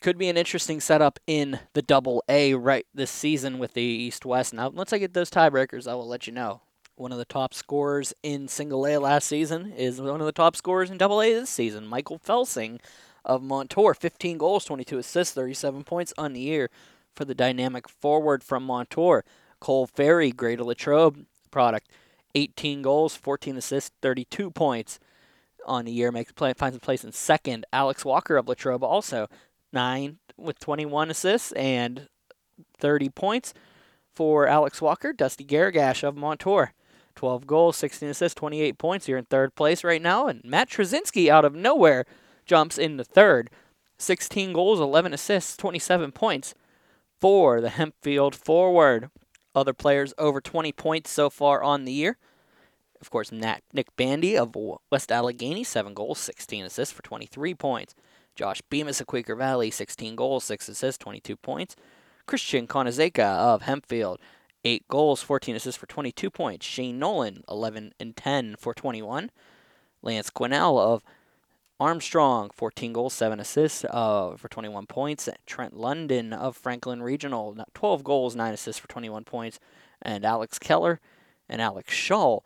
could 0.00 0.18
be 0.18 0.28
an 0.28 0.36
interesting 0.36 0.80
setup 0.80 1.18
in 1.26 1.60
the 1.72 1.82
double 1.82 2.22
A 2.28 2.54
right 2.54 2.86
this 2.94 3.10
season 3.10 3.58
with 3.58 3.74
the 3.74 3.82
East 3.82 4.24
West. 4.24 4.54
Now, 4.54 4.68
once 4.68 4.92
I 4.92 4.98
get 4.98 5.14
those 5.14 5.30
tiebreakers, 5.30 5.86
I 5.86 5.94
will 5.94 6.08
let 6.08 6.26
you 6.26 6.32
know 6.32 6.62
one 6.96 7.12
of 7.12 7.18
the 7.18 7.24
top 7.24 7.52
scorers 7.52 8.14
in 8.22 8.48
single 8.48 8.86
A 8.86 8.96
last 8.98 9.28
season, 9.28 9.72
is 9.72 10.00
one 10.00 10.20
of 10.20 10.26
the 10.26 10.32
top 10.32 10.56
scorers 10.56 10.90
in 10.90 10.96
double 10.96 11.20
A 11.20 11.32
this 11.32 11.50
season. 11.50 11.86
Michael 11.86 12.18
Felsing 12.18 12.80
of 13.24 13.42
Montour, 13.42 13.92
15 13.94 14.38
goals, 14.38 14.64
22 14.64 14.98
assists, 14.98 15.34
37 15.34 15.84
points 15.84 16.14
on 16.16 16.32
the 16.32 16.40
year 16.40 16.70
for 17.14 17.24
the 17.24 17.34
dynamic 17.34 17.88
forward 17.88 18.42
from 18.42 18.64
Montour. 18.64 19.24
Cole 19.60 19.86
Ferry, 19.86 20.30
Greater 20.30 20.64
Latrobe 20.64 21.26
product, 21.50 21.90
18 22.34 22.82
goals, 22.82 23.16
14 23.16 23.56
assists, 23.56 23.90
32 24.02 24.50
points 24.50 24.98
on 25.66 25.84
the 25.86 25.92
year, 25.92 26.12
makes 26.12 26.32
play, 26.32 26.52
finds 26.52 26.76
a 26.76 26.80
place 26.80 27.04
in 27.04 27.12
second. 27.12 27.66
Alex 27.72 28.04
Walker 28.04 28.36
of 28.36 28.48
Latrobe 28.48 28.84
also 28.84 29.28
nine 29.76 30.18
with 30.38 30.58
21 30.58 31.10
assists 31.10 31.52
and 31.52 32.08
30 32.78 33.10
points 33.10 33.52
for 34.14 34.46
Alex 34.46 34.80
Walker. 34.80 35.12
Dusty 35.12 35.44
Garagash 35.44 36.02
of 36.02 36.16
Montour 36.16 36.72
12 37.14 37.46
goals, 37.46 37.76
16 37.76 38.08
assists, 38.08 38.34
28 38.34 38.78
points. 38.78 39.06
You're 39.06 39.18
in 39.18 39.26
third 39.26 39.54
place 39.54 39.84
right 39.84 40.00
now. 40.00 40.28
And 40.28 40.42
Matt 40.44 40.70
Trzynski 40.70 41.28
out 41.28 41.44
of 41.44 41.54
nowhere 41.54 42.06
jumps 42.46 42.78
into 42.78 43.04
third. 43.04 43.50
16 43.98 44.52
goals, 44.52 44.80
11 44.80 45.12
assists, 45.12 45.56
27 45.56 46.12
points 46.12 46.54
for 47.20 47.60
the 47.60 47.68
Hempfield 47.68 48.34
forward. 48.34 49.10
Other 49.54 49.72
players 49.72 50.12
over 50.18 50.40
20 50.40 50.72
points 50.72 51.10
so 51.10 51.30
far 51.30 51.62
on 51.62 51.84
the 51.84 51.92
year. 51.92 52.16
Of 53.00 53.10
course, 53.10 53.30
Nick 53.30 53.96
Bandy 53.96 54.36
of 54.38 54.54
West 54.90 55.12
Allegheny, 55.12 55.64
7 55.64 55.92
goals, 55.92 56.18
16 56.18 56.64
assists 56.64 56.94
for 56.94 57.02
23 57.02 57.54
points. 57.54 57.94
Josh 58.36 58.60
Bemis 58.70 59.00
of 59.00 59.06
Quaker 59.06 59.34
Valley, 59.34 59.70
16 59.70 60.14
goals, 60.14 60.44
6 60.44 60.68
assists, 60.68 61.02
22 61.02 61.36
points. 61.36 61.74
Christian 62.26 62.66
Konazeka 62.66 63.24
of 63.24 63.62
Hempfield, 63.62 64.18
eight 64.64 64.86
goals, 64.88 65.22
14 65.22 65.56
assists 65.56 65.78
for 65.78 65.86
22 65.86 66.30
points. 66.30 66.66
Shane 66.66 66.98
Nolan, 66.98 67.42
11 67.48 67.94
and 67.98 68.16
10 68.16 68.56
for 68.58 68.74
21. 68.74 69.30
Lance 70.02 70.30
Quinnell 70.30 70.78
of 70.78 71.02
Armstrong, 71.78 72.50
14 72.54 72.92
goals, 72.92 73.14
7 73.14 73.40
assists 73.40 73.84
uh, 73.90 74.34
for 74.36 74.48
21 74.48 74.86
points. 74.86 75.28
Trent 75.46 75.76
London 75.76 76.32
of 76.32 76.56
Franklin 76.56 77.02
Regional, 77.02 77.56
12 77.74 78.04
goals, 78.04 78.36
9 78.36 78.54
assists 78.54 78.80
for 78.80 78.88
21 78.88 79.24
points. 79.24 79.58
And 80.02 80.24
Alex 80.24 80.58
Keller 80.58 81.00
and 81.48 81.62
Alex 81.62 81.94
Shaw. 81.94 82.40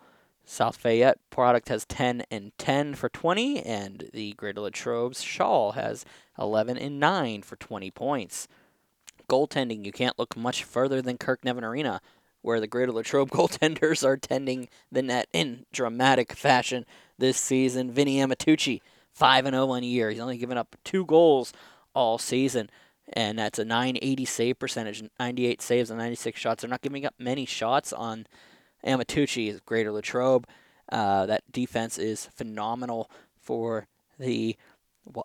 South 0.45 0.77
Fayette 0.77 1.19
product 1.31 1.69
has 1.69 1.85
10 1.85 2.25
and 2.31 2.53
10 2.59 2.95
for 2.95 3.09
20, 3.09 3.61
and 3.61 4.11
the 4.13 4.33
Greater 4.33 4.61
Latrobe's 4.61 5.23
Shaw 5.23 5.73
has 5.73 6.05
11 6.39 6.77
and 6.77 6.99
9 6.99 7.43
for 7.43 7.57
20 7.57 7.91
points 7.91 8.49
goaltending, 9.31 9.85
you 9.85 9.93
can't 9.93 10.19
look 10.19 10.37
much 10.37 10.65
further 10.65 11.01
than 11.01 11.17
Kirk 11.17 11.45
Nevin 11.45 11.65
Arena, 11.65 12.01
where 12.43 12.61
the 12.61 12.67
Greater 12.67 12.93
Latrobe 12.93 13.31
goaltenders 13.31 14.05
are 14.05 14.17
tending 14.17 14.69
the 14.91 15.03
net 15.03 15.29
in 15.33 15.65
dramatic 15.73 16.33
fashion 16.33 16.85
this 17.17 17.39
season. 17.39 17.93
Vinny 17.93 18.17
Amatucci, 18.17 18.81
5 19.15 19.45
0 19.47 19.71
on 19.71 19.83
a 19.83 19.87
year. 19.87 20.11
He's 20.11 20.21
only 20.21 20.37
given 20.37 20.59
up 20.59 20.77
two 20.85 21.07
goals 21.07 21.53
all 21.95 22.19
season. 22.19 22.69
And 23.13 23.39
that's 23.39 23.59
a 23.59 23.65
980 23.65 24.25
save 24.25 24.59
percentage, 24.59 25.03
98 25.19 25.63
saves 25.63 25.91
and 25.91 25.99
96 25.99 26.39
shots. 26.39 26.63
They're 26.63 26.71
not 26.71 26.83
giving 26.83 27.05
up 27.05 27.15
many 27.19 27.45
shots 27.45 27.93
on 27.93 28.27
Amatucci, 28.85 29.49
is 29.49 29.61
Greater 29.61 29.93
Latrobe. 29.93 30.47
Uh, 30.91 31.27
that 31.27 31.43
defense 31.51 31.99
is 31.99 32.27
phenomenal 32.27 33.11
for 33.41 33.87
the 34.19 34.57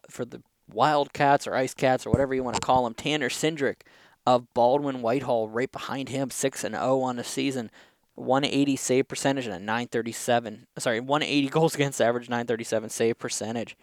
for 0.09 0.25
the 0.25 0.41
Wildcats 0.71 1.47
or 1.47 1.55
Ice 1.55 1.73
Cats 1.73 2.05
or 2.05 2.11
whatever 2.11 2.33
you 2.33 2.43
want 2.43 2.55
to 2.55 2.61
call 2.61 2.83
them. 2.83 2.93
Tanner 2.93 3.29
Sindrick 3.29 3.81
of 4.25 4.51
Baldwin 4.53 5.01
Whitehall 5.01 5.49
right 5.49 5.71
behind 5.71 6.09
him, 6.09 6.29
6 6.29 6.63
and 6.63 6.75
0 6.75 7.01
on 7.01 7.17
the 7.17 7.23
season. 7.23 7.69
180 8.15 8.77
save 8.77 9.07
percentage 9.09 9.45
and 9.45 9.55
a 9.55 9.59
937. 9.59 10.67
Sorry, 10.77 10.99
180 10.99 11.49
goals 11.49 11.75
against 11.75 12.01
average, 12.01 12.29
937 12.29 12.89
save 12.89 13.19
percentage. 13.19 13.75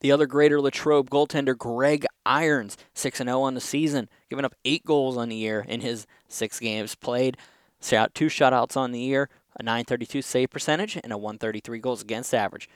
The 0.00 0.12
other 0.12 0.26
Greater 0.26 0.60
Latrobe 0.60 1.08
goaltender, 1.08 1.56
Greg 1.56 2.04
Irons, 2.26 2.76
6 2.92 3.18
0 3.18 3.40
on 3.40 3.54
the 3.54 3.60
season, 3.60 4.08
giving 4.28 4.44
up 4.44 4.54
eight 4.64 4.84
goals 4.84 5.16
on 5.16 5.30
the 5.30 5.36
year 5.36 5.64
in 5.66 5.80
his 5.80 6.06
six 6.28 6.60
games 6.60 6.94
played. 6.94 7.36
Shot 7.84 8.14
two 8.14 8.28
shutouts 8.28 8.78
on 8.78 8.92
the 8.92 8.98
year, 9.00 9.28
a 9.60 9.62
932 9.62 10.22
save 10.22 10.48
percentage, 10.48 10.96
and 10.96 11.12
a 11.12 11.18
133 11.18 11.78
goals 11.80 12.00
against 12.00 12.32
average. 12.32 12.66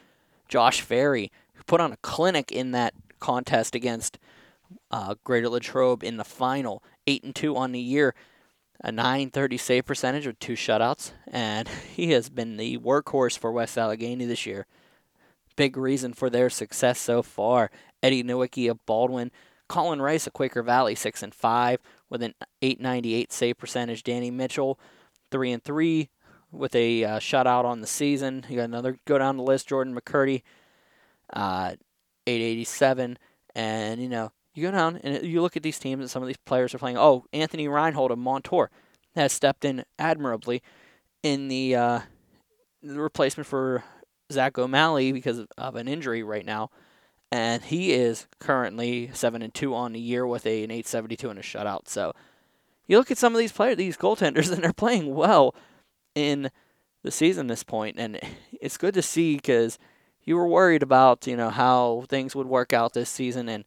Josh 0.49 0.83
Ferry, 0.83 1.33
who 1.55 1.63
put 1.65 1.81
on 1.81 1.93
a 1.93 1.97
clinic 1.99 2.53
in 2.53 2.73
that 2.73 2.93
contest 3.19 3.75
against 3.75 4.19
uh, 4.91 5.15
Greater 5.25 5.49
Latrobe 5.49 6.05
in 6.05 6.19
the 6.19 6.25
final, 6.25 6.83
8 7.07 7.25
and 7.25 7.35
2 7.35 7.57
on 7.57 7.73
the 7.73 7.81
year, 7.81 8.15
a 8.85 8.93
930 8.93 9.57
save 9.57 9.87
percentage 9.87 10.27
with 10.27 10.39
two 10.39 10.53
shutouts, 10.53 11.13
and 11.27 11.69
he 11.97 12.13
has 12.13 12.29
been 12.29 12.59
the 12.59 12.77
workhorse 12.77 13.39
for 13.39 13.51
West 13.51 13.79
Allegheny 13.79 14.27
this 14.27 14.45
year. 14.45 14.67
Big 15.57 15.79
reason 15.79 16.13
for 16.13 16.29
their 16.29 16.51
success 16.51 16.99
so 17.01 17.23
far. 17.23 17.71
Eddie 18.03 18.23
Nowicki 18.23 18.71
of 18.71 18.85
Baldwin, 18.85 19.31
Colin 19.69 20.03
Rice 20.03 20.27
of 20.27 20.35
Quaker 20.35 20.63
Valley, 20.63 20.95
six 20.95 21.23
and 21.23 21.35
five 21.35 21.81
with 22.11 22.23
an 22.23 22.35
898 22.61 23.33
save 23.33 23.57
percentage. 23.57 24.03
Danny 24.03 24.31
Mitchell, 24.31 24.79
three 25.31 25.53
and 25.53 25.63
three 25.63 26.11
with 26.51 26.75
a 26.75 27.05
uh, 27.05 27.19
shutout 27.19 27.65
on 27.65 27.81
the 27.81 27.87
season. 27.87 28.45
You 28.49 28.57
got 28.57 28.65
another 28.65 28.99
go 29.05 29.19
down 29.19 29.37
the 29.37 29.43
list. 29.43 29.69
Jordan 29.69 29.95
McCurdy, 29.95 30.43
uh, 31.33 31.75
887, 32.27 33.19
and 33.55 34.01
you 34.01 34.09
know 34.09 34.33
you 34.59 34.65
go 34.65 34.73
down 34.73 34.97
and 35.03 35.25
you 35.25 35.41
look 35.41 35.57
at 35.57 35.63
these 35.63 35.79
teams 35.79 36.01
and 36.01 36.11
some 36.11 36.23
of 36.23 36.27
these 36.27 36.37
players 36.37 36.75
are 36.75 36.79
playing. 36.79 36.99
Oh, 36.99 37.25
Anthony 37.33 37.69
Reinhold 37.69 38.11
of 38.11 38.19
Montour 38.19 38.71
has 39.15 39.33
stepped 39.33 39.65
in 39.65 39.85
admirably 39.99 40.63
in 41.23 41.49
the, 41.49 41.77
uh, 41.77 42.01
the 42.83 43.01
replacement 43.01 43.47
for 43.47 43.85
Zach 44.33 44.59
O'Malley 44.59 45.13
because 45.13 45.47
of 45.57 45.77
an 45.77 45.87
injury 45.89 46.23
right 46.23 46.45
now, 46.45 46.71
and 47.31 47.63
he 47.63 47.93
is 47.93 48.27
currently 48.41 49.11
seven 49.13 49.43
and 49.43 49.55
two 49.55 49.75
on 49.75 49.93
the 49.93 50.01
year 50.01 50.27
with 50.27 50.45
a, 50.45 50.65
an 50.65 50.71
872 50.71 51.31
and 51.31 51.39
a 51.39 51.43
shutout. 51.43 51.89
So 51.89 52.13
you 52.89 52.97
look 52.99 53.11
at 53.11 53.19
some 53.19 53.35
of 53.35 53.39
these 53.39 53.53
players, 53.53 53.77
these 53.77 53.97
goaltenders, 53.97 54.51
and 54.53 54.65
they're 54.65 54.73
playing 54.73 55.15
well 55.15 55.55
in 56.15 56.51
the 57.05 57.11
season 57.13 57.47
this 57.47 57.63
point, 57.63 57.97
and 57.99 58.19
it's 58.61 58.77
good 58.77 58.95
to 58.95 59.03
see 59.03 59.37
because 59.37 59.79
you 60.25 60.37
were 60.37 60.49
worried 60.49 60.83
about 60.83 61.27
you 61.27 61.37
know 61.37 61.51
how 61.51 62.05
things 62.09 62.35
would 62.35 62.49
work 62.49 62.73
out 62.73 62.93
this 62.93 63.09
season 63.09 63.49
and 63.49 63.65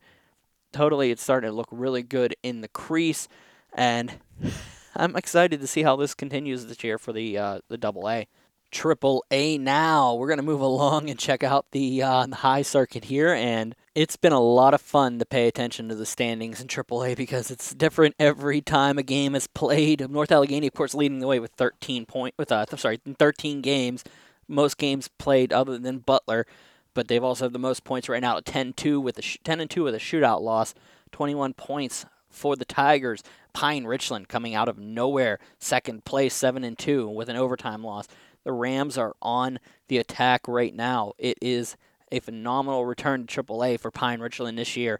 totally 0.71 1.09
it's 1.09 1.23
starting 1.23 1.49
to 1.49 1.55
look 1.55 1.67
really 1.71 2.03
good 2.03 2.35
in 2.43 2.61
the 2.61 2.67
crease, 2.67 3.27
and 3.73 4.19
I'm 4.95 5.15
excited 5.15 5.61
to 5.61 5.67
see 5.67 5.83
how 5.83 5.95
this 5.95 6.13
continues 6.13 6.65
this 6.65 6.83
year 6.83 6.97
for 6.97 7.13
the 7.13 7.37
uh, 7.37 7.59
the 7.69 7.77
Double 7.77 8.09
A. 8.09 8.27
Triple 8.71 9.23
A 9.31 9.57
now. 9.57 10.15
We're 10.15 10.29
gonna 10.29 10.41
move 10.41 10.61
along 10.61 11.09
and 11.09 11.19
check 11.19 11.43
out 11.43 11.65
the, 11.71 12.01
uh, 12.01 12.25
the 12.25 12.37
high 12.37 12.61
circuit 12.61 13.05
here, 13.05 13.33
and 13.33 13.75
it's 13.93 14.15
been 14.15 14.33
a 14.33 14.39
lot 14.39 14.73
of 14.73 14.81
fun 14.81 15.19
to 15.19 15.25
pay 15.25 15.47
attention 15.47 15.89
to 15.89 15.95
the 15.95 16.05
standings 16.05 16.61
in 16.61 16.67
Triple 16.67 17.03
A 17.03 17.15
because 17.15 17.51
it's 17.51 17.73
different 17.73 18.15
every 18.19 18.61
time 18.61 18.97
a 18.97 19.03
game 19.03 19.35
is 19.35 19.47
played. 19.47 20.07
North 20.09 20.31
Allegheny, 20.31 20.67
of 20.67 20.73
course, 20.73 20.93
leading 20.93 21.19
the 21.19 21.27
way 21.27 21.39
with 21.39 21.51
13 21.51 22.05
point 22.05 22.35
with 22.37 22.51
uh, 22.51 22.65
sorry 22.77 22.99
13 23.19 23.61
games, 23.61 24.03
most 24.47 24.77
games 24.77 25.09
played 25.17 25.51
other 25.51 25.77
than 25.77 25.99
Butler 25.99 26.45
but 26.93 27.07
they've 27.07 27.23
also 27.23 27.45
had 27.45 27.53
the 27.53 27.59
most 27.59 27.83
points 27.83 28.09
right 28.09 28.21
now 28.21 28.37
at 28.37 28.45
10-2 28.45 29.01
with 29.01 29.17
a 29.17 29.21
sh- 29.21 29.37
10 29.43 29.59
and 29.61 29.69
2 29.69 29.83
with 29.83 29.95
a 29.95 29.99
shootout 29.99 30.41
loss, 30.41 30.73
21 31.11 31.53
points 31.53 32.05
for 32.29 32.55
the 32.55 32.65
Tigers. 32.65 33.23
Pine 33.53 33.85
Richland 33.85 34.27
coming 34.27 34.55
out 34.55 34.69
of 34.69 34.77
nowhere, 34.77 35.39
second 35.59 36.05
place, 36.05 36.33
7 36.33 36.63
and 36.63 36.77
2 36.77 37.07
with 37.07 37.29
an 37.29 37.35
overtime 37.35 37.83
loss. 37.83 38.07
The 38.43 38.51
Rams 38.51 38.97
are 38.97 39.15
on 39.21 39.59
the 39.87 39.97
attack 39.97 40.47
right 40.47 40.73
now. 40.73 41.13
It 41.17 41.37
is 41.41 41.75
a 42.11 42.19
phenomenal 42.19 42.85
return 42.85 43.25
to 43.25 43.43
AAA 43.43 43.79
for 43.79 43.91
Pine 43.91 44.19
Richland 44.19 44.57
this 44.57 44.75
year. 44.75 44.99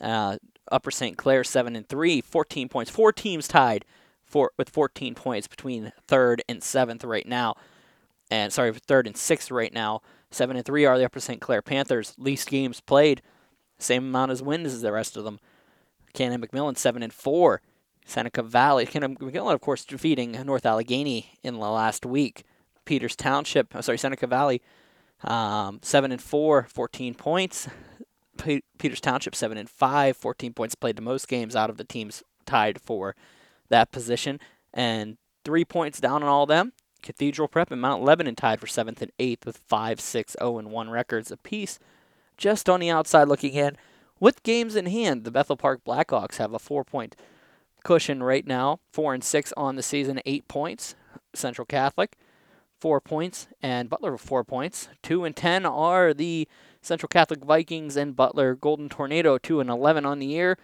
Uh, 0.00 0.38
Upper 0.70 0.90
St. 0.90 1.16
Clair 1.16 1.44
7 1.44 1.74
and 1.74 1.88
3, 1.88 2.20
14 2.20 2.68
points. 2.68 2.90
Four 2.90 3.12
teams 3.12 3.48
tied 3.48 3.84
for 4.24 4.52
with 4.56 4.68
14 4.68 5.14
points 5.14 5.48
between 5.48 5.92
third 6.06 6.42
and 6.48 6.62
seventh 6.62 7.02
right 7.04 7.26
now. 7.26 7.54
And 8.30 8.52
sorry, 8.52 8.72
third 8.72 9.06
and 9.06 9.16
sixth 9.16 9.50
right 9.50 9.72
now. 9.72 10.02
Seven 10.30 10.56
and 10.56 10.64
three 10.64 10.84
are 10.84 10.98
the 10.98 11.06
Upper 11.06 11.20
St. 11.20 11.40
Clair 11.40 11.62
Panthers. 11.62 12.14
Least 12.18 12.50
games 12.50 12.82
played, 12.82 13.22
same 13.78 14.04
amount 14.04 14.30
as 14.30 14.42
wins 14.42 14.74
as 14.74 14.82
the 14.82 14.92
rest 14.92 15.16
of 15.16 15.24
them. 15.24 15.40
Canon 16.12 16.42
McMillan 16.42 16.76
seven 16.76 17.02
and 17.02 17.12
four. 17.12 17.62
Seneca 18.04 18.42
Valley. 18.42 18.86
Canon 18.86 19.16
McMillan, 19.16 19.52
of 19.52 19.60
course, 19.60 19.84
defeating 19.84 20.32
North 20.44 20.64
Allegheny 20.64 21.38
in 21.42 21.54
the 21.54 21.60
last 21.60 22.06
week. 22.06 22.44
Peters 22.86 23.14
Township. 23.14 23.74
I'm 23.74 23.82
sorry, 23.82 23.98
Seneca 23.98 24.26
Valley. 24.26 24.62
Um, 25.24 25.80
seven 25.82 26.12
and 26.12 26.22
four, 26.22 26.66
14 26.70 27.14
points. 27.14 27.68
P- 28.38 28.62
Peters 28.78 29.00
Township 29.00 29.34
seven 29.34 29.58
and 29.58 29.68
five, 29.68 30.16
14 30.16 30.52
points 30.52 30.74
played 30.74 30.96
the 30.96 31.02
most 31.02 31.28
games 31.28 31.56
out 31.56 31.70
of 31.70 31.76
the 31.76 31.84
teams 31.84 32.22
tied 32.46 32.80
for 32.80 33.16
that 33.68 33.90
position, 33.90 34.40
and 34.72 35.18
three 35.44 35.64
points 35.64 36.00
down 36.00 36.22
on 36.22 36.28
all 36.28 36.44
of 36.44 36.48
them. 36.48 36.72
Cathedral 37.02 37.48
Prep 37.48 37.70
and 37.70 37.80
Mount 37.80 38.02
Lebanon 38.02 38.34
tied 38.34 38.60
for 38.60 38.66
7th 38.66 39.02
and 39.02 39.12
8th 39.18 39.44
with 39.44 39.58
5, 39.58 40.00
6, 40.00 40.36
0, 40.38 40.58
and 40.58 40.70
1 40.70 40.90
records 40.90 41.30
apiece. 41.30 41.78
Just 42.36 42.68
on 42.68 42.80
the 42.80 42.90
outside 42.90 43.28
looking 43.28 43.54
in, 43.54 43.76
with 44.20 44.42
games 44.42 44.76
in 44.76 44.86
hand, 44.86 45.24
the 45.24 45.30
Bethel 45.30 45.56
Park 45.56 45.80
Blackhawks 45.86 46.36
have 46.36 46.52
a 46.52 46.58
four 46.58 46.84
point 46.84 47.16
cushion 47.84 48.22
right 48.22 48.46
now, 48.46 48.80
4 48.92 49.14
and 49.14 49.24
6 49.24 49.52
on 49.56 49.76
the 49.76 49.82
season, 49.82 50.20
8 50.24 50.48
points. 50.48 50.94
Central 51.34 51.66
Catholic, 51.66 52.16
4 52.80 53.00
points, 53.00 53.48
and 53.62 53.88
Butler, 53.88 54.12
with 54.12 54.20
4 54.20 54.44
points. 54.44 54.88
2 55.02 55.24
and 55.24 55.34
10 55.34 55.66
are 55.66 56.14
the 56.14 56.48
Central 56.80 57.08
Catholic 57.08 57.44
Vikings 57.44 57.96
and 57.96 58.16
Butler 58.16 58.54
Golden 58.54 58.88
Tornado, 58.88 59.38
2 59.38 59.60
and 59.60 59.70
11 59.70 60.06
on 60.06 60.18
the 60.18 60.26
year. 60.26 60.58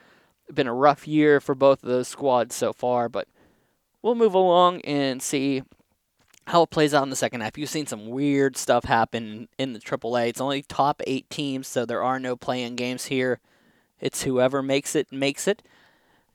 Been 0.52 0.66
a 0.66 0.74
rough 0.74 1.08
year 1.08 1.40
for 1.40 1.54
both 1.54 1.82
of 1.82 1.88
those 1.88 2.08
squads 2.08 2.54
so 2.54 2.72
far, 2.72 3.08
but 3.08 3.26
we'll 4.02 4.14
move 4.14 4.34
along 4.34 4.80
and 4.82 5.22
see 5.22 5.62
how 6.48 6.62
it 6.62 6.70
plays 6.70 6.92
out 6.92 7.02
in 7.02 7.10
the 7.10 7.16
second 7.16 7.40
half. 7.40 7.56
You've 7.56 7.70
seen 7.70 7.86
some 7.86 8.08
weird 8.08 8.56
stuff 8.56 8.84
happen 8.84 9.48
in 9.58 9.72
the 9.72 9.80
AAA. 9.80 10.28
It's 10.28 10.40
only 10.40 10.62
top 10.62 11.02
eight 11.06 11.28
teams, 11.30 11.66
so 11.66 11.86
there 11.86 12.02
are 12.02 12.20
no 12.20 12.36
playing 12.36 12.76
games 12.76 13.06
here. 13.06 13.40
It's 14.00 14.24
whoever 14.24 14.62
makes 14.62 14.94
it 14.94 15.10
makes 15.10 15.48
it. 15.48 15.62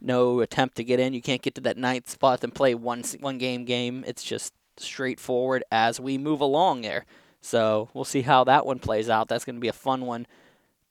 No 0.02 0.40
attempt 0.40 0.78
to 0.78 0.84
get 0.84 1.00
in. 1.00 1.14
You 1.14 1.22
can't 1.22 1.42
get 1.42 1.56
to 1.56 1.62
that 1.62 1.78
ninth 1.78 2.10
spot 2.10 2.44
and 2.44 2.56
play 2.56 2.74
one 2.74 3.04
one 3.20 3.38
game 3.38 3.66
game. 3.66 4.04
It's 4.08 4.24
just 4.24 4.54
straightforward 4.82 5.64
as 5.72 6.00
we 6.00 6.18
move 6.18 6.42
along 6.42 6.82
there. 6.82 7.06
So 7.42 7.90
we'll 7.94 8.06
see 8.06 8.22
how 8.22 8.44
that 8.46 8.66
one 8.66 8.80
plays 8.80 9.10
out. 9.10 9.28
That's 9.28 9.46
going 9.46 9.56
to 9.56 9.62
be 9.62 9.68
a 9.68 9.74
fun 9.74 10.06
one 10.06 10.28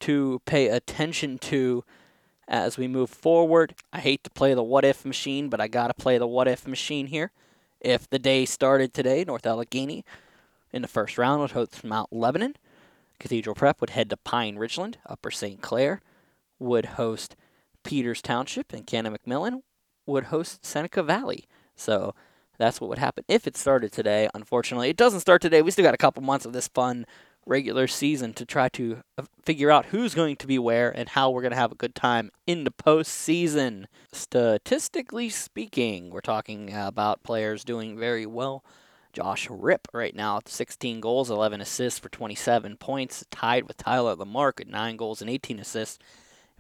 to 0.01 0.41
pay 0.45 0.69
attention 0.69 1.39
to 1.39 1.85
as 2.47 2.79
we 2.79 2.89
move 2.89 3.11
forward. 3.11 3.75
I 3.93 4.01
hate 4.01 4.25
to 4.25 4.31
play 4.31 4.55
the 4.55 4.63
what 4.63 4.85
if 4.85 5.05
machine, 5.05 5.49
but 5.49 5.61
I 5.61 5.69
got 5.69 5.89
to 5.89 5.95
play 5.95 6.19
the 6.19 6.27
what 6.27 6.49
if 6.49 6.67
machine 6.67 7.09
here. 7.09 7.31
If 7.81 8.09
the 8.09 8.19
day 8.19 8.45
started 8.45 8.95
today, 8.95 9.25
North 9.25 9.47
Allegheny 9.47 10.05
in 10.73 10.83
the 10.83 10.89
first 10.89 11.19
round 11.19 11.41
would 11.41 11.53
host 11.53 11.85
Mount 11.85 12.13
Lebanon. 12.13 12.57
Cathedral 13.21 13.55
Prep 13.55 13.81
would 13.81 13.91
head 13.91 14.11
to 14.11 14.17
Pine 14.17 14.57
Richland. 14.57 14.99
Upper 15.07 15.31
St. 15.31 15.61
Clair 15.61 16.01
would 16.59 16.87
host 16.87 17.37
Peters 17.85 18.23
Township, 18.23 18.73
and 18.73 18.87
Canon 18.87 19.17
McMillan 19.17 19.63
would 20.07 20.25
host 20.25 20.65
Seneca 20.65 21.03
Valley. 21.03 21.47
So 21.77 22.15
that's 22.59 22.81
what 22.81 22.91
would 22.91 22.99
happen 22.99 23.25
if 23.29 23.47
it 23.47 23.57
started 23.57 23.93
today. 23.93 24.29
Unfortunately, 24.35 24.91
it 24.91 24.97
doesn't 24.97 25.21
start 25.21 25.41
today. 25.41 25.63
We 25.63 25.71
still 25.71 25.85
got 25.85 25.95
a 25.95 25.99
couple 25.99 26.23
months 26.23 26.45
of 26.45 26.53
this 26.53 26.69
fun 26.69 27.07
regular 27.47 27.87
season 27.87 28.35
to 28.35 28.45
try 28.45 28.69
to 28.69 28.99
uh, 29.17 29.23
figure 29.43 29.71
out 29.71 29.87
who's 29.87 30.15
going 30.15 30.37
to 30.37 30.47
be 30.47 30.59
where 30.59 30.91
and 30.91 31.09
how 31.09 31.31
we're 31.31 31.41
going 31.41 31.53
to 31.53 31.57
have 31.57 31.73
a 31.73 31.77
good 31.77 31.95
time 31.95 32.31
in 32.47 32.65
the 32.65 32.71
postseason. 32.71 33.87
Statistically 34.13 35.31
speaking, 35.31 36.11
we're 36.11 36.21
talking 36.21 36.75
about 36.75 37.23
players 37.23 37.65
doing 37.65 37.99
very 37.99 38.27
well. 38.27 38.63
Josh 39.15 39.49
Rip 39.51 39.89
right 39.93 40.15
now 40.15 40.41
16 40.45 41.01
goals, 41.01 41.31
11 41.31 41.61
assists 41.61 41.99
for 41.99 42.11
27 42.11 42.77
points, 42.77 43.25
tied 43.31 43.67
with 43.67 43.79
Tyler 43.79 44.15
Lamarck 44.15 44.61
at 44.61 44.69
9 44.69 44.97
goals 44.97 45.21
and 45.21 45.31
18 45.31 45.59
assists 45.59 45.99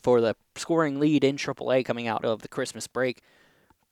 for 0.03 0.21
the 0.21 0.35
scoring 0.57 0.99
lead 0.99 1.23
in 1.23 1.37
AAA 1.37 1.85
coming 1.85 2.09
out 2.09 2.25
of 2.25 2.43
the 2.43 2.49
Christmas 2.49 2.87
break. 2.87 3.21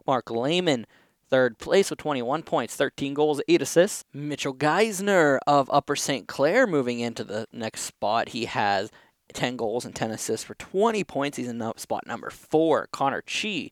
Mark 0.07 0.31
Lehman 0.31 0.87
Third 1.29 1.59
place 1.59 1.91
with 1.91 1.99
21 1.99 2.45
points, 2.45 2.77
13 2.77 3.15
goals, 3.15 3.43
8 3.49 3.63
assists. 3.63 4.05
Mitchell 4.13 4.55
Geisner 4.55 5.39
of 5.47 5.69
Upper 5.73 5.97
St. 5.97 6.29
Clair 6.29 6.67
moving 6.67 7.01
into 7.01 7.25
the 7.25 7.47
next 7.53 7.83
spot. 7.83 8.29
He 8.29 8.45
has 8.45 8.91
10 9.33 9.57
goals 9.57 9.85
and 9.85 9.95
10 9.95 10.13
assists 10.13 10.45
for 10.45 10.55
20 10.55 11.03
points. 11.05 11.37
He's 11.37 11.49
in 11.49 11.61
spot 11.77 12.07
number 12.07 12.31
four. 12.31 12.89
Connor 12.93 13.23
Chi 13.23 13.71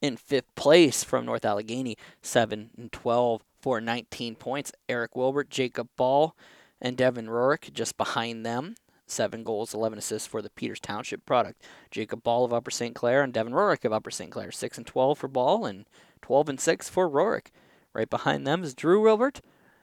in 0.00 0.16
fifth 0.16 0.54
place 0.54 1.04
from 1.04 1.24
North 1.24 1.44
Allegheny, 1.44 1.96
7 2.22 2.70
and 2.76 2.92
12 2.92 3.42
for 3.60 3.80
19 3.80 4.34
points. 4.34 4.72
Eric 4.88 5.16
Wilbert, 5.16 5.50
Jacob 5.50 5.88
Ball, 5.96 6.34
and 6.80 6.96
Devin 6.96 7.26
Rorick 7.26 7.72
just 7.72 7.96
behind 7.96 8.44
them. 8.44 8.74
Seven 9.06 9.44
goals, 9.44 9.74
11 9.74 9.98
assists 9.98 10.26
for 10.26 10.40
the 10.40 10.50
Peters 10.50 10.80
Township 10.80 11.26
product. 11.26 11.62
Jacob 11.90 12.22
Ball 12.22 12.44
of 12.44 12.54
Upper 12.54 12.70
St. 12.70 12.94
Clair 12.94 13.22
and 13.22 13.32
Devin 13.32 13.52
Rorick 13.52 13.84
of 13.84 13.92
Upper 13.92 14.10
St. 14.10 14.30
Clair. 14.30 14.50
6 14.50 14.78
and 14.78 14.86
12 14.86 15.18
for 15.18 15.28
Ball 15.28 15.66
and 15.66 15.84
12 16.24 16.48
and 16.48 16.60
6 16.60 16.88
for 16.88 17.06
Rorick. 17.06 17.48
Right 17.92 18.08
behind 18.08 18.46
them 18.46 18.64
is 18.64 18.72
Drew 18.72 19.02
Wilbert 19.02 19.42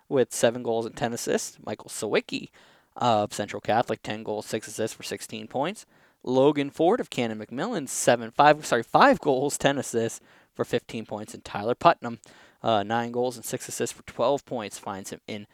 with 0.09 0.33
7 0.33 0.63
goals 0.63 0.87
and 0.87 0.97
10 0.97 1.13
assists. 1.13 1.59
Michael 1.63 1.91
Sawicki 1.91 2.49
of 2.95 3.31
Central 3.31 3.61
Catholic, 3.61 4.01
10 4.01 4.23
goals, 4.23 4.47
6 4.47 4.67
assists 4.67 4.97
for 4.97 5.03
16 5.03 5.47
points. 5.47 5.85
Logan 6.23 6.71
Ford 6.71 6.99
of 6.99 7.11
Canon 7.11 7.37
McMillan, 7.37 7.87
7 7.87 8.31
5 8.31 8.65
sorry, 8.65 8.81
5 8.81 9.19
goals, 9.21 9.59
10 9.59 9.77
assists 9.77 10.19
for 10.55 10.65
15 10.65 11.05
points 11.05 11.35
and 11.35 11.45
Tyler 11.45 11.75
Putnam, 11.75 12.17
uh, 12.63 12.81
9 12.81 13.11
goals 13.11 13.35
and 13.35 13.45
6 13.45 13.69
assists 13.69 13.95
for 13.95 14.03
12 14.03 14.43
points 14.43 14.79
finds 14.79 15.11
him 15.11 15.21
in 15.27 15.45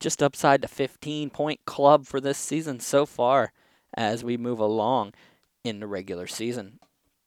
just 0.00 0.22
upside 0.22 0.62
the 0.62 0.68
15 0.68 1.28
point 1.28 1.60
club 1.66 2.06
for 2.06 2.22
this 2.22 2.38
season 2.38 2.80
so 2.80 3.04
far 3.04 3.52
as 3.92 4.24
we 4.24 4.38
move 4.38 4.60
along 4.60 5.12
in 5.62 5.78
the 5.80 5.86
regular 5.86 6.26
season. 6.26 6.78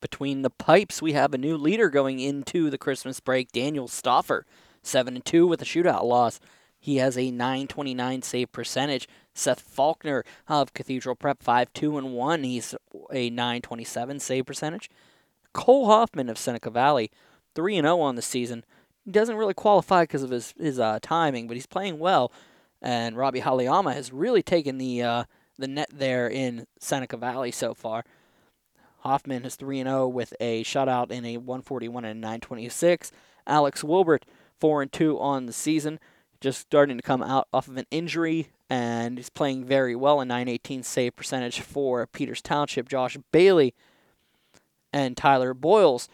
Between 0.01 0.41
the 0.41 0.49
pipes, 0.49 1.01
we 1.01 1.13
have 1.13 1.33
a 1.33 1.37
new 1.37 1.57
leader 1.57 1.89
going 1.89 2.19
into 2.19 2.69
the 2.69 2.77
Christmas 2.77 3.19
break, 3.19 3.51
Daniel 3.51 3.87
Stoffer, 3.87 4.43
7 4.81 5.15
and 5.15 5.25
2 5.25 5.45
with 5.45 5.61
a 5.61 5.65
shootout 5.65 6.03
loss. 6.03 6.39
He 6.79 6.97
has 6.97 7.17
a 7.17 7.31
929 7.31 8.21
save 8.21 8.51
percentage. 8.51 9.07
Seth 9.33 9.59
Faulkner 9.59 10.23
of 10.47 10.73
Cathedral 10.73 11.15
Prep 11.15 11.43
5 11.43 11.73
2 11.73 11.97
and 11.97 12.13
1. 12.13 12.43
He's 12.43 12.75
a 13.11 13.29
927 13.29 14.19
save 14.19 14.45
percentage. 14.45 14.89
Cole 15.53 15.87
Hoffman 15.87 16.29
of 16.29 16.37
Seneca 16.37 16.69
Valley 16.69 17.11
3 17.55 17.77
and 17.77 17.85
0 17.85 17.99
on 17.99 18.15
the 18.15 18.21
season. 18.21 18.63
He 19.03 19.11
doesn't 19.11 19.35
really 19.35 19.53
qualify 19.53 20.03
because 20.03 20.23
of 20.23 20.29
his 20.29 20.53
his 20.57 20.79
uh, 20.79 20.99
timing, 21.01 21.47
but 21.47 21.57
he's 21.57 21.65
playing 21.65 21.99
well. 21.99 22.31
And 22.81 23.17
Robbie 23.17 23.41
Haliyama 23.41 23.93
has 23.93 24.13
really 24.13 24.43
taken 24.43 24.77
the 24.77 25.03
uh, 25.03 25.23
the 25.57 25.67
net 25.67 25.89
there 25.91 26.29
in 26.29 26.65
Seneca 26.79 27.17
Valley 27.17 27.51
so 27.51 27.73
far. 27.73 28.05
Hoffman 28.99 29.45
is 29.45 29.55
3 29.55 29.83
0 29.83 30.07
with 30.07 30.33
a 30.39 30.63
shutout 30.63 31.11
in 31.11 31.25
a 31.25 31.37
141 31.37 32.05
and 32.05 32.21
926. 32.21 33.11
Alex 33.47 33.83
Wilbert 33.83 34.25
4 34.59 34.81
and 34.83 34.91
2 34.91 35.19
on 35.19 35.45
the 35.45 35.53
season, 35.53 35.99
just 36.41 36.59
starting 36.59 36.97
to 36.97 37.03
come 37.03 37.23
out 37.23 37.47
off 37.53 37.67
of 37.67 37.77
an 37.77 37.85
injury, 37.91 38.49
and 38.69 39.17
he's 39.17 39.29
playing 39.29 39.65
very 39.65 39.95
well. 39.95 40.19
A 40.21 40.25
918 40.25 40.83
save 40.83 41.15
percentage 41.15 41.61
for 41.61 42.05
Peters 42.07 42.41
Township. 42.41 42.89
Josh 42.89 43.17
Bailey 43.31 43.73
and 44.91 45.15
Tyler 45.15 45.53
Boyles, 45.53 46.09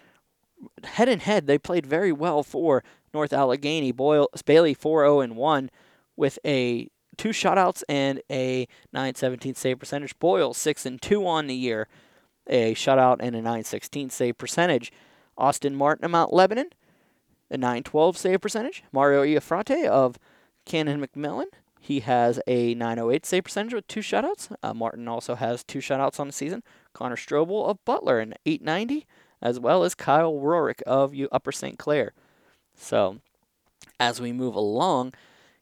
head 0.83 1.09
and 1.09 1.21
head, 1.21 1.47
they 1.47 1.57
played 1.57 1.85
very 1.85 2.11
well 2.11 2.43
for 2.43 2.83
North 3.13 3.33
Allegheny. 3.33 3.91
Boyle, 3.91 4.29
Bailey 4.45 4.73
4 4.73 5.03
0 5.03 5.19
and 5.21 5.35
1 5.35 5.69
with 6.15 6.37
a 6.45 6.87
two 7.17 7.29
shutouts 7.29 7.83
and 7.89 8.21
a 8.29 8.67
917 8.93 9.55
save 9.55 9.79
percentage. 9.79 10.17
Boyle 10.19 10.53
6 10.53 10.85
and 10.85 11.01
2 11.01 11.25
on 11.25 11.47
the 11.47 11.55
year 11.55 11.87
a 12.47 12.73
shutout 12.75 13.17
and 13.19 13.35
a 13.35 13.39
916 13.39 14.09
save 14.09 14.37
percentage. 14.37 14.91
Austin 15.37 15.75
Martin 15.75 16.05
of 16.05 16.11
Mount 16.11 16.33
Lebanon, 16.33 16.69
a 17.51 17.57
912 17.57 18.17
save 18.17 18.41
percentage. 18.41 18.83
Mario 18.91 19.23
Iafrate 19.23 19.85
of 19.85 20.17
Canon 20.65 21.05
McMillan, 21.05 21.47
he 21.79 21.99
has 21.99 22.39
a 22.47 22.73
908 22.73 23.25
save 23.25 23.43
percentage 23.43 23.73
with 23.73 23.87
two 23.87 23.99
shutouts. 23.99 24.55
Uh, 24.63 24.73
Martin 24.73 25.07
also 25.07 25.35
has 25.35 25.63
two 25.63 25.79
shutouts 25.79 26.19
on 26.19 26.27
the 26.27 26.33
season. 26.33 26.63
Connor 26.93 27.15
Strobel 27.15 27.69
of 27.69 27.83
Butler, 27.85 28.19
an 28.19 28.33
890, 28.45 29.05
as 29.41 29.59
well 29.59 29.83
as 29.83 29.93
Kyle 29.93 30.33
Rorick 30.33 30.81
of 30.83 31.13
Upper 31.31 31.51
St. 31.51 31.77
Clair. 31.77 32.13
So, 32.73 33.19
as 33.99 34.19
we 34.19 34.31
move 34.31 34.55
along, 34.55 35.13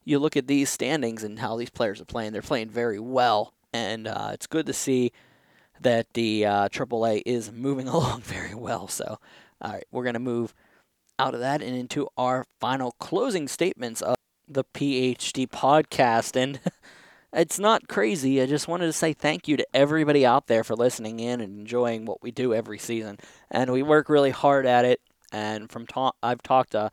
you 0.05 0.19
look 0.19 0.37
at 0.37 0.47
these 0.47 0.69
standings 0.69 1.23
and 1.23 1.39
how 1.39 1.57
these 1.57 1.69
players 1.69 1.99
are 1.99 2.05
playing. 2.05 2.31
They're 2.33 2.41
playing 2.41 2.69
very 2.69 2.99
well, 2.99 3.53
and 3.73 4.07
uh, 4.07 4.29
it's 4.33 4.47
good 4.47 4.65
to 4.67 4.73
see 4.73 5.11
that 5.83 6.13
the 6.13 6.45
uh, 6.45 6.69
AAA 6.69 7.21
is 7.25 7.51
moving 7.51 7.87
along 7.89 8.21
very 8.21 8.55
well. 8.55 8.87
So, 8.87 9.19
all 9.61 9.71
right, 9.71 9.85
we're 9.91 10.03
going 10.03 10.13
to 10.13 10.19
move 10.19 10.53
out 11.19 11.33
of 11.33 11.39
that 11.41 11.61
and 11.61 11.75
into 11.75 12.07
our 12.17 12.45
final 12.59 12.93
closing 12.99 13.47
statements 13.47 14.01
of 14.01 14.15
the 14.47 14.63
PHD 14.63 15.47
podcast. 15.47 16.35
And 16.35 16.59
it's 17.33 17.59
not 17.59 17.87
crazy. 17.87 18.41
I 18.41 18.45
just 18.45 18.67
wanted 18.67 18.87
to 18.87 18.93
say 18.93 19.13
thank 19.13 19.47
you 19.47 19.57
to 19.57 19.67
everybody 19.73 20.25
out 20.25 20.47
there 20.47 20.63
for 20.63 20.75
listening 20.75 21.19
in 21.19 21.39
and 21.39 21.59
enjoying 21.59 22.05
what 22.05 22.21
we 22.23 22.31
do 22.31 22.53
every 22.53 22.79
season. 22.79 23.17
And 23.51 23.71
we 23.71 23.83
work 23.83 24.09
really 24.09 24.31
hard 24.31 24.65
at 24.65 24.85
it. 24.85 25.01
And 25.31 25.71
from 25.71 25.87
ta- 25.87 26.13
I've 26.21 26.43
talked 26.43 26.71
to 26.71 26.91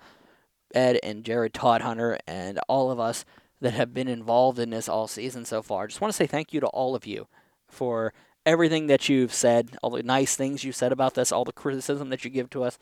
Ed 0.74 0.98
and 1.02 1.24
Jared 1.24 1.52
Todhunter 1.52 2.18
and 2.26 2.58
all 2.68 2.90
of 2.90 3.00
us 3.00 3.24
that 3.60 3.74
have 3.74 3.92
been 3.92 4.08
involved 4.08 4.58
in 4.58 4.70
this 4.70 4.88
all 4.88 5.06
season 5.06 5.44
so 5.44 5.62
far. 5.62 5.84
I 5.84 5.86
just 5.88 6.00
want 6.00 6.12
to 6.12 6.16
say 6.16 6.26
thank 6.26 6.52
you 6.52 6.60
to 6.60 6.66
all 6.68 6.94
of 6.94 7.06
you 7.06 7.26
for 7.68 8.12
everything 8.50 8.88
that 8.88 9.08
you've 9.08 9.32
said, 9.32 9.76
all 9.80 9.90
the 9.90 10.02
nice 10.02 10.34
things 10.34 10.64
you 10.64 10.72
said 10.72 10.90
about 10.90 11.14
this, 11.14 11.30
all 11.30 11.44
the 11.44 11.52
criticism 11.52 12.10
that 12.10 12.24
you 12.24 12.30
give 12.30 12.50
to 12.50 12.64
us. 12.64 12.78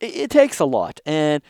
It, 0.00 0.16
it 0.16 0.30
takes 0.30 0.58
a 0.58 0.64
lot. 0.64 1.00
And, 1.04 1.42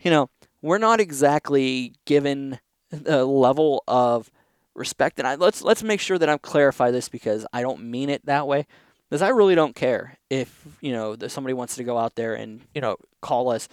you 0.00 0.10
know, 0.10 0.28
we're 0.60 0.78
not 0.78 0.98
exactly 0.98 1.92
given 2.04 2.58
the 2.90 3.24
level 3.24 3.84
of 3.86 4.30
respect. 4.74 5.20
And 5.20 5.28
I, 5.28 5.36
let's 5.36 5.62
let's 5.62 5.84
make 5.84 6.00
sure 6.00 6.18
that 6.18 6.28
I 6.28 6.36
clarify 6.38 6.90
this 6.90 7.08
because 7.08 7.46
I 7.52 7.62
don't 7.62 7.84
mean 7.84 8.10
it 8.10 8.26
that 8.26 8.48
way. 8.48 8.66
Because 9.08 9.22
I 9.22 9.28
really 9.28 9.54
don't 9.54 9.76
care 9.76 10.18
if 10.28 10.66
you 10.80 10.92
know 10.92 11.16
somebody 11.28 11.54
wants 11.54 11.76
to 11.76 11.84
go 11.84 11.98
out 11.98 12.16
there 12.16 12.34
and 12.34 12.62
you 12.74 12.80
know 12.80 12.96
call 13.20 13.50
us, 13.50 13.68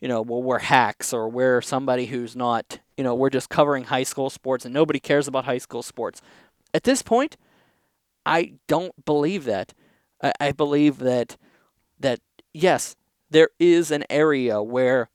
you 0.00 0.08
know, 0.08 0.22
well 0.22 0.42
we're 0.42 0.60
hacks 0.60 1.12
or 1.12 1.28
we're 1.28 1.60
somebody 1.60 2.06
who's 2.06 2.34
not, 2.34 2.78
you 2.96 3.04
know, 3.04 3.14
we're 3.14 3.30
just 3.30 3.50
covering 3.50 3.84
high 3.84 4.04
school 4.04 4.30
sports 4.30 4.64
and 4.64 4.72
nobody 4.72 5.00
cares 5.00 5.28
about 5.28 5.44
high 5.44 5.58
school 5.58 5.82
sports. 5.82 6.22
At 6.72 6.84
this 6.84 7.02
point, 7.02 7.36
I 8.30 8.52
don't 8.68 9.04
believe 9.04 9.44
that. 9.44 9.74
I, 10.22 10.32
I 10.40 10.52
believe 10.52 10.98
that 10.98 11.36
that 11.98 12.20
yes, 12.54 12.96
there 13.28 13.50
is 13.58 13.90
an 13.90 14.04
area 14.08 14.62
where 14.62 15.10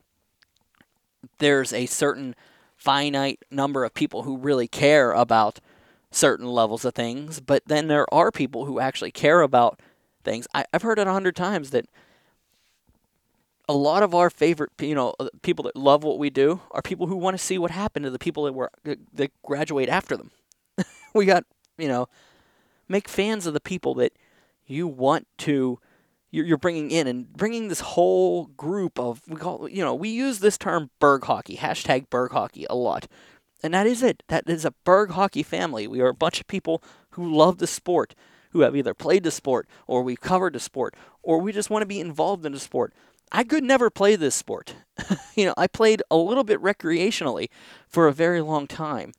there's 1.40 1.74
a 1.74 1.86
certain 1.88 2.36
finite 2.76 3.40
number 3.50 3.84
of 3.86 3.94
people 3.94 4.24
who 4.24 4.38
really 4.38 4.68
care 4.68 5.14
about 5.14 5.60
certain 6.12 6.46
levels 6.46 6.86
of 6.86 6.94
things, 6.94 7.40
but 7.40 7.64
then 7.66 7.88
there 7.88 8.14
are 8.14 8.32
people 8.32 8.66
who 8.66 8.80
actually 8.80 9.12
care 9.12 9.42
about 9.42 9.80
things. 10.24 10.46
I, 10.54 10.66
have 10.74 10.84
heard 10.84 11.00
it 11.00 11.08
a 11.08 11.12
hundred 11.12 11.36
times 11.36 11.72
that 11.72 11.88
a 13.68 13.74
lot 13.74 14.04
of 14.04 14.14
our 14.14 14.30
favorite, 14.30 14.72
you 14.80 14.94
know, 14.94 15.16
uh, 15.20 15.30
people 15.42 15.64
that 15.64 15.76
love 15.76 16.04
what 16.04 16.20
we 16.20 16.30
do 16.30 16.62
are 16.72 16.82
people 16.82 17.08
who 17.08 17.16
want 17.16 17.36
to 17.36 17.44
see 17.44 17.58
what 17.58 17.72
happened 17.72 18.04
to 18.04 18.12
the 18.12 18.20
people 18.20 18.44
that 18.44 18.54
were 18.54 18.70
that 19.14 19.32
graduate 19.42 19.90
after 19.90 20.16
them. 20.16 20.32
we 21.14 21.26
got, 21.26 21.46
you 21.78 21.88
know, 21.88 22.08
make 22.88 23.08
fans 23.08 23.46
of 23.46 23.54
the 23.54 23.60
people 23.60 23.94
that 23.96 24.14
you 24.66 24.88
want 24.88 25.28
to 25.40 25.80
you're 26.44 26.58
bringing 26.58 26.92
in 26.92 27.08
and 27.08 27.32
bringing 27.32 27.70
this 27.70 27.80
whole 27.80 28.48
group 28.58 29.00
of 29.00 29.22
we 29.28 29.38
call 29.38 29.70
you 29.70 29.84
know 29.84 29.96
we 29.96 30.10
use 30.10 30.40
this 30.40 30.58
term 30.58 30.90
Burgh 31.00 31.24
hockey 31.24 31.58
hashtag 31.58 32.10
Burgh 32.10 32.32
hockey 32.32 32.66
a 32.70 32.76
lot. 32.76 33.08
And 33.64 33.74
that 33.74 33.88
is 33.88 34.04
it. 34.04 34.22
That 34.28 34.48
is 34.50 34.66
a 34.66 34.74
Burgh 34.84 35.12
hockey 35.12 35.42
family. 35.42 35.88
We 35.88 36.02
are 36.02 36.10
a 36.10 36.14
bunch 36.14 36.40
of 36.40 36.48
people 36.48 36.84
who 37.12 37.34
love 37.34 37.58
the 37.58 37.68
sport 37.68 38.14
who 38.52 38.62
have 38.62 38.76
either 38.76 38.94
played 38.94 39.24
the 39.24 39.32
sport 39.32 39.68
or 39.88 40.04
we've 40.04 40.22
covered 40.22 40.54
the 40.54 40.60
sport 40.60 40.96
or 41.24 41.40
we 41.40 41.52
just 41.52 41.70
want 41.70 41.82
to 41.82 41.88
be 41.88 42.00
involved 42.00 42.46
in 42.46 42.52
the 42.52 42.60
sport. 42.60 42.94
I 43.32 43.44
could 43.44 43.64
never 43.64 43.90
play 43.90 44.16
this 44.16 44.36
sport. 44.36 44.76
You 45.36 45.46
know 45.46 45.54
I 45.58 45.68
played 45.68 46.02
a 46.10 46.16
little 46.16 46.46
bit 46.46 46.62
recreationally 46.62 47.50
for 47.88 48.08
a 48.08 48.14
very 48.14 48.42
long 48.42 48.68
time. 48.68 49.14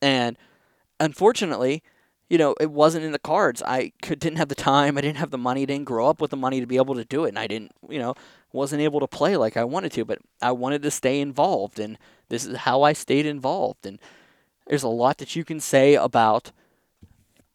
And 0.00 0.36
unfortunately 1.00 1.82
you 2.28 2.38
know, 2.38 2.54
it 2.60 2.70
wasn't 2.70 3.04
in 3.04 3.12
the 3.12 3.18
cards. 3.18 3.62
I 3.62 3.92
could, 4.02 4.18
didn't 4.18 4.38
have 4.38 4.48
the 4.48 4.54
time. 4.54 4.98
I 4.98 5.00
didn't 5.00 5.18
have 5.18 5.30
the 5.30 5.38
money. 5.38 5.62
I 5.62 5.66
didn't 5.66 5.84
grow 5.84 6.08
up 6.08 6.20
with 6.20 6.30
the 6.30 6.36
money 6.36 6.60
to 6.60 6.66
be 6.66 6.76
able 6.76 6.94
to 6.96 7.04
do 7.04 7.24
it. 7.24 7.30
And 7.30 7.38
I 7.38 7.46
didn't, 7.46 7.72
you 7.88 7.98
know, 7.98 8.14
wasn't 8.52 8.82
able 8.82 9.00
to 9.00 9.06
play 9.06 9.36
like 9.36 9.56
I 9.56 9.64
wanted 9.64 9.92
to. 9.92 10.04
But 10.04 10.18
I 10.42 10.52
wanted 10.52 10.82
to 10.82 10.90
stay 10.90 11.20
involved. 11.20 11.78
And 11.78 11.98
this 12.28 12.44
is 12.44 12.56
how 12.58 12.82
I 12.82 12.92
stayed 12.92 13.26
involved. 13.26 13.86
And 13.86 14.00
there's 14.66 14.82
a 14.82 14.88
lot 14.88 15.18
that 15.18 15.36
you 15.36 15.44
can 15.44 15.60
say 15.60 15.94
about 15.94 16.50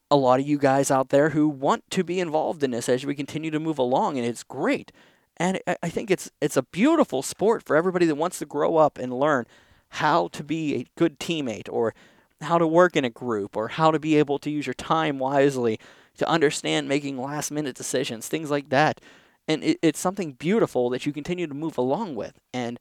a 0.10 0.16
lot 0.16 0.40
of 0.40 0.48
you 0.48 0.58
guys 0.58 0.90
out 0.90 1.10
there 1.10 1.30
who 1.30 1.50
want 1.50 1.90
to 1.92 2.04
be 2.04 2.20
involved 2.20 2.64
in 2.64 2.72
this 2.72 2.90
as 2.90 3.06
we 3.06 3.16
continue 3.16 3.52
to 3.52 3.60
move 3.60 3.78
along. 3.78 4.18
And 4.18 4.26
it's 4.26 4.44
great. 4.44 4.92
And 5.38 5.60
I 5.82 5.90
think 5.90 6.12
it's 6.12 6.30
it's 6.40 6.58
a 6.58 6.64
beautiful 6.64 7.24
sport 7.24 7.64
for 7.64 7.76
everybody 7.76 8.06
that 8.06 8.16
wants 8.16 8.40
to 8.40 8.46
grow 8.46 8.78
up 8.78 8.98
and 8.98 9.20
learn 9.20 9.48
how 9.96 10.30
to 10.30 10.44
be 10.44 10.76
a 10.76 10.86
good 10.96 11.20
teammate 11.20 11.68
or 11.70 11.94
how 12.42 12.58
to 12.58 12.68
work 12.68 12.96
in 12.96 13.06
a 13.06 13.10
group 13.10 13.56
or 13.56 13.70
how 13.70 13.92
to 13.92 14.00
be 14.00 14.16
able 14.16 14.40
to 14.40 14.50
use 14.50 14.66
your 14.66 14.74
time 14.74 15.20
wisely 15.20 15.80
to 16.18 16.28
understand 16.28 16.88
making 16.88 17.18
last 17.18 17.52
minute 17.52 17.76
decisions, 17.76 18.28
things 18.28 18.52
like 18.52 18.70
that. 18.70 19.02
And 19.48 19.64
it, 19.64 19.80
it's 19.82 20.00
something 20.00 20.34
beautiful 20.34 20.90
that 20.90 21.06
you 21.06 21.14
continue 21.14 21.48
to 21.48 21.54
move 21.54 21.78
along 21.78 22.16
with. 22.16 22.40
And 22.54 22.80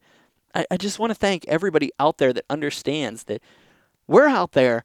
I, 0.53 0.65
I 0.71 0.77
just 0.77 0.99
want 0.99 1.11
to 1.11 1.15
thank 1.15 1.47
everybody 1.47 1.91
out 1.99 2.17
there 2.17 2.33
that 2.33 2.45
understands 2.49 3.23
that 3.25 3.41
we're 4.07 4.27
out 4.27 4.51
there 4.51 4.83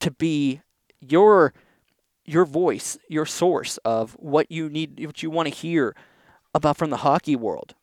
to 0.00 0.10
be 0.10 0.60
your 1.00 1.52
your 2.26 2.46
voice, 2.46 2.96
your 3.06 3.26
source 3.26 3.76
of 3.84 4.12
what 4.12 4.50
you 4.50 4.70
need, 4.70 5.04
what 5.04 5.22
you 5.22 5.28
want 5.28 5.46
to 5.46 5.54
hear 5.54 5.94
about 6.54 6.76
from 6.76 6.88
the 6.88 6.98
hockey 6.98 7.36
world. 7.36 7.74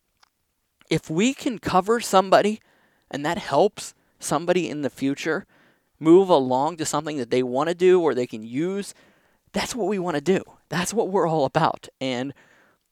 If 0.90 1.12
we 1.12 1.36
can 1.36 1.60
cover 1.60 2.00
somebody 2.00 2.60
and 3.12 3.24
that 3.24 3.38
helps 3.38 3.94
somebody 4.20 4.68
in 4.68 4.82
the 4.82 4.90
future 4.90 5.46
move 6.02 6.30
along 6.30 6.78
to 6.78 6.86
something 6.86 7.18
that 7.18 7.30
they 7.30 7.44
want 7.44 7.70
to 7.70 7.76
do 7.76 8.02
or 8.02 8.14
they 8.14 8.28
can 8.28 8.44
use, 8.44 8.94
that's 9.54 9.76
what 9.76 9.88
we 9.88 10.00
want 10.00 10.16
to 10.16 10.22
do. 10.22 10.44
That's 10.70 10.94
what 10.94 11.10
we're 11.10 11.28
all 11.28 11.46
about. 11.46 11.88
And 12.02 12.34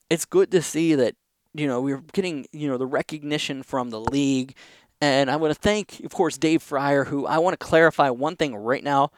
it's 0.10 0.26
good 0.26 0.52
to 0.52 0.62
see 0.62 0.96
that, 0.96 1.16
you 1.54 1.66
know, 1.66 1.82
we're 1.82 2.04
getting, 2.14 2.46
you 2.52 2.70
know, 2.70 2.78
the 2.78 2.86
recognition 2.86 3.64
from 3.64 3.90
the 3.90 4.00
league. 4.00 4.56
And 5.02 5.32
I 5.32 5.38
want 5.38 5.54
to 5.54 5.60
thank, 5.60 6.02
of 6.02 6.14
course, 6.14 6.38
Dave 6.38 6.62
Fryer, 6.62 7.06
who 7.06 7.26
I 7.26 7.40
want 7.40 7.60
to 7.60 7.66
clarify 7.66 8.10
one 8.10 8.36
thing 8.36 8.56
right 8.56 8.84
now. 8.84 9.12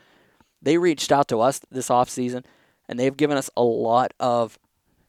They 0.62 0.78
reached 0.78 1.12
out 1.12 1.28
to 1.30 1.42
us 1.42 1.60
this 1.70 1.90
offseason 1.90 2.46
and 2.88 3.00
they've 3.00 3.18
given 3.18 3.38
us 3.38 3.50
a 3.58 3.64
lot 3.64 4.14
of 4.20 4.58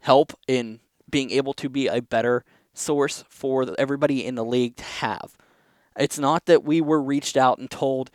help 0.00 0.32
in 0.48 0.80
being 1.08 1.30
able 1.30 1.52
to 1.54 1.68
be 1.68 1.86
a 1.86 2.00
better 2.00 2.44
source 2.74 3.22
for 3.28 3.66
everybody 3.78 4.26
in 4.26 4.34
the 4.34 4.44
league 4.44 4.76
to 4.76 4.84
have. 4.84 5.36
It's 5.96 6.18
not 6.18 6.46
that 6.46 6.64
we 6.64 6.80
were 6.80 7.02
reached 7.02 7.36
out 7.36 7.58
and 7.58 7.70
told, 7.70 8.10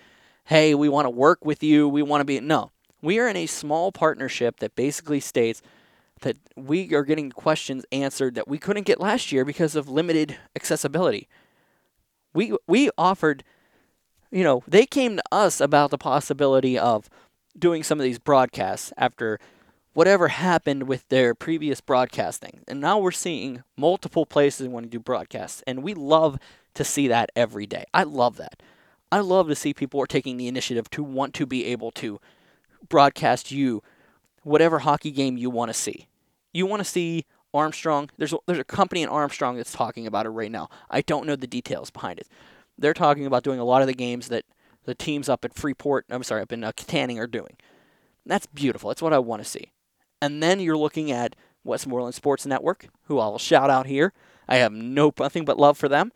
hey, 0.48 0.74
we 0.74 0.90
want 0.90 1.06
to 1.06 1.10
work 1.10 1.44
with 1.46 1.62
you, 1.62 1.88
we 1.88 2.02
want 2.02 2.22
to 2.22 2.26
be. 2.26 2.40
No. 2.40 2.72
We 3.02 3.20
are 3.20 3.28
in 3.28 3.36
a 3.36 3.46
small 3.46 3.92
partnership 3.92 4.60
that 4.60 4.76
basically 4.76 5.20
states 5.20 5.62
that 6.22 6.38
we 6.56 6.96
are 6.96 7.04
getting 7.04 7.32
questions 7.32 7.86
answered 7.92 8.36
that 8.36 8.48
we 8.48 8.58
couldn't 8.58 8.86
get 8.86 9.00
last 9.00 9.32
year 9.32 9.46
because 9.46 9.76
of 9.76 9.88
limited 9.88 10.36
accessibility. 10.56 11.28
We 12.34 12.56
we 12.66 12.90
offered 12.98 13.44
you 14.32 14.44
know, 14.44 14.64
they 14.68 14.86
came 14.86 15.18
to 15.18 15.24
us 15.32 15.62
about 15.62 15.92
the 15.92 15.98
possibility 15.98 16.78
of 16.78 17.10
doing 17.58 17.84
some 17.84 18.00
of 18.00 18.04
these 18.04 18.20
broadcasts 18.20 18.92
after 18.98 19.40
whatever 19.94 20.28
happened 20.28 20.84
with 20.84 21.08
their 21.10 21.34
previous 21.34 21.82
broadcasting. 21.82 22.62
And 22.68 22.80
now 22.80 23.00
we're 23.00 23.12
seeing 23.12 23.64
multiple 23.78 24.26
places 24.26 24.68
want 24.68 24.86
to 24.86 24.90
do 24.90 25.00
broadcasts, 25.00 25.64
and 25.66 25.82
we 25.82 25.94
love 25.94 26.38
to 26.76 26.84
see 26.84 27.08
that 27.08 27.32
every 27.36 27.66
day. 27.66 27.86
I 27.94 28.04
love 28.04 28.38
that. 28.38 28.62
I 29.12 29.20
love 29.20 29.48
to 29.48 29.56
see 29.56 29.74
people 29.74 30.02
are 30.02 30.08
taking 30.08 30.38
the 30.38 30.48
initiative 30.48 30.90
to 30.92 31.04
want 31.04 31.34
to 31.36 31.46
be 31.46 31.66
able 31.66 31.92
to 31.92 32.20
broadcast 32.90 33.52
you 33.52 33.82
whatever 34.44 34.80
hockey 34.80 35.12
game 35.12 35.38
you 35.38 35.50
want 35.50 35.70
to 35.70 35.74
see. 35.74 36.08
You 36.54 36.66
want 36.66 36.82
to 36.82 36.90
see 36.90 37.26
Armstrong. 37.54 38.10
There's 38.18 38.34
a, 38.34 38.38
there's 38.46 38.60
a 38.60 38.66
company 38.66 39.02
in 39.02 39.10
Armstrong 39.10 39.56
that's 39.56 39.72
talking 39.72 40.08
about 40.08 40.26
it 40.26 40.30
right 40.30 40.52
now. 40.52 40.70
I 40.90 41.02
don't 41.02 41.26
know 41.26 41.36
the 41.36 41.48
details 41.48 41.90
behind 41.90 42.20
it. 42.20 42.28
They're 42.78 42.94
talking 42.94 43.26
about 43.26 43.44
doing 43.44 43.60
a 43.60 43.66
lot 43.66 43.82
of 43.82 43.88
the 43.88 43.94
games 43.94 44.28
that 44.28 44.46
the 44.86 44.96
teams 44.96 45.30
up 45.30 45.44
at 45.44 45.54
Freeport, 45.54 46.06
I'm 46.10 46.24
sorry, 46.24 46.42
up 46.42 46.52
in 46.52 46.64
uh, 46.64 46.72
Kittanning 46.72 47.20
are 47.20 47.28
doing. 47.28 47.58
That's 48.26 48.46
beautiful. 48.46 48.90
That's 48.90 49.02
what 49.02 49.14
I 49.14 49.20
want 49.20 49.42
to 49.42 49.50
see. 49.50 49.72
And 50.22 50.44
then 50.44 50.60
you're 50.60 50.78
looking 50.78 51.12
at 51.12 51.36
Westmoreland 51.64 52.16
Sports 52.16 52.46
Network, 52.46 52.88
who 53.04 53.20
I'll 53.20 53.38
shout 53.38 53.70
out 53.70 53.88
here. 53.88 54.14
I 54.48 54.58
have 54.58 54.72
no 54.72 55.14
nothing 55.18 55.46
but 55.46 55.58
love 55.58 55.78
for 55.78 55.90
them 55.90 56.12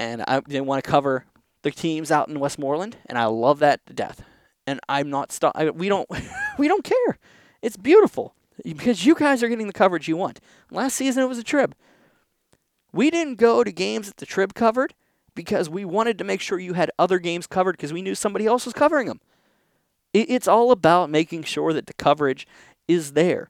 and 0.00 0.24
I 0.26 0.40
they 0.40 0.60
want 0.60 0.82
to 0.82 0.90
cover 0.90 1.26
the 1.62 1.70
teams 1.70 2.10
out 2.10 2.28
in 2.28 2.40
Westmoreland, 2.40 2.96
and 3.06 3.18
I 3.18 3.26
love 3.26 3.58
that 3.60 3.84
to 3.86 3.92
death. 3.92 4.22
And 4.66 4.80
I'm 4.88 5.10
not 5.10 5.32
stop. 5.32 5.56
We 5.74 5.88
don't 5.88 6.08
we 6.58 6.68
don't 6.68 6.84
care. 6.84 7.18
It's 7.62 7.76
beautiful 7.76 8.34
because 8.64 9.04
you 9.04 9.14
guys 9.14 9.42
are 9.42 9.48
getting 9.48 9.66
the 9.66 9.72
coverage 9.72 10.08
you 10.08 10.16
want. 10.16 10.40
Last 10.70 10.96
season 10.96 11.22
it 11.22 11.28
was 11.28 11.38
a 11.38 11.44
trib. 11.44 11.74
We 12.92 13.10
didn't 13.10 13.36
go 13.36 13.62
to 13.64 13.72
games 13.72 14.08
that 14.08 14.16
the 14.16 14.26
trib 14.26 14.54
covered 14.54 14.94
because 15.34 15.68
we 15.68 15.84
wanted 15.84 16.18
to 16.18 16.24
make 16.24 16.40
sure 16.40 16.58
you 16.58 16.74
had 16.74 16.90
other 16.98 17.18
games 17.18 17.46
covered 17.46 17.76
because 17.76 17.92
we 17.92 18.02
knew 18.02 18.14
somebody 18.14 18.46
else 18.46 18.64
was 18.64 18.74
covering 18.74 19.06
them. 19.06 19.20
It's 20.12 20.48
all 20.48 20.72
about 20.72 21.08
making 21.08 21.44
sure 21.44 21.72
that 21.72 21.86
the 21.86 21.94
coverage 21.94 22.46
is 22.88 23.12
there. 23.12 23.48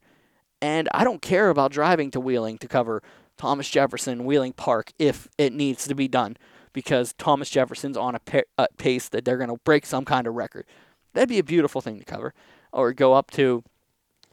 And 0.60 0.90
I 0.92 1.04
don't 1.04 1.22
care 1.22 1.48
about 1.48 1.72
driving 1.72 2.10
to 2.10 2.20
Wheeling 2.20 2.58
to 2.58 2.68
cover 2.68 3.02
Thomas 3.38 3.70
Jefferson, 3.70 4.26
Wheeling 4.26 4.52
Park, 4.52 4.92
if 4.98 5.26
it 5.38 5.54
needs 5.54 5.86
to 5.88 5.94
be 5.94 6.06
done, 6.06 6.36
because 6.72 7.12
Thomas 7.14 7.50
Jefferson's 7.50 7.96
on 7.96 8.14
a, 8.14 8.20
pa- 8.20 8.40
a 8.58 8.68
pace 8.76 9.08
that 9.08 9.24
they're 9.24 9.36
going 9.36 9.50
to 9.50 9.60
break 9.64 9.86
some 9.86 10.04
kind 10.04 10.26
of 10.26 10.34
record. 10.34 10.66
That'd 11.12 11.28
be 11.28 11.38
a 11.38 11.44
beautiful 11.44 11.80
thing 11.80 11.98
to 11.98 12.04
cover. 12.04 12.34
Or 12.72 12.92
go 12.92 13.14
up 13.14 13.30
to 13.32 13.64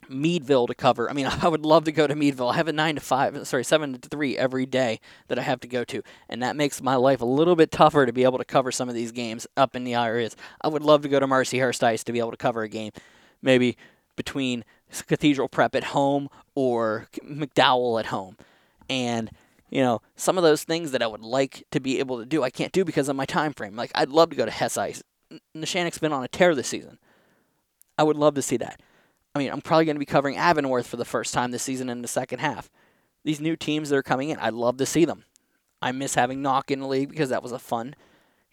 Meadville 0.09 0.67
to 0.67 0.75
cover. 0.75 1.09
I 1.09 1.13
mean, 1.13 1.25
I 1.41 1.47
would 1.47 1.65
love 1.65 1.85
to 1.85 1.91
go 1.91 2.07
to 2.07 2.15
Meadville. 2.15 2.49
I 2.49 2.55
have 2.55 2.67
a 2.67 2.73
nine 2.73 2.95
to 2.95 3.01
five, 3.01 3.47
sorry, 3.47 3.63
seven 3.63 3.97
to 3.97 4.09
three 4.09 4.37
every 4.37 4.65
day 4.65 4.99
that 5.27 5.39
I 5.39 5.41
have 5.41 5.59
to 5.61 5.67
go 5.67 5.83
to, 5.85 6.01
and 6.29 6.41
that 6.41 6.55
makes 6.55 6.81
my 6.81 6.95
life 6.95 7.21
a 7.21 7.25
little 7.25 7.55
bit 7.55 7.71
tougher 7.71 8.05
to 8.05 8.13
be 8.13 8.23
able 8.23 8.37
to 8.37 8.45
cover 8.45 8.71
some 8.71 8.89
of 8.89 8.95
these 8.95 9.11
games 9.11 9.47
up 9.55 9.75
in 9.75 9.83
the 9.83 9.95
areas. 9.95 10.35
I 10.61 10.67
would 10.67 10.83
love 10.83 11.01
to 11.03 11.09
go 11.09 11.19
to 11.19 11.27
Mercyhurst 11.27 11.83
Ice 11.83 12.03
to 12.05 12.11
be 12.11 12.19
able 12.19 12.31
to 12.31 12.37
cover 12.37 12.63
a 12.63 12.69
game, 12.69 12.91
maybe 13.41 13.77
between 14.15 14.63
Cathedral 15.07 15.47
Prep 15.47 15.75
at 15.75 15.85
home 15.85 16.29
or 16.55 17.07
McDowell 17.23 17.99
at 17.99 18.07
home. 18.07 18.37
And 18.89 19.29
you 19.69 19.81
know, 19.81 20.01
some 20.15 20.37
of 20.37 20.43
those 20.43 20.63
things 20.63 20.91
that 20.91 21.03
I 21.03 21.07
would 21.07 21.21
like 21.21 21.65
to 21.71 21.79
be 21.79 21.99
able 21.99 22.19
to 22.19 22.25
do, 22.25 22.43
I 22.43 22.49
can't 22.49 22.71
do 22.71 22.85
because 22.85 23.09
of 23.09 23.15
my 23.15 23.25
time 23.25 23.53
frame. 23.53 23.75
Like 23.75 23.91
I'd 23.95 24.09
love 24.09 24.29
to 24.29 24.35
go 24.35 24.45
to 24.45 24.51
Hess 24.51 24.77
Ice. 24.77 25.03
Neshannock's 25.55 25.97
been 25.97 26.13
on 26.13 26.23
a 26.23 26.27
tear 26.27 26.55
this 26.55 26.67
season. 26.67 26.99
I 27.97 28.03
would 28.03 28.17
love 28.17 28.35
to 28.35 28.41
see 28.41 28.57
that. 28.57 28.81
I 29.35 29.39
mean, 29.39 29.51
I'm 29.51 29.61
probably 29.61 29.85
going 29.85 29.95
to 29.95 29.99
be 29.99 30.05
covering 30.05 30.37
Avonworth 30.37 30.87
for 30.87 30.97
the 30.97 31.05
first 31.05 31.33
time 31.33 31.51
this 31.51 31.63
season 31.63 31.89
in 31.89 32.01
the 32.01 32.07
second 32.07 32.39
half. 32.39 32.69
These 33.23 33.41
new 33.41 33.55
teams 33.55 33.89
that 33.89 33.97
are 33.97 34.03
coming 34.03 34.29
in, 34.29 34.37
I'd 34.39 34.53
love 34.53 34.77
to 34.77 34.85
see 34.85 35.05
them. 35.05 35.25
I 35.81 35.91
miss 35.91 36.15
having 36.15 36.41
Knock 36.41 36.71
in 36.71 36.79
the 36.79 36.87
league 36.87 37.09
because 37.09 37.29
that 37.29 37.43
was 37.43 37.51
a 37.51 37.59
fun, 37.59 37.95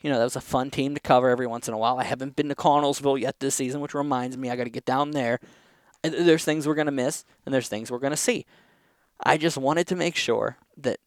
you 0.00 0.10
know, 0.10 0.18
that 0.18 0.24
was 0.24 0.36
a 0.36 0.42
fun 0.42 0.70
team 0.70 0.94
to 0.94 1.00
cover 1.00 1.30
every 1.30 1.46
once 1.46 1.68
in 1.68 1.74
a 1.74 1.78
while. 1.78 1.98
I 1.98 2.04
haven't 2.04 2.36
been 2.36 2.48
to 2.48 2.54
Connellsville 2.54 3.20
yet 3.20 3.40
this 3.40 3.54
season, 3.54 3.80
which 3.80 3.94
reminds 3.94 4.36
me 4.36 4.50
I 4.50 4.56
got 4.56 4.64
to 4.64 4.70
get 4.70 4.84
down 4.84 5.12
there. 5.12 5.40
There's 6.02 6.44
things 6.44 6.66
we're 6.66 6.74
going 6.74 6.86
to 6.86 6.92
miss, 6.92 7.24
and 7.46 7.54
there's 7.54 7.68
things 7.68 7.90
we're 7.90 7.98
going 7.98 8.10
to 8.10 8.16
see. 8.16 8.44
I 9.22 9.38
just 9.38 9.56
wanted 9.56 9.86
to 9.86 9.96
make 9.96 10.16
sure 10.16 10.58
that 10.76 10.98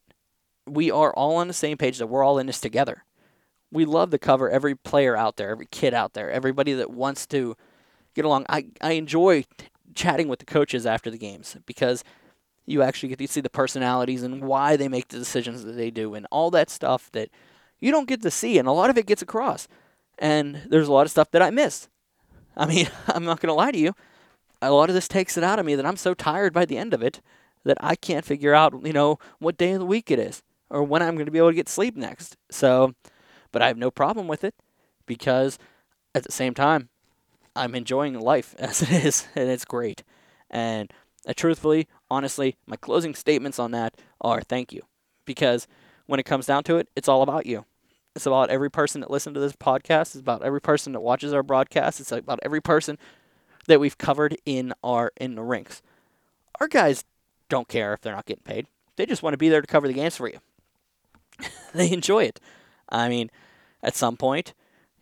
we 0.68 0.91
are 0.91 1.13
all 1.13 1.38
on 1.38 1.47
the 1.47 1.53
same 1.53 1.78
page, 1.78 1.97
that 1.97 2.07
we're 2.07 2.24
all 2.24 2.39
in 2.39 2.47
this 2.47 2.59
together. 2.59 3.03
We 3.72 3.86
love 3.86 4.11
to 4.11 4.18
cover 4.18 4.49
every 4.49 4.76
player 4.76 5.18
out 5.18 5.38
there, 5.38 5.49
every 5.49 5.68
kid 5.68 5.93
out 5.93 6.13
there, 6.13 6.32
everybody 6.32 6.74
that 6.74 6.91
wants 6.91 7.26
to 7.28 7.55
get 8.13 8.26
along. 8.26 8.45
I, 8.49 8.68
I 8.82 8.93
enjoy 8.93 9.45
chatting 9.93 10.28
with 10.28 10.39
the 10.39 10.45
coaches 10.45 10.86
after 10.86 11.09
the 11.09 11.18
games 11.18 11.57
because 11.65 12.03
you 12.65 12.82
actually 12.82 13.09
get 13.09 13.20
to 13.20 13.28
see 13.28 13.41
the 13.41 13.49
personalities 13.49 14.24
and 14.24 14.41
why 14.41 14.76
they 14.76 14.88
make 14.88 15.07
the 15.07 15.18
decisions 15.18 15.63
that 15.63 15.74
they 15.74 15.89
do 15.89 16.13
and 16.13 16.28
all 16.32 16.51
that 16.51 16.70
stuff 16.70 17.09
that 17.13 17.30
you 17.80 17.91
don't 17.91 18.07
get 18.07 18.22
to 18.22 18.32
see. 18.32 18.57
And 18.57 18.68
a 18.68 18.74
lot 18.74 18.89
of 18.89 18.97
it 18.97 19.05
gets 19.05 19.22
across. 19.22 19.68
And 20.20 20.61
there's 20.68 20.88
a 20.88 20.93
lot 20.93 21.05
of 21.05 21.11
stuff 21.11 21.32
that 21.32 21.41
I 21.41 21.49
miss. 21.49 21.88
I 22.55 22.65
mean, 22.65 22.89
I'm 23.07 23.26
not 23.26 23.39
going 23.39 23.49
to 23.49 23.53
lie 23.53 23.72
to 23.72 23.78
you. 23.78 23.93
A 24.61 24.72
lot 24.72 24.89
of 24.89 24.95
this 24.95 25.07
takes 25.07 25.38
it 25.38 25.43
out 25.43 25.59
of 25.59 25.65
me 25.65 25.76
that 25.76 25.86
I'm 25.86 25.97
so 25.97 26.13
tired 26.13 26.53
by 26.53 26.65
the 26.65 26.78
end 26.78 26.93
of 26.93 27.03
it 27.03 27.22
that 27.63 27.78
I 27.80 27.95
can't 27.95 28.26
figure 28.26 28.53
out, 28.53 28.86
you 28.86 28.93
know, 28.93 29.20
what 29.39 29.57
day 29.57 29.74
of 29.74 29.80
the 29.80 29.86
week 29.86 30.09
it 30.09 30.20
is 30.20 30.41
or 30.70 30.84
when 30.84 31.01
I'm 31.01 31.15
going 31.15 31.26
to 31.26 31.32
be 31.32 31.38
able 31.38 31.51
to 31.51 31.55
get 31.55 31.70
sleep 31.70 31.95
next. 31.95 32.38
So, 32.49 32.93
but 33.51 33.61
I 33.61 33.68
have 33.68 33.78
no 33.78 33.91
problem 33.91 34.28
with 34.28 34.43
it 34.43 34.55
because 35.05 35.57
at 36.13 36.24
the 36.24 36.32
same 36.32 36.53
time, 36.53 36.89
I'm 37.55 37.76
enjoying 37.76 38.20
life 38.20 38.55
as 38.59 38.82
it 38.82 38.91
is, 38.91 39.28
and 39.36 39.49
it's 39.49 39.65
great. 39.65 40.03
And 40.49 40.91
uh, 41.28 41.34
truthfully, 41.36 41.88
honestly, 42.09 42.55
my 42.65 42.76
closing 42.76 43.15
statements 43.15 43.59
on 43.59 43.72
that 43.72 43.95
are 44.22 44.41
thank 44.41 44.72
you. 44.72 44.84
Because 45.26 45.68
when 46.05 46.20
it 46.20 46.26
comes 46.26 46.45
down 46.45 46.63
to 46.65 46.78
it, 46.78 46.88
it's 46.95 47.09
all 47.09 47.22
about 47.22 47.45
you. 47.45 47.65
It's 48.15 48.26
about 48.26 48.49
every 48.49 48.72
person 48.72 49.01
that 49.01 49.11
listens 49.11 49.36
to 49.36 49.39
this 49.39 49.53
podcast. 49.53 50.15
It's 50.15 50.15
about 50.15 50.41
every 50.41 50.61
person 50.61 50.93
that 50.93 51.01
watches 51.01 51.34
our 51.34 51.43
broadcast. 51.43 51.99
It's 51.99 52.11
about 52.11 52.39
every 52.41 52.61
person 52.61 52.97
that 53.68 53.80
we've 53.80 53.97
covered 53.97 54.38
in 54.45 54.74
our 54.84 55.11
in 55.18 55.36
the 55.36 55.43
rinks. 55.43 55.82
Our 56.59 56.68
guys 56.68 57.03
don't 57.49 57.68
care 57.68 57.93
if 57.93 58.01
they're 58.01 58.15
not 58.15 58.26
getting 58.26 58.43
paid. 58.43 58.68
They 58.95 59.05
just 59.05 59.22
want 59.22 59.34
to 59.34 59.38
be 59.38 59.49
there 59.49 59.61
to 59.61 59.68
cover 59.68 59.88
the 59.88 59.93
games 59.93 60.18
for 60.18 60.28
you. 60.28 60.39
they 61.74 61.92
enjoy 61.92 62.24
it. 62.24 62.40
I 62.90 63.10
mean, 63.10 63.30
at 63.84 63.96
some 63.96 64.18
point, 64.18 64.54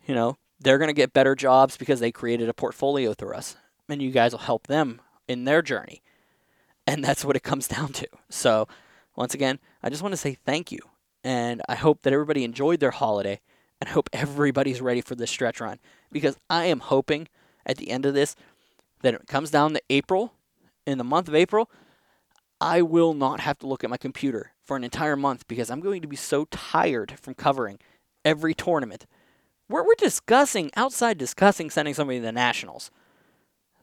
you 0.06 0.14
know, 0.14 0.36
they're 0.60 0.78
going 0.78 0.88
to 0.88 0.94
get 0.94 1.12
better 1.12 1.34
jobs 1.34 1.76
because 1.76 2.00
they 2.00 2.12
created 2.12 2.48
a 2.48 2.54
portfolio 2.54 3.14
through 3.14 3.34
us. 3.34 3.56
And 3.88 4.02
you 4.02 4.10
guys 4.10 4.32
will 4.32 4.40
help 4.40 4.66
them 4.66 5.00
in 5.28 5.44
their 5.44 5.62
journey. 5.62 6.02
And 6.86 7.04
that's 7.04 7.24
what 7.24 7.36
it 7.36 7.42
comes 7.42 7.68
down 7.76 7.92
to. 7.94 8.08
So, 8.28 8.68
once 9.14 9.34
again, 9.34 9.58
I 9.82 9.88
just 9.88 10.02
want 10.02 10.12
to 10.12 10.18
say 10.18 10.34
thank 10.34 10.70
you. 10.70 10.80
And 11.24 11.62
I 11.68 11.74
hope 11.74 12.02
that 12.02 12.12
everybody 12.12 12.44
enjoyed 12.44 12.80
their 12.80 12.90
holiday. 12.90 13.40
And 13.80 13.88
I 13.88 13.92
hope 13.92 14.08
everybody's 14.12 14.80
ready 14.80 15.00
for 15.00 15.14
this 15.14 15.30
stretch 15.30 15.60
run. 15.60 15.78
Because 16.12 16.36
I 16.48 16.66
am 16.66 16.80
hoping 16.80 17.28
at 17.64 17.76
the 17.76 17.90
end 17.90 18.06
of 18.06 18.14
this 18.14 18.36
that 19.02 19.14
it 19.14 19.26
comes 19.26 19.50
down 19.50 19.74
to 19.74 19.82
April, 19.90 20.32
in 20.86 20.98
the 20.98 21.04
month 21.04 21.28
of 21.28 21.34
April, 21.34 21.70
I 22.60 22.80
will 22.80 23.12
not 23.12 23.40
have 23.40 23.58
to 23.58 23.66
look 23.66 23.84
at 23.84 23.90
my 23.90 23.96
computer 23.96 24.52
for 24.66 24.76
an 24.76 24.84
entire 24.84 25.16
month 25.16 25.46
because 25.48 25.70
I'm 25.70 25.80
going 25.80 26.02
to 26.02 26.08
be 26.08 26.16
so 26.16 26.44
tired 26.46 27.14
from 27.20 27.34
covering 27.34 27.78
every 28.24 28.54
tournament. 28.54 29.06
We're, 29.68 29.84
we're 29.84 29.94
discussing, 29.96 30.70
outside 30.76 31.18
discussing 31.18 31.70
sending 31.70 31.94
somebody 31.94 32.18
to 32.18 32.24
the 32.24 32.32
Nationals. 32.32 32.90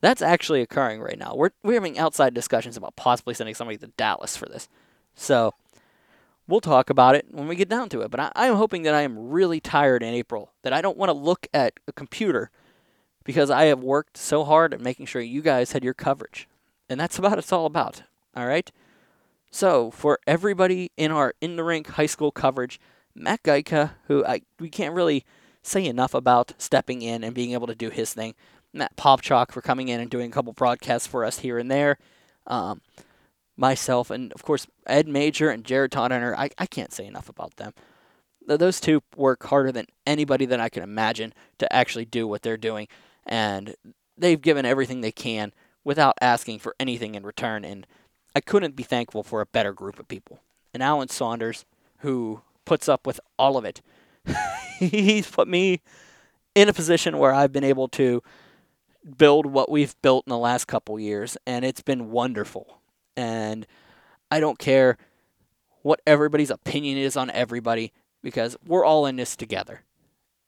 That's 0.02 0.22
actually 0.22 0.62
occurring 0.62 1.02
right 1.02 1.18
now. 1.18 1.34
We're, 1.36 1.52
we're 1.64 1.76
having 1.76 1.98
outside 1.98 2.34
discussions 2.34 2.76
about 2.76 2.96
possibly 2.98 3.34
sending 3.34 3.56
somebody 3.56 3.78
to 3.78 3.88
Dallas 3.88 4.36
for 4.36 4.48
this. 4.48 4.68
So 5.16 5.54
we'll 6.48 6.62
talk 6.62 6.90
about 6.90 7.16
it 7.16 7.28
when 7.32 7.48
we 7.48 7.56
get 7.56 7.70
down 7.70 7.88
to 7.90 8.02
it. 8.02 8.12
But 8.12 8.20
I, 8.20 8.32
I'm 8.36 8.56
hoping 8.56 8.84
that 8.84 8.94
I 8.94 9.02
am 9.02 9.30
really 9.30 9.62
tired 9.62 10.04
in 10.04 10.14
April, 10.14 10.52
that 10.64 10.74
I 10.74 10.82
don't 10.82 10.98
want 10.98 11.10
to 11.10 11.14
look 11.14 11.48
at 11.54 11.80
a 11.88 11.94
computer 11.94 12.52
because 13.24 13.50
I 13.50 13.66
have 13.66 13.80
worked 13.80 14.18
so 14.18 14.44
hard 14.44 14.74
at 14.74 14.82
making 14.82 15.06
sure 15.06 15.22
you 15.22 15.42
guys 15.42 15.72
had 15.72 15.84
your 15.84 15.94
coverage. 15.94 16.50
And 16.90 17.00
that's 17.00 17.18
about 17.20 17.40
it's 17.40 17.54
all 17.54 17.66
about. 17.66 18.04
All 18.36 18.46
right? 18.48 18.70
So, 19.54 19.92
for 19.92 20.18
everybody 20.26 20.92
in 20.98 21.12
our 21.12 21.36
in 21.40 21.58
the 21.58 21.64
rink 21.64 21.90
high 21.90 22.08
school 22.08 22.32
coverage, 22.32 22.80
Matt 23.14 23.44
Geica, 23.44 23.92
who 24.08 24.26
I 24.26 24.42
we 24.60 24.68
can't 24.68 24.96
really 24.96 25.26
say 25.62 25.86
enough 25.86 26.16
about 26.16 26.54
stepping 26.58 27.04
in 27.04 27.24
and 27.24 27.36
being 27.36 27.54
able 27.54 27.68
to 27.68 27.76
do 27.76 27.92
his 27.92 28.16
thing. 28.16 28.34
Matt 28.74 28.96
Popchalk 28.96 29.52
for 29.52 29.62
coming 29.62 29.90
in 29.90 30.00
and 30.00 30.10
doing 30.10 30.32
a 30.32 30.34
couple 30.34 30.54
broadcasts 30.54 31.06
for 31.06 31.24
us 31.24 31.40
here 31.40 31.60
and 31.60 31.70
there. 31.70 32.00
Um, 32.48 32.82
myself, 33.56 34.10
and 34.10 34.34
of 34.34 34.42
course, 34.42 34.66
Ed 34.88 35.08
Major 35.08 35.52
and 35.52 35.64
Jared 35.64 35.92
Todhunter. 35.92 36.36
I, 36.36 36.50
I 36.58 36.66
can't 36.66 36.92
say 36.92 37.06
enough 37.06 37.30
about 37.30 37.58
them. 37.58 37.74
Those 38.48 38.80
two 38.80 39.04
work 39.16 39.44
harder 39.44 39.72
than 39.72 39.86
anybody 40.08 40.48
that 40.48 40.60
I 40.60 40.70
can 40.70 40.82
imagine 40.82 41.32
to 41.60 41.72
actually 41.72 42.06
do 42.06 42.28
what 42.28 42.42
they're 42.42 42.58
doing. 42.58 42.88
And 43.24 43.76
they've 44.18 44.42
given 44.42 44.66
everything 44.66 45.02
they 45.02 45.12
can 45.12 45.54
without 45.84 46.18
asking 46.20 46.58
for 46.58 46.76
anything 46.80 47.14
in 47.14 47.24
return. 47.24 47.64
And 47.64 47.86
I 48.36 48.42
couldn't 48.42 48.76
be 48.76 48.84
thankful 48.84 49.24
for 49.24 49.42
a 49.42 49.46
better 49.46 49.74
group 49.74 50.00
of 50.00 50.08
people. 50.08 50.42
And 50.74 50.82
Alan 50.82 51.10
Saunders, 51.10 51.66
who 52.00 52.42
puts 52.66 52.90
up 52.90 53.06
with 53.06 53.20
all 53.38 53.58
of 53.58 53.66
it, 53.66 53.82
he's 54.80 55.30
put 55.30 55.48
me 55.48 55.82
in 56.56 56.70
a 56.70 56.74
position 56.74 57.18
where 57.18 57.34
I've 57.34 57.52
been 57.52 57.64
able 57.64 57.88
to 57.90 58.24
build 59.18 59.46
what 59.46 59.70
we've 59.70 59.96
built 60.02 60.26
in 60.26 60.32
the 60.32 60.38
last 60.38 60.66
couple 60.66 61.00
years, 61.00 61.38
and 61.46 61.66
it's 61.66 61.82
been 61.82 62.12
wonderful. 62.12 62.80
And 63.16 63.68
I 64.32 64.40
don't 64.40 64.58
care 64.58 64.98
what 65.82 66.02
everybody's 66.08 66.50
opinion 66.50 66.98
is 66.98 67.18
on 67.18 67.30
everybody 67.32 67.92
because 68.22 68.56
we're 68.66 68.86
all 68.86 69.06
in 69.06 69.18
this 69.18 69.36
together. 69.36 69.82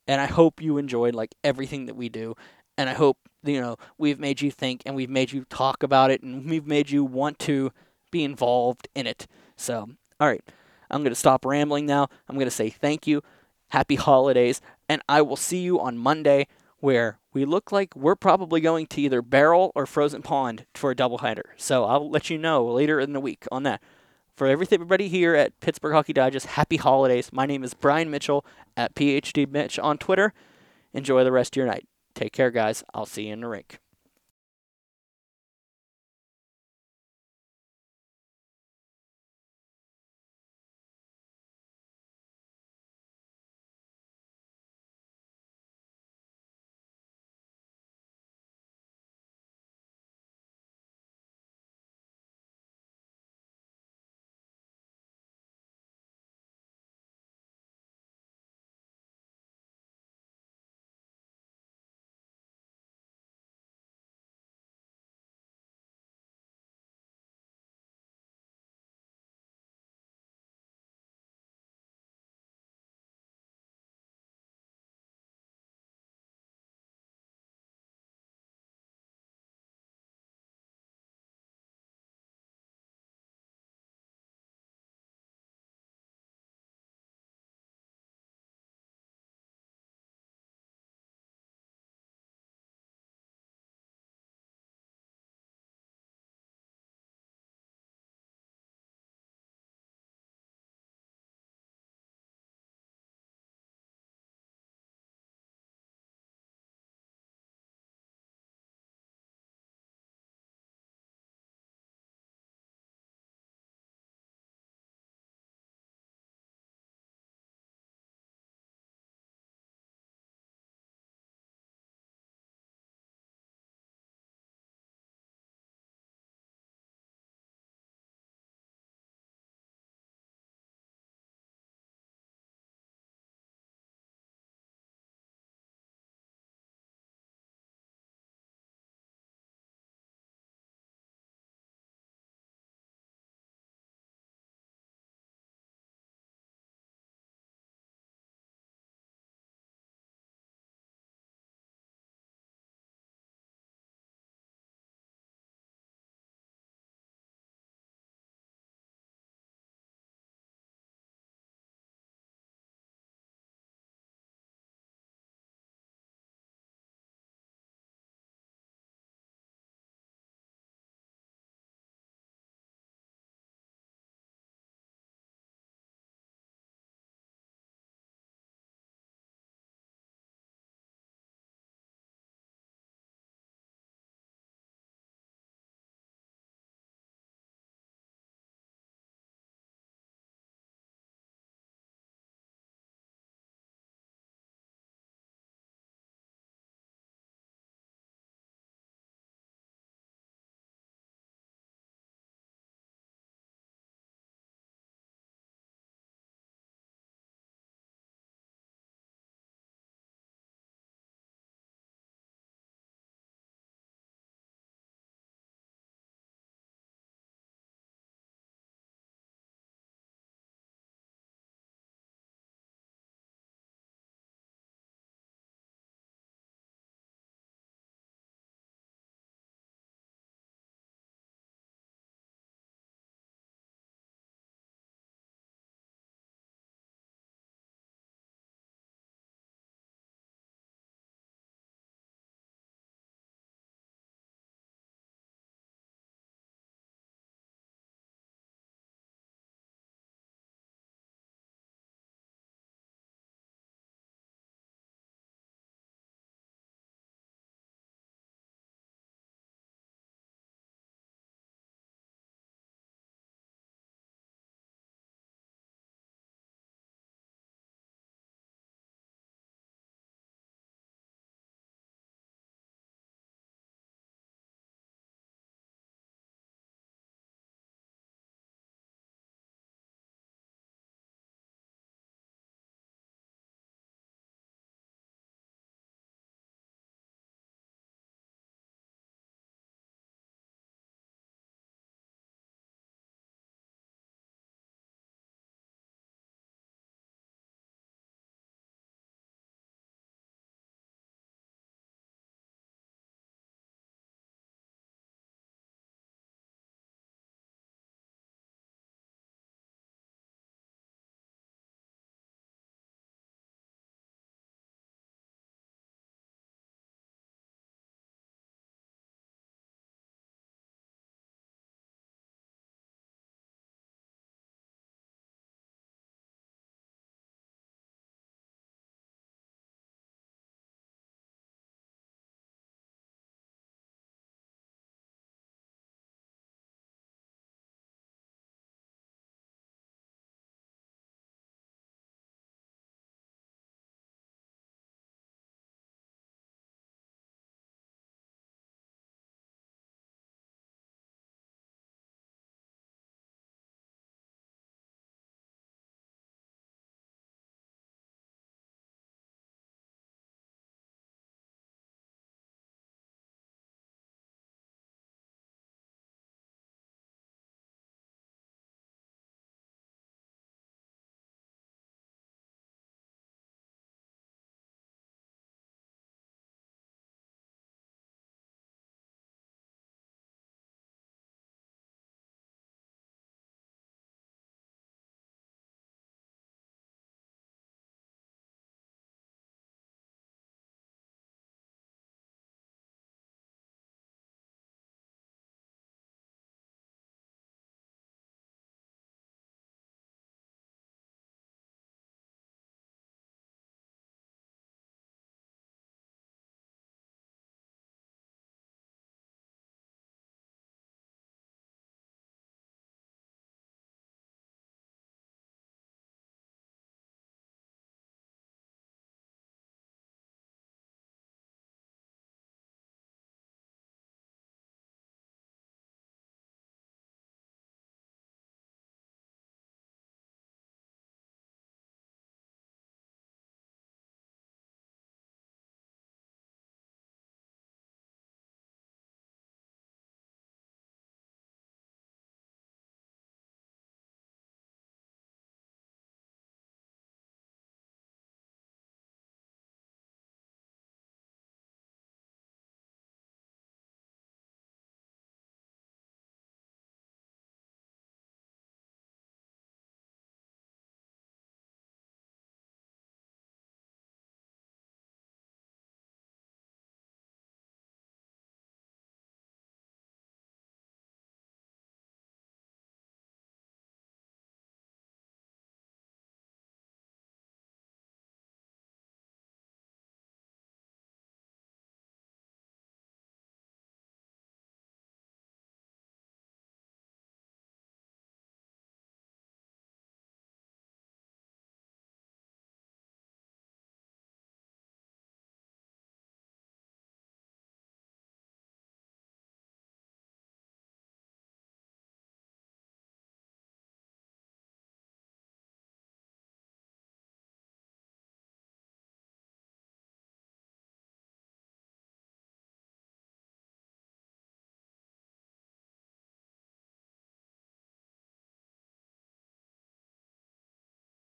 And 0.08 0.22
I 0.22 0.26
hope 0.26 0.62
you 0.62 0.78
enjoyed 0.78 1.14
like 1.14 1.36
everything 1.44 1.88
that 1.88 1.96
we 1.96 2.10
do. 2.10 2.36
And 2.78 2.90
I 2.90 2.94
hope, 2.94 3.18
you 3.46 3.62
know, 3.62 3.78
we've 3.98 4.20
made 4.20 4.42
you 4.42 4.52
think 4.52 4.82
and 4.86 4.96
we've 4.96 5.10
made 5.10 5.32
you 5.32 5.46
talk 5.46 5.84
about 5.84 6.12
it 6.12 6.22
and 6.22 6.50
we've 6.50 6.68
made 6.68 6.90
you 6.90 7.04
want 7.04 7.40
to 7.40 7.72
be 8.12 8.24
involved 8.24 8.88
in 8.96 9.08
it. 9.08 9.28
So, 9.56 9.90
all 10.20 10.28
right, 10.28 10.44
I'm 10.90 11.02
going 11.02 11.12
to 11.12 11.20
stop 11.20 11.46
rambling 11.46 11.86
now. 11.86 12.08
I'm 12.28 12.36
going 12.36 12.48
to 12.48 12.52
say 12.52 12.70
thank 12.70 13.08
you, 13.08 13.22
happy 13.70 13.96
holidays, 13.96 14.62
and 14.88 15.02
I 15.08 15.22
will 15.22 15.36
see 15.36 15.60
you 15.60 15.80
on 15.80 15.98
Monday 15.98 16.48
where 16.80 17.20
we 17.34 17.46
look 17.46 17.72
like 17.72 17.96
we're 17.96 18.16
probably 18.16 18.62
going 18.62 18.88
to 18.88 19.02
either 19.02 19.22
Burrell 19.22 19.72
or 19.76 19.86
Frozen 19.86 20.22
Pond 20.22 20.66
for 20.74 20.92
a 20.92 20.96
doubleheader. 20.96 21.44
So 21.58 21.86
I'll 21.86 22.10
let 22.10 22.30
you 22.30 22.38
know 22.38 22.66
later 22.66 23.00
in 23.00 23.14
the 23.14 23.20
week 23.20 23.46
on 23.52 23.64
that. 23.64 23.82
For 24.36 24.48
everybody 24.48 25.08
here 25.08 25.34
at 25.34 25.58
Pittsburgh 25.62 25.94
Hockey 25.94 26.12
Digest, 26.12 26.46
happy 26.46 26.76
holidays. 26.76 27.30
My 27.32 27.46
name 27.46 27.64
is 27.64 27.74
Brian 27.74 28.12
Mitchell 28.12 28.46
at 28.76 28.94
PhD 28.94 29.50
Mitch 29.50 29.80
on 29.80 29.98
Twitter. 29.98 30.34
Enjoy 30.94 31.24
the 31.24 31.32
rest 31.32 31.54
of 31.54 31.58
your 31.58 31.68
night. 31.68 31.88
Take 32.16 32.32
care, 32.32 32.50
guys. 32.50 32.84
I'll 32.94 33.06
see 33.06 33.28
you 33.28 33.34
in 33.34 33.42
the 33.42 33.48
rink. 33.48 33.78